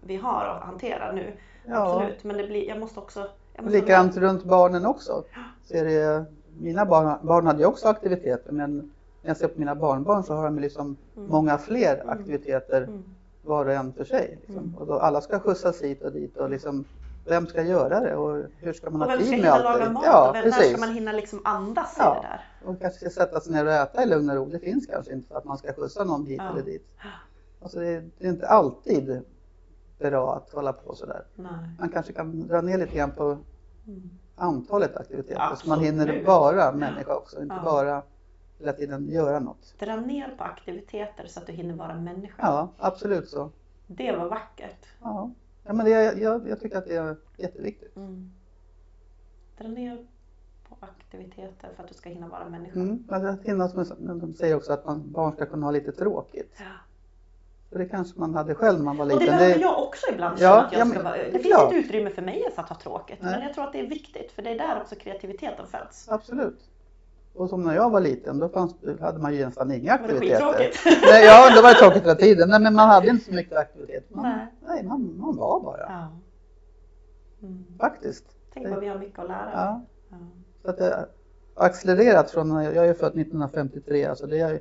vi 0.00 0.16
har 0.16 0.44
att 0.44 0.62
hantera 0.62 1.12
nu. 1.12 1.32
Ja. 1.66 1.94
Absolut. 1.94 2.24
Men 2.24 2.36
det 2.36 2.46
blir, 2.46 2.68
jag 2.68 2.80
måste 2.80 3.00
också... 3.00 3.28
Jag 3.54 3.64
måste 3.64 3.78
Likadant 3.80 4.16
runt 4.16 4.44
barnen 4.44 4.86
också. 4.86 5.24
Så 5.64 5.74
det, 5.74 6.24
mina 6.58 6.86
barn, 6.86 7.18
barn 7.26 7.46
hade 7.46 7.58
ju 7.58 7.66
också 7.66 7.88
aktiviteter 7.88 8.52
men 8.52 8.76
när 9.22 9.30
jag 9.30 9.36
ser 9.36 9.48
på 9.48 9.58
mina 9.58 9.74
barnbarn 9.74 10.22
så 10.24 10.34
har 10.34 10.44
de 10.44 10.58
liksom 10.58 10.96
Mm. 11.16 11.28
många 11.30 11.58
fler 11.58 11.94
Mm. 11.94 12.08
aktiviteter 12.08 12.82
Mm. 12.82 13.04
var 13.42 13.66
och 13.66 13.72
en 13.72 13.92
för 13.92 14.04
sig. 14.04 14.38
Liksom. 14.46 14.76
Och 14.78 14.86
då 14.86 14.98
alla 14.98 15.20
ska 15.20 15.38
skjutsas 15.40 15.82
hit 15.82 16.02
och 16.02 16.12
dit 16.12 16.36
och 16.36 16.50
liksom, 16.50 16.84
vem 17.26 17.46
ska 17.46 17.62
göra 17.62 18.00
det 18.00 18.16
och 18.16 18.44
hur 18.58 18.72
ska 18.72 18.90
man 18.90 19.02
Och 19.02 19.08
ha 19.08 19.16
vem 19.16 19.26
ska 19.26 19.30
tid 19.34 19.42
med 19.42 19.52
hinna 19.52 19.52
allt 19.54 19.64
laga 19.64 19.84
det? 19.84 19.90
mat? 19.92 20.02
Ja, 20.06 20.28
och 20.28 20.34
vem, 20.34 20.44
när 20.44 20.50
ska 20.52 20.78
man 20.80 20.94
hinna 20.94 21.12
liksom 21.12 21.40
andas 21.44 21.96
Ja. 21.98 22.16
i 22.16 22.22
det 22.22 22.28
där? 22.28 22.70
Och 22.72 22.80
kanske 22.80 22.98
ska 23.10 23.20
sätta 23.20 23.40
sig 23.40 23.52
ner 23.52 23.66
och 23.66 23.72
äta 23.72 24.02
i 24.02 24.06
lugn 24.06 24.30
och 24.30 24.36
ro. 24.36 24.44
Det 24.46 24.58
finns 24.58 24.86
kanske 24.86 25.12
inte 25.12 25.28
för 25.28 25.34
att 25.38 25.44
man 25.44 25.58
ska 25.58 25.72
skjutsa 25.72 26.04
någon 26.04 26.26
hit 26.26 26.40
Ja. 26.44 26.50
eller 26.52 26.62
dit. 26.62 26.88
Alltså 27.62 27.78
det, 27.78 27.86
är, 27.88 28.10
det 28.18 28.26
är 28.26 28.30
inte 28.30 28.48
alltid 28.48 29.22
bra 29.98 30.34
att 30.36 30.50
hålla 30.52 30.72
på 30.72 30.94
sådär. 30.94 31.24
Nej. 31.34 31.50
Man 31.78 31.88
kanske 31.88 32.12
kan 32.12 32.46
dra 32.48 32.60
ner 32.60 32.78
lite 32.78 32.96
grann 32.96 33.10
på 33.10 33.38
Mm. 33.86 34.10
antalet 34.36 34.96
aktiviteter 34.96 35.34
så 35.34 35.68
man 35.68 35.78
Absolut. 35.78 35.82
hinner 35.82 36.24
vara 36.24 36.72
människa 36.72 37.14
också, 37.16 37.42
inte 37.42 37.54
Ja. 37.54 37.62
bara 37.64 38.02
hela 38.58 38.72
tiden 38.72 39.08
göra 39.08 39.40
något. 39.40 39.74
Dra 39.78 39.96
ner 39.96 40.34
på 40.38 40.44
aktiviteter 40.44 41.26
så 41.26 41.40
att 41.40 41.46
du 41.46 41.52
hinner 41.52 41.74
vara 41.74 41.94
människa. 41.94 42.34
Ja, 42.42 42.68
absolut 42.78 43.28
så. 43.28 43.50
Det 43.86 44.16
var 44.16 44.28
vackert. 44.28 44.86
Ja, 45.02 45.30
ja 45.64 45.72
men 45.72 45.84
det, 45.86 45.90
jag, 46.20 46.48
jag 46.48 46.60
tycker 46.60 46.78
att 46.78 46.86
det 46.86 46.96
är 46.96 47.16
jätteviktigt. 47.36 47.96
Mm. 47.96 48.32
Dra 49.58 49.68
ner 49.68 50.06
på 50.68 50.76
aktiviteter 50.80 51.70
för 51.76 51.82
att 51.82 51.88
du 51.88 51.94
ska 51.94 52.08
hinna 52.08 52.28
vara 52.28 52.48
människa. 52.48 52.80
Mm. 52.80 53.04
Att 53.08 53.42
hinna, 53.44 53.68
som 53.68 54.18
de 54.20 54.32
säger 54.34 54.56
också 54.56 54.72
att 54.72 54.84
man, 54.84 55.12
barn 55.12 55.32
ska 55.32 55.46
kunna 55.46 55.66
ha 55.66 55.70
lite 55.70 55.92
tråkigt. 55.92 56.54
Ja. 56.58 56.64
För 57.70 57.78
det 57.78 57.86
kanske 57.88 58.20
man 58.20 58.34
hade 58.34 58.54
själv 58.54 58.78
när 58.78 58.84
man 58.84 58.96
var 58.96 59.04
Och 59.04 59.08
det 59.10 59.18
liten. 59.18 59.38
behöver 59.38 59.60
jag 59.60 59.82
också 59.82 60.06
ibland 60.12 60.38
Ja, 60.40 60.64
att 60.64 60.72
jag 60.72 60.80
ja, 60.80 60.84
ska 60.86 60.94
men 60.94 61.04
vara. 61.04 61.16
Det 61.16 61.30
finns 61.30 61.46
klart. 61.46 61.72
inte 61.72 61.86
utrymme 61.86 62.10
för 62.10 62.22
mig 62.22 62.50
för 62.54 62.62
att 62.62 62.68
ha 62.68 62.76
tråkigt. 62.76 63.18
Nej. 63.22 63.32
Men 63.32 63.42
jag 63.42 63.54
tror 63.54 63.64
att 63.64 63.72
det 63.72 63.80
är 63.80 63.86
viktigt 63.88 64.32
för 64.32 64.42
det 64.42 64.50
är 64.50 64.58
där 64.58 64.80
också 64.80 64.94
kreativiteten 64.94 65.66
föds. 65.66 66.08
Absolut. 66.08 66.70
Och 67.34 67.48
som 67.48 67.62
när 67.62 67.74
jag 67.74 67.90
var 67.90 68.00
liten, 68.00 68.38
då 68.38 68.48
fanns, 68.48 68.74
hade 69.00 69.18
man 69.18 69.34
ju 69.34 69.46
nästan 69.46 69.72
inga 69.72 69.96
det 69.96 70.02
aktiviteter. 70.02 70.34
skittråkigt. 70.34 70.78
Nej, 71.02 71.24
ja, 71.24 71.54
det 71.54 71.62
var 71.62 71.72
tråkigt 71.72 72.02
hela 72.02 72.14
tiden. 72.14 72.48
Nej, 72.48 72.60
men 72.60 72.74
man 72.74 72.88
hade 72.88 73.08
inte 73.08 73.24
så 73.24 73.32
mycket 73.32 73.58
aktiviteter. 73.58 74.14
Man, 74.14 74.22
Nej. 74.22 74.46
nej, 74.66 74.84
man, 74.84 75.16
man 75.18 75.36
var 75.36 75.60
bara. 75.60 75.80
Ja. 75.80 76.08
Mm. 77.42 77.64
Faktiskt. 77.80 78.24
Tänk 78.54 78.68
vad 78.68 78.80
vi 78.80 78.88
har 78.88 78.98
mycket 78.98 79.18
att 79.18 79.28
lära. 79.28 79.50
Ja. 79.52 79.84
Ja. 80.10 80.16
Så 80.62 80.70
att 80.70 80.78
det 80.78 80.84
har 81.54 81.66
accelererat 81.66 82.30
från, 82.30 82.64
jag 82.64 82.88
är 82.88 82.94
född 82.94 83.18
1953, 83.18 84.04
alltså 84.04 84.26
det 84.26 84.40
är, 84.40 84.60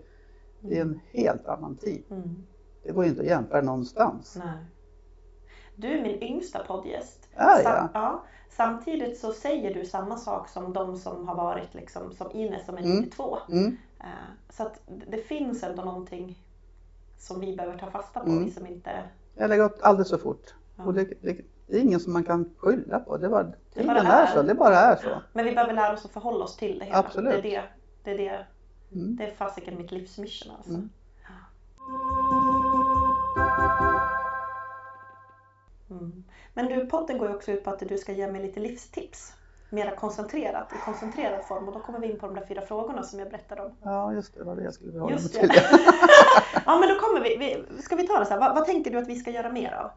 det 0.60 0.78
är 0.78 0.82
en 0.82 1.00
helt 1.12 1.48
annan 1.48 1.76
tid. 1.76 2.04
Mm. 2.10 2.44
Det 2.84 2.92
går 2.92 3.04
ju 3.04 3.10
inte 3.10 3.22
att 3.22 3.28
jämföra 3.28 3.62
någonstans. 3.62 4.36
Nej. 4.40 4.66
Du 5.76 5.88
är 5.88 6.02
min 6.02 6.24
yngsta 6.24 6.60
poddgäst. 6.60 7.30
Ah, 7.36 7.60
ja. 7.64 7.90
ja. 7.94 8.24
Samtidigt 8.58 9.20
så 9.20 9.34
säger 9.34 9.74
du 9.74 9.86
samma 9.86 10.18
sak 10.18 10.50
som 10.50 10.74
de 10.74 10.98
som 10.98 11.28
har 11.28 11.36
varit 11.36 11.74
liksom, 11.74 12.12
som 12.12 12.32
Ines 12.32 12.66
som 12.66 12.78
är 12.78 12.82
Mm. 12.82 12.98
92. 13.02 13.38
Mm. 13.50 13.78
Eh, 14.00 14.06
Så 14.50 14.64
att 14.64 14.82
det 14.86 15.18
finns 15.18 15.64
ändå 15.64 15.84
någonting 15.84 16.40
som 17.20 17.40
vi 17.40 17.56
behöver 17.56 17.78
ta 17.78 17.92
fasta 17.92 18.20
på. 18.20 18.30
Mm. 18.30 18.46
Vi 18.46 18.52
som 18.52 18.68
inte... 18.68 18.92
Jag 19.36 19.50
lägger 19.50 19.64
gått 19.64 19.82
alldeles 19.82 20.10
för 20.10 20.18
fort. 20.18 20.54
Ja. 20.76 20.84
Och 20.84 20.94
det, 20.94 21.04
det, 21.22 21.38
det 21.68 21.78
är 21.78 21.82
ingen 21.82 22.00
som 22.00 22.14
man 22.14 22.24
kan 22.24 22.54
skylla 22.58 23.00
på. 23.00 23.18
Det, 23.18 23.28
var, 23.28 23.52
tiden 23.74 23.88
bara 23.88 24.00
är. 24.00 24.24
är. 24.24 24.28
så, 24.28 24.42
det 24.42 24.56
bara 24.56 24.78
är 24.80 24.96
så. 24.96 25.10
Men 25.34 25.46
vi 25.46 25.52
behöver 25.52 25.74
lära 25.74 25.94
oss 25.94 26.06
att 26.06 26.12
förhålla 26.12 26.44
oss 26.44 26.58
till 26.58 26.80
det 26.80 26.86
hela. 26.86 26.98
Absolut. 26.98 27.44
Det 27.44 27.56
är 27.56 27.62
det, 27.62 27.64
det, 28.04 28.12
är 28.12 28.18
det, 28.18 28.46
Mm. 28.94 29.16
det 29.16 29.24
är 29.28 29.32
fasiken 29.32 29.78
mitt 29.78 29.92
livsmission 29.92 30.54
alltså. 30.58 30.74
Mm. 30.74 30.90
Mm. 36.00 36.24
Men 36.54 36.66
du, 36.66 36.86
podden 36.86 37.18
går 37.18 37.28
ju 37.28 37.36
också 37.36 37.52
ut 37.52 37.64
på 37.64 37.70
att 37.70 37.80
du 37.80 37.98
ska 37.98 38.12
ge 38.12 38.32
mig 38.32 38.42
lite 38.42 38.60
livstips. 38.60 39.34
Mera 39.70 39.96
koncentrerat, 39.96 40.72
i 40.74 40.76
koncentrerad 40.86 41.46
form. 41.46 41.68
Och 41.68 41.74
då 41.74 41.80
kommer 41.80 42.00
vi 42.00 42.12
in 42.12 42.20
på 42.20 42.28
de 42.28 42.36
där 42.36 42.46
fyra 42.46 42.62
frågorna 42.62 43.04
som 43.04 43.20
jag 43.20 43.30
berättade 43.30 43.62
om. 43.62 43.72
Ja, 43.84 44.14
just 44.14 44.34
det, 44.34 44.40
det 44.40 44.46
var 44.46 44.56
det 44.56 44.64
jag 44.64 44.74
skulle 44.74 44.92
förhålla 44.92 45.16
mig 45.16 45.24
Just 45.24 45.34
till. 45.34 45.50
ja 46.66 46.80
men 46.80 46.90
då 46.90 47.00
kommer 47.00 47.22
vi, 47.22 47.38
vi 47.38 47.82
ska 47.82 47.96
vi 47.96 48.08
ta 48.08 48.20
det 48.20 48.26
så 48.26 48.32
här. 48.32 48.40
Vad, 48.40 48.56
vad 48.56 48.66
tänker 48.66 48.92
du 48.92 48.98
att 48.98 49.08
vi 49.08 49.16
ska 49.16 49.32
göra 49.32 49.52
mer 49.52 49.74
av? 49.74 49.92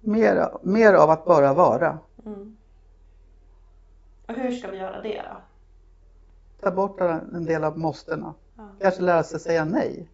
Mer, 0.00 0.48
mer 0.62 0.94
av 0.94 1.10
att 1.10 1.24
bara 1.24 1.54
vara. 1.54 1.98
Mm. 2.26 2.56
Och 4.28 4.34
hur 4.34 4.50
ska 4.50 4.70
vi 4.70 4.76
göra 4.76 5.02
det 5.02 5.22
då? 5.22 5.36
Ta 6.60 6.70
bort 6.70 7.00
en 7.00 7.44
del 7.44 7.64
av 7.64 7.78
måstena. 7.78 8.34
Ja, 8.56 8.68
Kanske 8.80 9.02
lära 9.02 9.22
sig 9.22 9.40
säga 9.40 9.64
nej. 9.64 10.08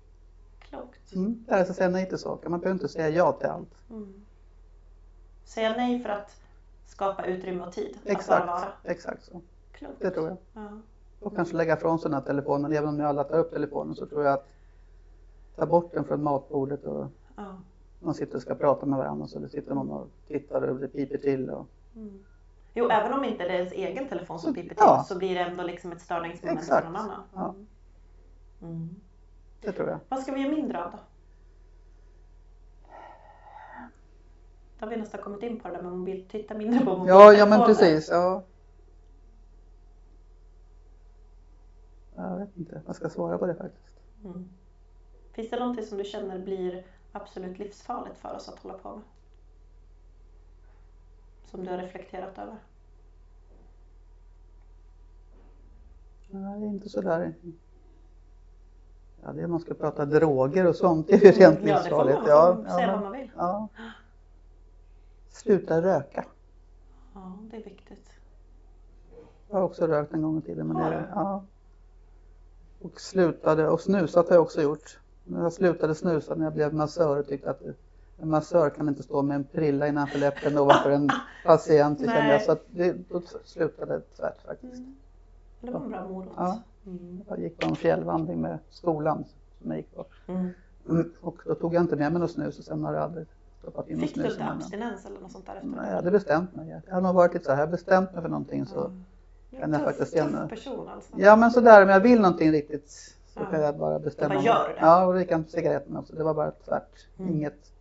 Klokt. 0.72 1.14
Mm. 1.14 1.44
Lära 1.48 1.64
sig 1.64 1.74
säga 1.74 1.88
nej 1.88 2.08
till 2.08 2.18
saker. 2.18 2.48
Man 2.48 2.60
behöver 2.60 2.74
inte 2.80 2.88
säga 2.88 3.08
ja 3.08 3.32
till 3.32 3.48
allt. 3.48 3.90
Mm. 3.90 4.12
Säga 5.44 5.74
nej 5.76 6.02
för 6.02 6.08
att 6.08 6.36
skapa 6.86 7.24
utrymme 7.26 7.66
och 7.66 7.72
tid. 7.72 7.98
Att 8.02 8.10
Exakt, 8.10 8.46
bara 8.46 8.60
vara. 8.60 8.72
exakt 8.84 9.24
så. 9.24 9.40
Klokt. 9.72 9.94
Det 10.00 10.10
tror 10.10 10.28
jag. 10.28 10.36
Ja. 10.52 10.68
Och 11.20 11.36
kanske 11.36 11.56
lägga 11.56 11.76
ifrån 11.76 11.98
sig 11.98 12.10
den 12.10 12.20
här 12.20 12.26
telefonen. 12.26 12.72
Även 12.72 12.88
om 12.88 12.98
jag 13.00 13.08
alla 13.08 13.24
tar 13.24 13.38
upp 13.38 13.52
telefonen 13.52 13.94
så 13.94 14.06
tror 14.06 14.24
jag 14.24 14.32
att 14.34 14.48
ta 15.56 15.66
bort 15.66 15.92
den 15.94 16.04
från 16.04 16.22
matbordet 16.22 16.84
och 16.84 17.06
Ja. 17.36 17.44
man 18.00 18.14
sitter 18.14 18.36
och 18.36 18.42
ska 18.42 18.54
prata 18.54 18.86
med 18.86 18.98
varandra 18.98 19.26
så 19.26 19.48
sitter 19.48 19.74
någon 19.74 19.90
och 19.90 20.08
tittar 20.28 20.62
och 20.62 20.76
det 20.80 20.88
piper 20.88 21.18
till. 21.18 21.50
Och... 21.50 21.66
Mm. 21.96 22.24
Jo, 22.74 22.88
även 22.90 23.12
om 23.12 23.24
inte 23.24 23.44
det 23.44 23.50
är 23.50 23.54
ens 23.58 23.72
egen 23.72 24.08
telefon 24.08 24.38
som 24.38 24.54
piper 24.54 24.68
till 24.68 24.76
Ja. 24.78 25.04
så 25.08 25.18
blir 25.18 25.34
det 25.34 25.40
ändå 25.40 25.62
liksom 25.62 25.92
ett 25.92 26.00
störningsmoment 26.00 26.58
för 26.58 26.64
Exakt. 26.64 26.86
någon 26.86 26.96
annan. 26.96 27.22
Ja. 27.34 27.54
Mm. 28.62 28.88
Det 29.62 29.72
tror 29.72 29.88
jag. 29.88 29.98
Vad 30.08 30.22
ska 30.22 30.32
vi 30.32 30.40
göra 30.40 30.52
mindre 30.52 30.84
av 30.84 30.92
då? 30.92 30.98
Då 34.78 34.86
har 34.86 34.90
vi 34.90 34.96
nästan 34.96 35.20
kommit 35.20 35.42
in 35.42 35.60
på 35.60 35.68
det 35.68 35.74
där 35.74 35.82
med 35.82 35.92
mobil. 35.92 36.28
Titta 36.28 36.54
mindre 36.54 36.84
på 36.84 36.90
Ja, 36.90 36.96
mobiltelefoner. 36.96 37.38
ja 37.38 37.46
men 37.46 37.66
precis. 37.66 38.08
Ja. 38.10 38.42
Jag 42.16 42.38
vet 42.38 42.56
inte. 42.56 42.82
Jag 42.86 42.96
ska 42.96 43.08
svara 43.10 43.38
på 43.38 43.46
det 43.46 43.54
faktiskt. 43.54 43.96
Mm. 44.24 44.48
Finns 45.32 45.50
det 45.50 45.58
någonting 45.58 45.84
som 45.84 45.98
du 45.98 46.04
känner 46.04 46.38
blir 46.38 46.84
absolut 47.12 47.58
livsfarligt 47.58 48.18
för 48.18 48.34
oss 48.36 48.48
att 48.48 48.58
hålla 48.58 48.78
på 48.78 48.90
med? 48.90 49.04
Som 51.44 51.64
du 51.64 51.70
har 51.70 51.78
reflekterat 51.78 52.38
över? 52.38 52.56
Nej, 56.30 56.64
inte 56.64 56.88
sådär. 56.88 57.34
Ja, 59.24 59.32
det 59.32 59.42
är 59.42 59.46
man 59.46 59.60
ska 59.60 59.74
prata 59.74 60.04
droger 60.04 60.66
och 60.66 60.76
sånt, 60.76 61.06
det 61.08 61.14
är 61.14 61.18
ju 61.20 61.30
rent 61.32 61.58
Ja, 61.62 61.82
det 61.82 61.90
får 61.90 62.04
livsfarligt. 62.04 62.18
man, 62.18 62.28
Ja, 62.28 62.56
ja, 62.68 62.92
vad 62.92 63.00
man 63.02 63.12
vill. 63.12 63.30
ja. 63.36 63.68
Sluta 65.30 65.82
röka. 65.82 66.24
Ja, 67.14 67.32
det 67.50 67.56
är 67.56 67.64
viktigt. 67.64 68.08
Jag 69.50 69.56
har 69.56 69.64
också 69.64 69.86
rökt 69.86 70.12
en 70.14 70.22
gång 70.22 70.38
i 70.38 70.42
tiden. 70.42 70.66
Men 70.66 70.76
Har 70.76 70.90
det, 70.90 71.04
ja. 71.14 71.42
Och 72.82 73.00
slutade, 73.00 73.68
och 73.68 73.80
snusat 73.80 74.28
har 74.28 74.34
jag 74.36 74.42
också 74.42 74.62
gjort. 74.62 74.98
Jag 75.24 75.52
slutade 75.52 75.94
snusa 75.94 76.34
när 76.34 76.44
jag 76.44 76.52
blev 76.54 76.74
massör 76.74 77.18
och 77.18 77.26
tyckte 77.26 77.50
att 77.50 77.60
en 78.18 78.30
massör 78.30 78.70
kan 78.70 78.88
inte 78.88 79.02
stå 79.02 79.22
med 79.22 79.34
en 79.34 79.44
prilla 79.44 79.88
innanför 79.88 80.18
läppen 80.18 80.58
ovanför 80.58 80.90
en 80.90 81.10
patient. 81.46 81.98
Kände 81.98 82.32
jag, 82.32 82.42
så 82.42 82.52
att 82.52 82.64
det, 82.70 82.96
då 83.10 83.22
slutade 83.44 83.94
det 83.94 84.00
tvärt 84.16 84.42
faktiskt. 84.46 84.74
Mm. 84.74 84.96
Det 85.60 85.70
var 85.70 85.80
en 85.80 85.90
bra 85.90 86.08
morot. 86.08 86.32
Ja. 86.36 86.58
Mm. 86.86 87.20
Jag 87.28 87.40
gick 87.40 87.58
på 87.60 87.68
en 87.68 87.76
fjällvandring 87.76 88.40
med 88.40 88.58
skolan 88.70 89.24
som 89.60 89.70
jag 89.70 89.76
gick 89.76 89.94
på. 89.94 90.04
Mm. 90.26 91.12
Och 91.20 91.36
då 91.46 91.54
tog 91.54 91.74
jag 91.74 91.82
inte 91.82 91.96
med 91.96 92.12
mig 92.12 92.20
något 92.20 92.30
snus 92.30 92.58
och 92.58 92.64
sen 92.64 92.84
har 92.84 92.94
jag 92.94 93.02
aldrig 93.02 93.26
stoppat 93.60 93.88
in 93.88 93.98
något 93.98 94.02
Fick 94.06 94.14
du 94.14 94.20
snus 94.20 94.32
inte 94.32 94.44
abstinens 94.44 95.06
eller 95.06 95.20
något 95.20 95.32
sånt 95.32 95.46
där 95.46 95.54
efter? 95.54 95.68
Nej, 95.68 95.88
jag 95.88 95.94
hade 95.96 96.10
bestämt 96.10 96.54
mig. 96.56 96.80
Jag 96.86 96.94
har 96.94 97.00
nog 97.00 97.14
varit 97.14 97.32
lite 97.34 97.44
så 97.44 97.52
här, 97.52 97.60
jag 97.60 97.70
bestämt 97.70 98.12
mig 98.12 98.22
för 98.22 98.28
någonting 98.28 98.66
så. 98.66 98.84
Mm. 98.84 99.04
Är 99.50 99.60
kan 99.60 99.64
en 99.64 99.72
jag 99.72 99.80
tuff, 99.80 99.88
faktiskt 99.98 100.12
tuff 100.12 100.24
gärna- 100.32 100.48
person 100.48 100.88
alltså. 100.88 101.12
Ja 101.16 101.36
men 101.36 101.50
sådär, 101.50 101.82
om 101.82 101.88
jag 101.88 102.00
vill 102.00 102.20
någonting 102.20 102.52
riktigt 102.52 102.90
så 103.26 103.40
Ja. 103.40 103.44
kan 103.50 103.60
jag 103.60 103.76
bara 103.78 103.98
bestämma 103.98 104.34
mig. 104.34 104.44
gör 104.44 104.68
det. 104.68 104.76
Ja, 104.80 105.04
och 105.06 105.14
likadant 105.14 105.50
cigaretterna 105.50 105.98
också. 106.00 106.14
Det 106.16 106.24
var 106.24 106.34
bara 106.34 106.50
tvärt. 106.50 107.06
Mm. 107.18 107.32
Inget 107.34 107.72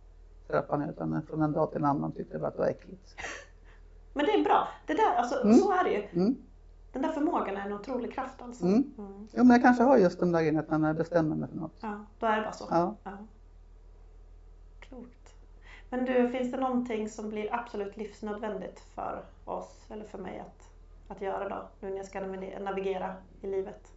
trappa 0.48 0.76
ner 0.76 0.88
utan 0.90 1.22
från 1.28 1.42
en 1.42 1.52
dag 1.52 1.70
till 1.70 1.78
en 1.78 1.84
annan 1.84 2.12
tyckte 2.12 2.34
jag 2.34 2.40
bara 2.40 2.48
att 2.48 2.54
det 2.54 2.60
var 2.60 2.68
äckligt. 2.68 3.14
Men 4.14 4.26
det 4.26 4.32
är 4.32 4.44
bra. 4.44 4.68
Det 4.86 4.94
där, 4.94 5.14
alltså, 5.16 5.42
Mm. 5.44 5.56
Så 5.58 5.72
är 5.72 5.84
det 5.84 5.90
ju. 5.90 6.02
Mm. 6.22 6.36
Den 6.92 7.02
där 7.02 7.12
förmågan 7.12 7.56
är 7.56 7.66
en 7.66 7.72
otrolig 7.72 8.12
kraft 8.12 8.42
alltså. 8.42 8.64
Mm. 8.64 8.94
Mm. 8.98 9.28
Jo 9.32 9.44
men 9.44 9.50
jag 9.50 9.62
kanske 9.62 9.82
har 9.82 9.96
just 9.98 10.20
den 10.20 10.32
där 10.32 10.58
att 10.58 10.80
när 10.80 10.88
jag 10.88 10.96
bestämmer 10.96 11.36
mig 11.36 11.48
för 11.48 11.56
något. 11.56 11.76
Ja, 11.80 12.04
då 12.18 12.26
är 12.26 12.36
det 12.36 12.42
bara 12.42 12.52
så. 12.52 12.66
Ja. 12.70 12.96
Ja. 13.04 13.10
Klokt. 14.80 15.34
Men 15.90 16.04
du, 16.04 16.28
finns 16.30 16.52
det 16.52 16.60
någonting 16.60 17.08
som 17.08 17.28
blir 17.28 17.54
absolut 17.54 17.96
livsnödvändigt 17.96 18.80
för 18.80 19.24
oss 19.44 19.86
eller 19.90 20.04
för 20.04 20.18
mig 20.18 20.38
att, 20.38 20.70
att 21.08 21.20
göra 21.22 21.48
då? 21.48 21.68
Nu 21.80 21.90
när 21.90 21.96
jag 21.96 22.06
ska 22.06 22.20
navigera- 22.20 22.58
navigera 22.64 23.14
i 23.40 23.46
livet. 23.46 23.92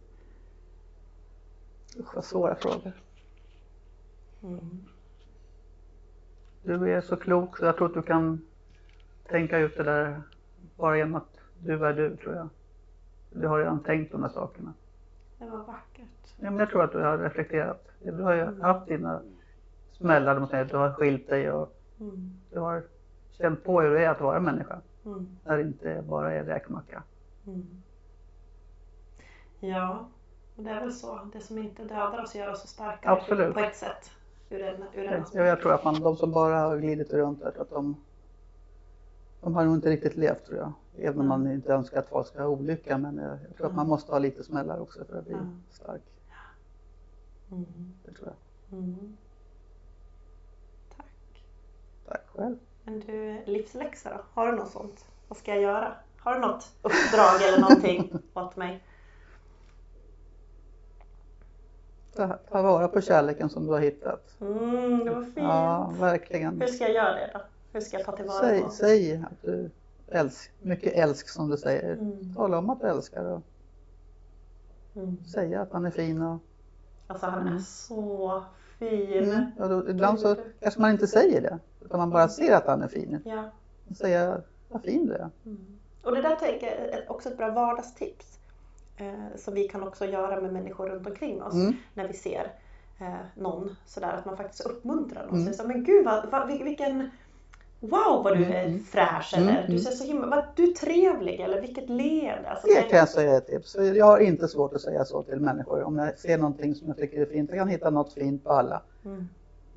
Usch 1.98 2.14
vad 2.14 2.24
svåra 2.24 2.54
frågor. 2.54 2.92
Mm. 4.42 4.84
Du 6.62 6.92
är 6.94 7.00
så 7.00 7.16
klok 7.16 7.58
så 7.58 7.64
jag 7.64 7.76
tror 7.76 7.86
att 7.88 7.94
du 7.94 8.02
kan 8.02 8.46
tänka 9.28 9.58
ut 9.58 9.76
det 9.76 9.82
där 9.82 10.22
bara 10.76 10.96
genom 10.96 11.14
att 11.14 11.38
du 11.58 11.86
är 11.86 11.92
du 11.92 12.16
tror 12.16 12.34
jag. 12.34 12.48
Du 13.40 13.46
har 13.46 13.58
redan 13.58 13.82
tänkt 13.82 14.12
de 14.12 14.22
här 14.22 14.30
sakerna. 14.30 14.72
Det 15.38 15.44
var 15.44 15.58
vackert. 15.58 16.34
Ja, 16.40 16.50
men 16.50 16.58
jag 16.58 16.70
tror 16.70 16.82
att 16.84 16.92
du 16.92 17.02
har 17.02 17.18
reflekterat. 17.18 17.88
Du 18.02 18.22
har 18.22 18.34
ju 18.34 18.60
haft 18.60 18.86
dina 18.86 19.20
smällar, 19.92 20.64
du 20.64 20.76
har 20.76 20.92
skilt 20.92 21.28
dig 21.28 21.50
och 21.52 21.72
Mm. 22.00 22.30
du 22.52 22.58
har 22.58 22.82
känt 23.30 23.64
på 23.64 23.80
hur 23.80 23.90
det 23.94 24.04
är 24.04 24.10
att 24.10 24.20
vara 24.20 24.40
människa. 24.40 24.80
Mm. 25.04 25.28
När 25.44 25.56
det 25.56 25.62
inte 25.62 26.04
bara 26.08 26.32
är 26.32 26.44
räkmacka. 26.44 27.02
Mm. 27.46 27.66
Ja, 29.60 30.08
och 30.56 30.62
det 30.62 30.70
är 30.70 30.80
väl 30.80 30.92
så. 30.92 31.28
Det 31.32 31.40
som 31.40 31.58
inte 31.58 31.82
dödar 31.84 32.22
oss 32.22 32.34
gör 32.34 32.52
oss 32.52 32.60
så 32.60 32.66
starkare 32.68 33.12
Absolut. 33.12 33.54
på 33.54 33.60
ett 33.60 33.76
sätt. 33.76 34.10
Ur 34.50 34.62
en, 34.62 34.82
ur 34.94 35.04
en 35.06 35.24
Ja, 35.32 35.42
jag 35.44 35.60
tror 35.60 35.72
att 35.72 35.84
man, 35.84 36.00
de 36.00 36.16
som 36.16 36.32
bara 36.32 36.58
har 36.58 36.76
glidit 36.78 37.12
runt 37.12 37.42
att 37.42 37.70
de, 37.70 37.96
de 39.40 39.54
har 39.54 39.64
nog 39.64 39.74
inte 39.74 39.90
riktigt 39.90 40.16
levt 40.16 40.44
tror 40.46 40.58
jag. 40.58 40.72
Även 40.98 41.20
om 41.20 41.28
man 41.28 41.52
inte 41.52 41.72
önskar 41.72 41.98
att 41.98 42.08
folk 42.08 42.26
ska 42.26 42.42
ha 42.42 42.48
olycka. 42.48 42.98
Men 42.98 43.16
jag, 43.18 43.38
jag 43.48 43.56
tror 43.56 43.66
att 43.66 43.74
man 43.74 43.88
måste 43.88 44.12
ha 44.12 44.18
lite 44.18 44.44
smällar 44.44 44.78
också 44.80 45.04
för 45.04 45.18
att 45.18 45.24
bli 45.24 45.34
Mm. 45.34 45.62
stark. 45.70 46.02
Mm. 47.50 47.66
Det 48.04 48.12
tror 48.12 48.26
jag. 48.68 48.78
Mm. 48.78 49.16
Tack. 50.96 51.44
Tack 52.08 52.22
själv. 52.34 52.56
Men 52.84 53.00
du, 53.00 53.42
livsläxa 53.44 54.10
då? 54.10 54.20
Har 54.34 54.52
du 54.52 54.58
något 54.58 54.70
sånt? 54.70 55.04
Vad 55.28 55.38
ska 55.38 55.50
jag 55.54 55.62
göra? 55.62 55.92
Har 56.18 56.34
du 56.34 56.40
något 56.40 56.72
uppdrag 56.82 57.42
eller 57.48 57.60
någonting 57.60 58.12
åt 58.34 58.56
mig? 58.56 58.84
Ta, 62.16 62.28
ta 62.50 62.62
vara 62.62 62.88
på 62.88 63.00
kärleken 63.00 63.48
som 63.48 63.66
du 63.66 63.72
har 63.72 63.80
hittat. 63.80 64.36
Mm, 64.40 65.04
det 65.04 65.10
var 65.14 65.22
fint. 65.22 65.36
Ja, 65.36 65.92
verkligen. 65.98 66.60
Hur 66.60 66.68
ska 66.68 66.84
jag 66.84 66.94
göra 66.94 67.14
det 67.14 67.30
då? 67.34 67.40
Hur 67.76 67.80
ska 67.80 67.96
jag 67.96 68.06
ta 68.06 68.12
tillvara 68.16 68.40
Säg, 68.40 68.62
på? 68.62 68.70
säg 68.70 69.16
att 69.16 69.42
du 69.42 69.70
älsk, 70.08 70.52
mycket 70.62 70.92
älsk 70.94 71.28
som 71.28 71.50
du 71.50 71.56
säger. 71.56 71.92
Mm. 71.92 72.34
Tala 72.34 72.58
om 72.58 72.70
att 72.70 72.80
du 72.80 72.86
älskar 72.86 73.24
och 73.24 73.42
Mm. 74.96 75.24
säga 75.24 75.60
att 75.60 75.72
han 75.72 75.86
är 75.86 75.90
fin. 75.90 76.22
Och, 76.22 76.38
Alltså 77.06 77.26
han 77.26 77.42
är 77.46 77.50
Mm. 77.50 77.60
så 77.62 78.42
fin. 78.78 79.24
mm. 79.24 79.44
och 79.58 79.68
då, 79.68 79.90
ibland 79.90 80.20
så 80.20 80.36
kanske 80.60 80.80
man 80.80 80.90
inte 80.90 81.06
säger 81.06 81.40
det. 81.40 81.58
Utan 81.84 81.98
man 81.98 82.10
bara 82.10 82.28
ser 82.28 82.56
att 82.56 82.66
han 82.66 82.82
är 82.82 82.88
fin. 82.88 83.18
Ja. 83.24 83.50
Säga 83.96 84.40
vad 84.68 84.82
fin 84.82 85.06
du 85.06 85.12
är. 85.12 85.30
Mm. 85.46 85.78
Och 86.02 86.14
det 86.14 86.22
där 86.22 86.36
tänker 86.36 86.66
jag 86.66 86.76
är 86.76 87.10
också 87.12 87.28
ett 87.28 87.36
bra 87.36 87.50
vardagstips. 87.50 88.38
Eh, 88.96 89.36
som 89.36 89.54
vi 89.54 89.68
kan 89.68 89.82
också 89.88 90.04
göra 90.04 90.40
med 90.40 90.52
människor 90.52 90.88
runt 90.88 91.06
omkring 91.06 91.42
oss. 91.42 91.54
Mm. 91.54 91.72
När 91.94 92.08
vi 92.08 92.14
ser 92.14 92.52
eh, 93.00 93.14
någon 93.34 93.76
sådär 93.86 94.12
att 94.12 94.24
man 94.24 94.36
faktiskt 94.36 94.66
uppmuntrar 94.66 95.26
någon. 95.26 95.40
Mm. 95.40 95.52
Så, 95.54 95.66
men 95.68 95.84
gud 95.84 96.04
vad, 96.04 96.30
vad, 96.30 96.48
vil- 96.50 96.64
vilken 96.64 97.10
Wow 97.80 98.24
vad 98.24 98.38
du 98.38 98.44
Mm, 98.44 98.74
är 98.74 98.78
fräsch 98.78 99.34
eller 99.36 99.52
du 99.52 99.72
mm. 99.72 99.78
ser 99.78 99.90
så 99.90 100.04
himla, 100.04 100.26
vad, 100.26 100.44
du 100.56 100.62
är 100.62 100.72
trevlig 100.72 101.40
eller 101.40 101.60
vilket 101.60 101.90
leende. 101.90 102.48
Alltså, 102.48 102.66
Det 102.66 102.82
kan 102.82 102.98
jag 102.98 103.08
säga 103.08 103.36
ett 103.36 103.46
tips. 103.46 103.76
Jag 103.94 104.06
har 104.06 104.18
inte 104.18 104.48
svårt 104.48 104.74
att 104.74 104.80
säga 104.80 105.04
så 105.04 105.22
till 105.22 105.40
människor. 105.40 105.82
Om 105.82 105.98
jag 105.98 106.18
ser 106.18 106.38
någonting 106.38 106.74
som 106.74 106.88
jag 106.88 106.96
tycker 106.96 107.20
är 107.20 107.26
fint. 107.26 107.50
Jag 107.50 107.58
kan 107.58 107.68
hitta 107.68 107.90
något 107.90 108.12
fint 108.12 108.44
på 108.44 108.50
alla. 108.50 108.82
Mm. 109.04 109.28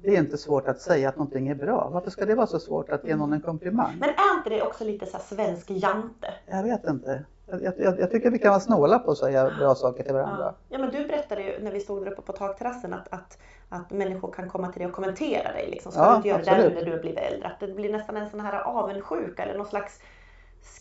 Det 0.02 0.16
är 0.16 0.20
inte 0.20 0.38
svårt 0.38 0.68
att 0.68 0.82
säga 0.82 1.10
att 1.10 1.18
någonting 1.18 1.48
är 1.48 1.56
bra. 1.56 1.90
Varför 1.94 2.12
ska 2.12 2.26
det 2.26 2.36
vara 2.36 2.48
så 2.48 2.60
svårt 2.60 2.90
att 2.90 3.04
ge 3.04 3.16
någon 3.16 3.34
en 3.34 3.42
komplimang? 3.42 3.98
Men 4.00 4.10
är 4.10 4.38
inte 4.38 4.50
det 4.50 4.62
också 4.62 4.84
lite 4.84 5.06
så 5.06 5.18
svensk 5.20 5.70
jante? 5.70 6.34
Jag 6.48 6.64
vet 6.64 6.88
inte. 6.88 7.26
Jag, 7.52 7.74
jag, 7.80 8.00
jag 8.00 8.12
tycker 8.12 8.32
vi 8.32 8.40
kan 8.40 8.50
vara 8.50 8.60
snåla 8.60 9.00
på 9.00 9.12
att 9.12 9.18
säga 9.18 9.52
bra 9.60 9.76
saker 9.76 10.04
till 10.04 10.14
varandra. 10.14 10.44
Ja. 10.46 10.56
ja 10.70 10.78
men 10.78 10.92
du 10.92 11.08
berättade 11.08 11.42
ju 11.44 11.60
när 11.64 11.72
vi 11.72 11.80
stod 11.80 12.04
där 12.06 12.12
uppe 12.12 12.22
på 12.22 12.34
takterrassen 12.34 12.94
att, 12.94 13.14
att, 13.14 13.38
att 13.70 13.92
människor 13.92 14.32
kan 14.32 14.50
komma 14.50 14.72
till 14.72 14.80
dig 14.80 14.88
och 14.88 14.94
kommentera 14.96 15.52
dig. 15.52 15.70
Liksom. 15.72 15.92
Ska 15.92 16.02
Ja, 16.02 16.10
du 16.12 16.16
inte 16.16 16.28
göra 16.28 16.38
det 16.38 16.44
där 16.46 16.52
absolut. 16.52 16.74
nu 16.74 16.80
när 16.80 16.86
du 16.86 16.92
har 16.92 17.00
blivit 17.00 17.20
äldre? 17.20 17.48
Att 17.48 17.60
det 17.60 17.68
blir 17.68 17.92
nästan 17.92 18.18
en 18.18 18.30
sån 18.30 18.40
här 18.40 18.62
avundsjuka 18.62 19.44
eller 19.44 19.58
någon 19.58 19.68
slags 19.68 20.00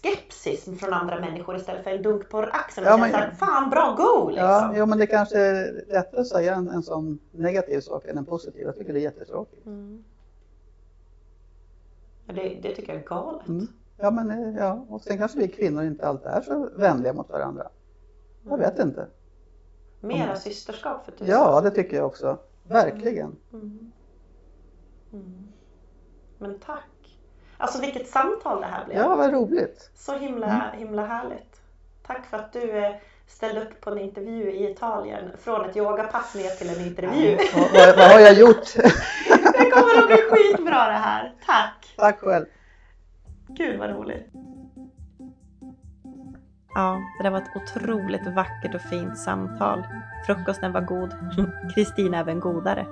skepsis 0.02 0.64
från 0.80 0.92
andra 0.92 1.20
människor 1.20 1.56
istället 1.56 1.84
för 1.84 1.90
en 1.90 2.02
dunk 2.02 2.28
på 2.28 2.38
axeln 2.38 2.86
och 2.86 2.92
Ja, 2.92 2.96
men- 2.96 3.10
såhär, 3.10 3.30
fan 3.30 3.70
bra 3.70 3.94
go 3.98 4.28
liksom. 4.28 4.46
Ja, 4.48 4.72
jo, 4.76 4.86
men 4.86 4.98
det 4.98 5.06
kanske 5.06 5.38
är 5.38 5.84
lättare 5.88 6.20
att 6.20 6.26
säga 6.26 6.54
en, 6.54 6.68
en 6.68 6.82
sån 6.82 7.18
negativ 7.32 7.80
sak 7.80 8.06
än 8.06 8.18
en 8.18 8.24
positiv. 8.24 8.62
Jag 8.62 8.76
tycker 8.76 8.92
det 8.92 8.98
är 9.00 9.02
jättetråkigt. 9.02 9.66
Mm. 9.66 10.04
Ja, 12.26 12.32
Det, 12.34 12.58
det 12.62 12.74
tycker 12.74 12.92
jag 12.92 13.02
är 13.02 13.06
galet. 13.06 13.48
Mm. 13.48 13.66
Ja, 14.00 14.10
men 14.10 14.30
eh, 14.30 14.56
ja, 14.58 14.86
och 14.88 15.00
sen 15.02 15.18
kanske 15.18 15.38
vi 15.38 15.48
kvinnor 15.48 15.84
inte 15.84 16.08
alltid 16.08 16.26
är 16.26 16.40
så 16.40 16.70
vänliga 16.76 17.12
mot 17.12 17.30
varandra. 17.30 17.68
Jag 18.48 18.58
vet 18.58 18.78
inte. 18.78 19.06
Mera 20.00 20.36
systerskap 20.36 21.04
för 21.04 21.12
tusan. 21.12 21.26
Ja, 21.26 21.60
det 21.60 21.70
tycker 21.70 21.96
jag 21.96 22.06
också. 22.06 22.38
Verkligen. 22.68 23.36
Mm. 23.52 23.92
Mm. 25.12 25.48
Men 26.38 26.58
tack. 26.58 26.84
Alltså 27.56 27.80
vilket 27.80 28.08
samtal 28.08 28.60
det 28.60 28.66
här 28.66 28.84
blev. 28.84 28.98
Ja, 28.98 29.16
vad 29.16 29.32
roligt. 29.32 29.90
Så 29.94 30.12
himla, 30.18 30.46
Mm. 30.46 30.78
himla 30.78 31.06
härligt. 31.06 31.60
Tack 32.06 32.26
för 32.26 32.36
att 32.36 32.52
du 32.52 32.70
eh, 32.70 32.94
ställde 33.26 33.62
upp 33.62 33.80
på 33.80 33.90
en 33.90 33.98
intervju 33.98 34.50
i 34.52 34.70
Italien. 34.70 35.30
Från 35.38 35.70
ett 35.70 35.76
yogapass 35.76 36.34
ner 36.34 36.50
till 36.50 36.68
en 36.68 36.86
intervju. 36.86 37.38
Vad, 37.54 37.72
vad, 37.72 37.96
vad 37.96 38.10
har 38.10 38.20
jag 38.20 38.34
gjort? 38.34 38.74
Det 39.58 39.70
kommer 39.70 39.98
att 39.98 40.06
bli 40.06 40.16
skitbra 40.16 40.86
det 40.86 40.92
här. 40.92 41.34
Tack! 41.46 41.94
Tack 41.96 42.18
själv. 42.20 42.46
Gud 43.48 43.78
vad 43.78 43.90
roligt. 43.90 44.26
Ja, 46.74 47.00
det 47.18 47.22
där 47.22 47.30
var 47.30 47.38
ett 47.38 47.56
otroligt 47.56 48.26
vackert 48.26 48.74
och 48.74 48.80
fint 48.80 49.18
samtal. 49.18 49.86
Frukosten 50.26 50.72
var 50.72 50.80
god. 50.80 51.14
Kristina 51.74 52.18
även 52.18 52.40
godare. 52.40 52.86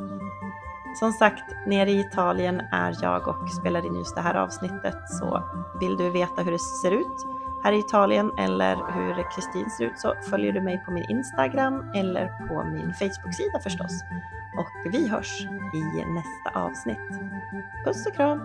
Som 1.00 1.12
sagt, 1.12 1.44
nere 1.66 1.90
i 1.90 2.00
Italien 2.00 2.60
är 2.72 2.96
jag 3.02 3.28
och 3.28 3.50
spelar 3.50 3.86
in 3.86 3.94
just 3.94 4.16
det 4.16 4.22
här 4.22 4.34
avsnittet. 4.34 5.10
Så 5.10 5.42
vill 5.80 5.96
du 5.96 6.10
veta 6.10 6.42
hur 6.42 6.52
det 6.52 6.58
ser 6.58 6.90
ut 6.90 7.26
här 7.64 7.72
i 7.72 7.78
Italien 7.78 8.30
eller 8.38 8.76
hur 8.76 9.30
Kristin 9.34 9.70
ser 9.70 9.84
ut 9.84 9.98
så 9.98 10.14
följer 10.30 10.52
du 10.52 10.60
mig 10.60 10.82
på 10.84 10.90
min 10.92 11.10
Instagram 11.10 11.84
eller 11.94 12.48
på 12.48 12.64
min 12.64 12.94
Facebook-sida 12.94 13.60
förstås. 13.62 14.02
Och 14.58 14.92
vi 14.92 15.08
hörs 15.08 15.40
i 15.74 16.04
nästa 16.14 16.60
avsnitt. 16.60 17.10
Puss 17.84 18.06
och 18.06 18.14
kram! 18.14 18.40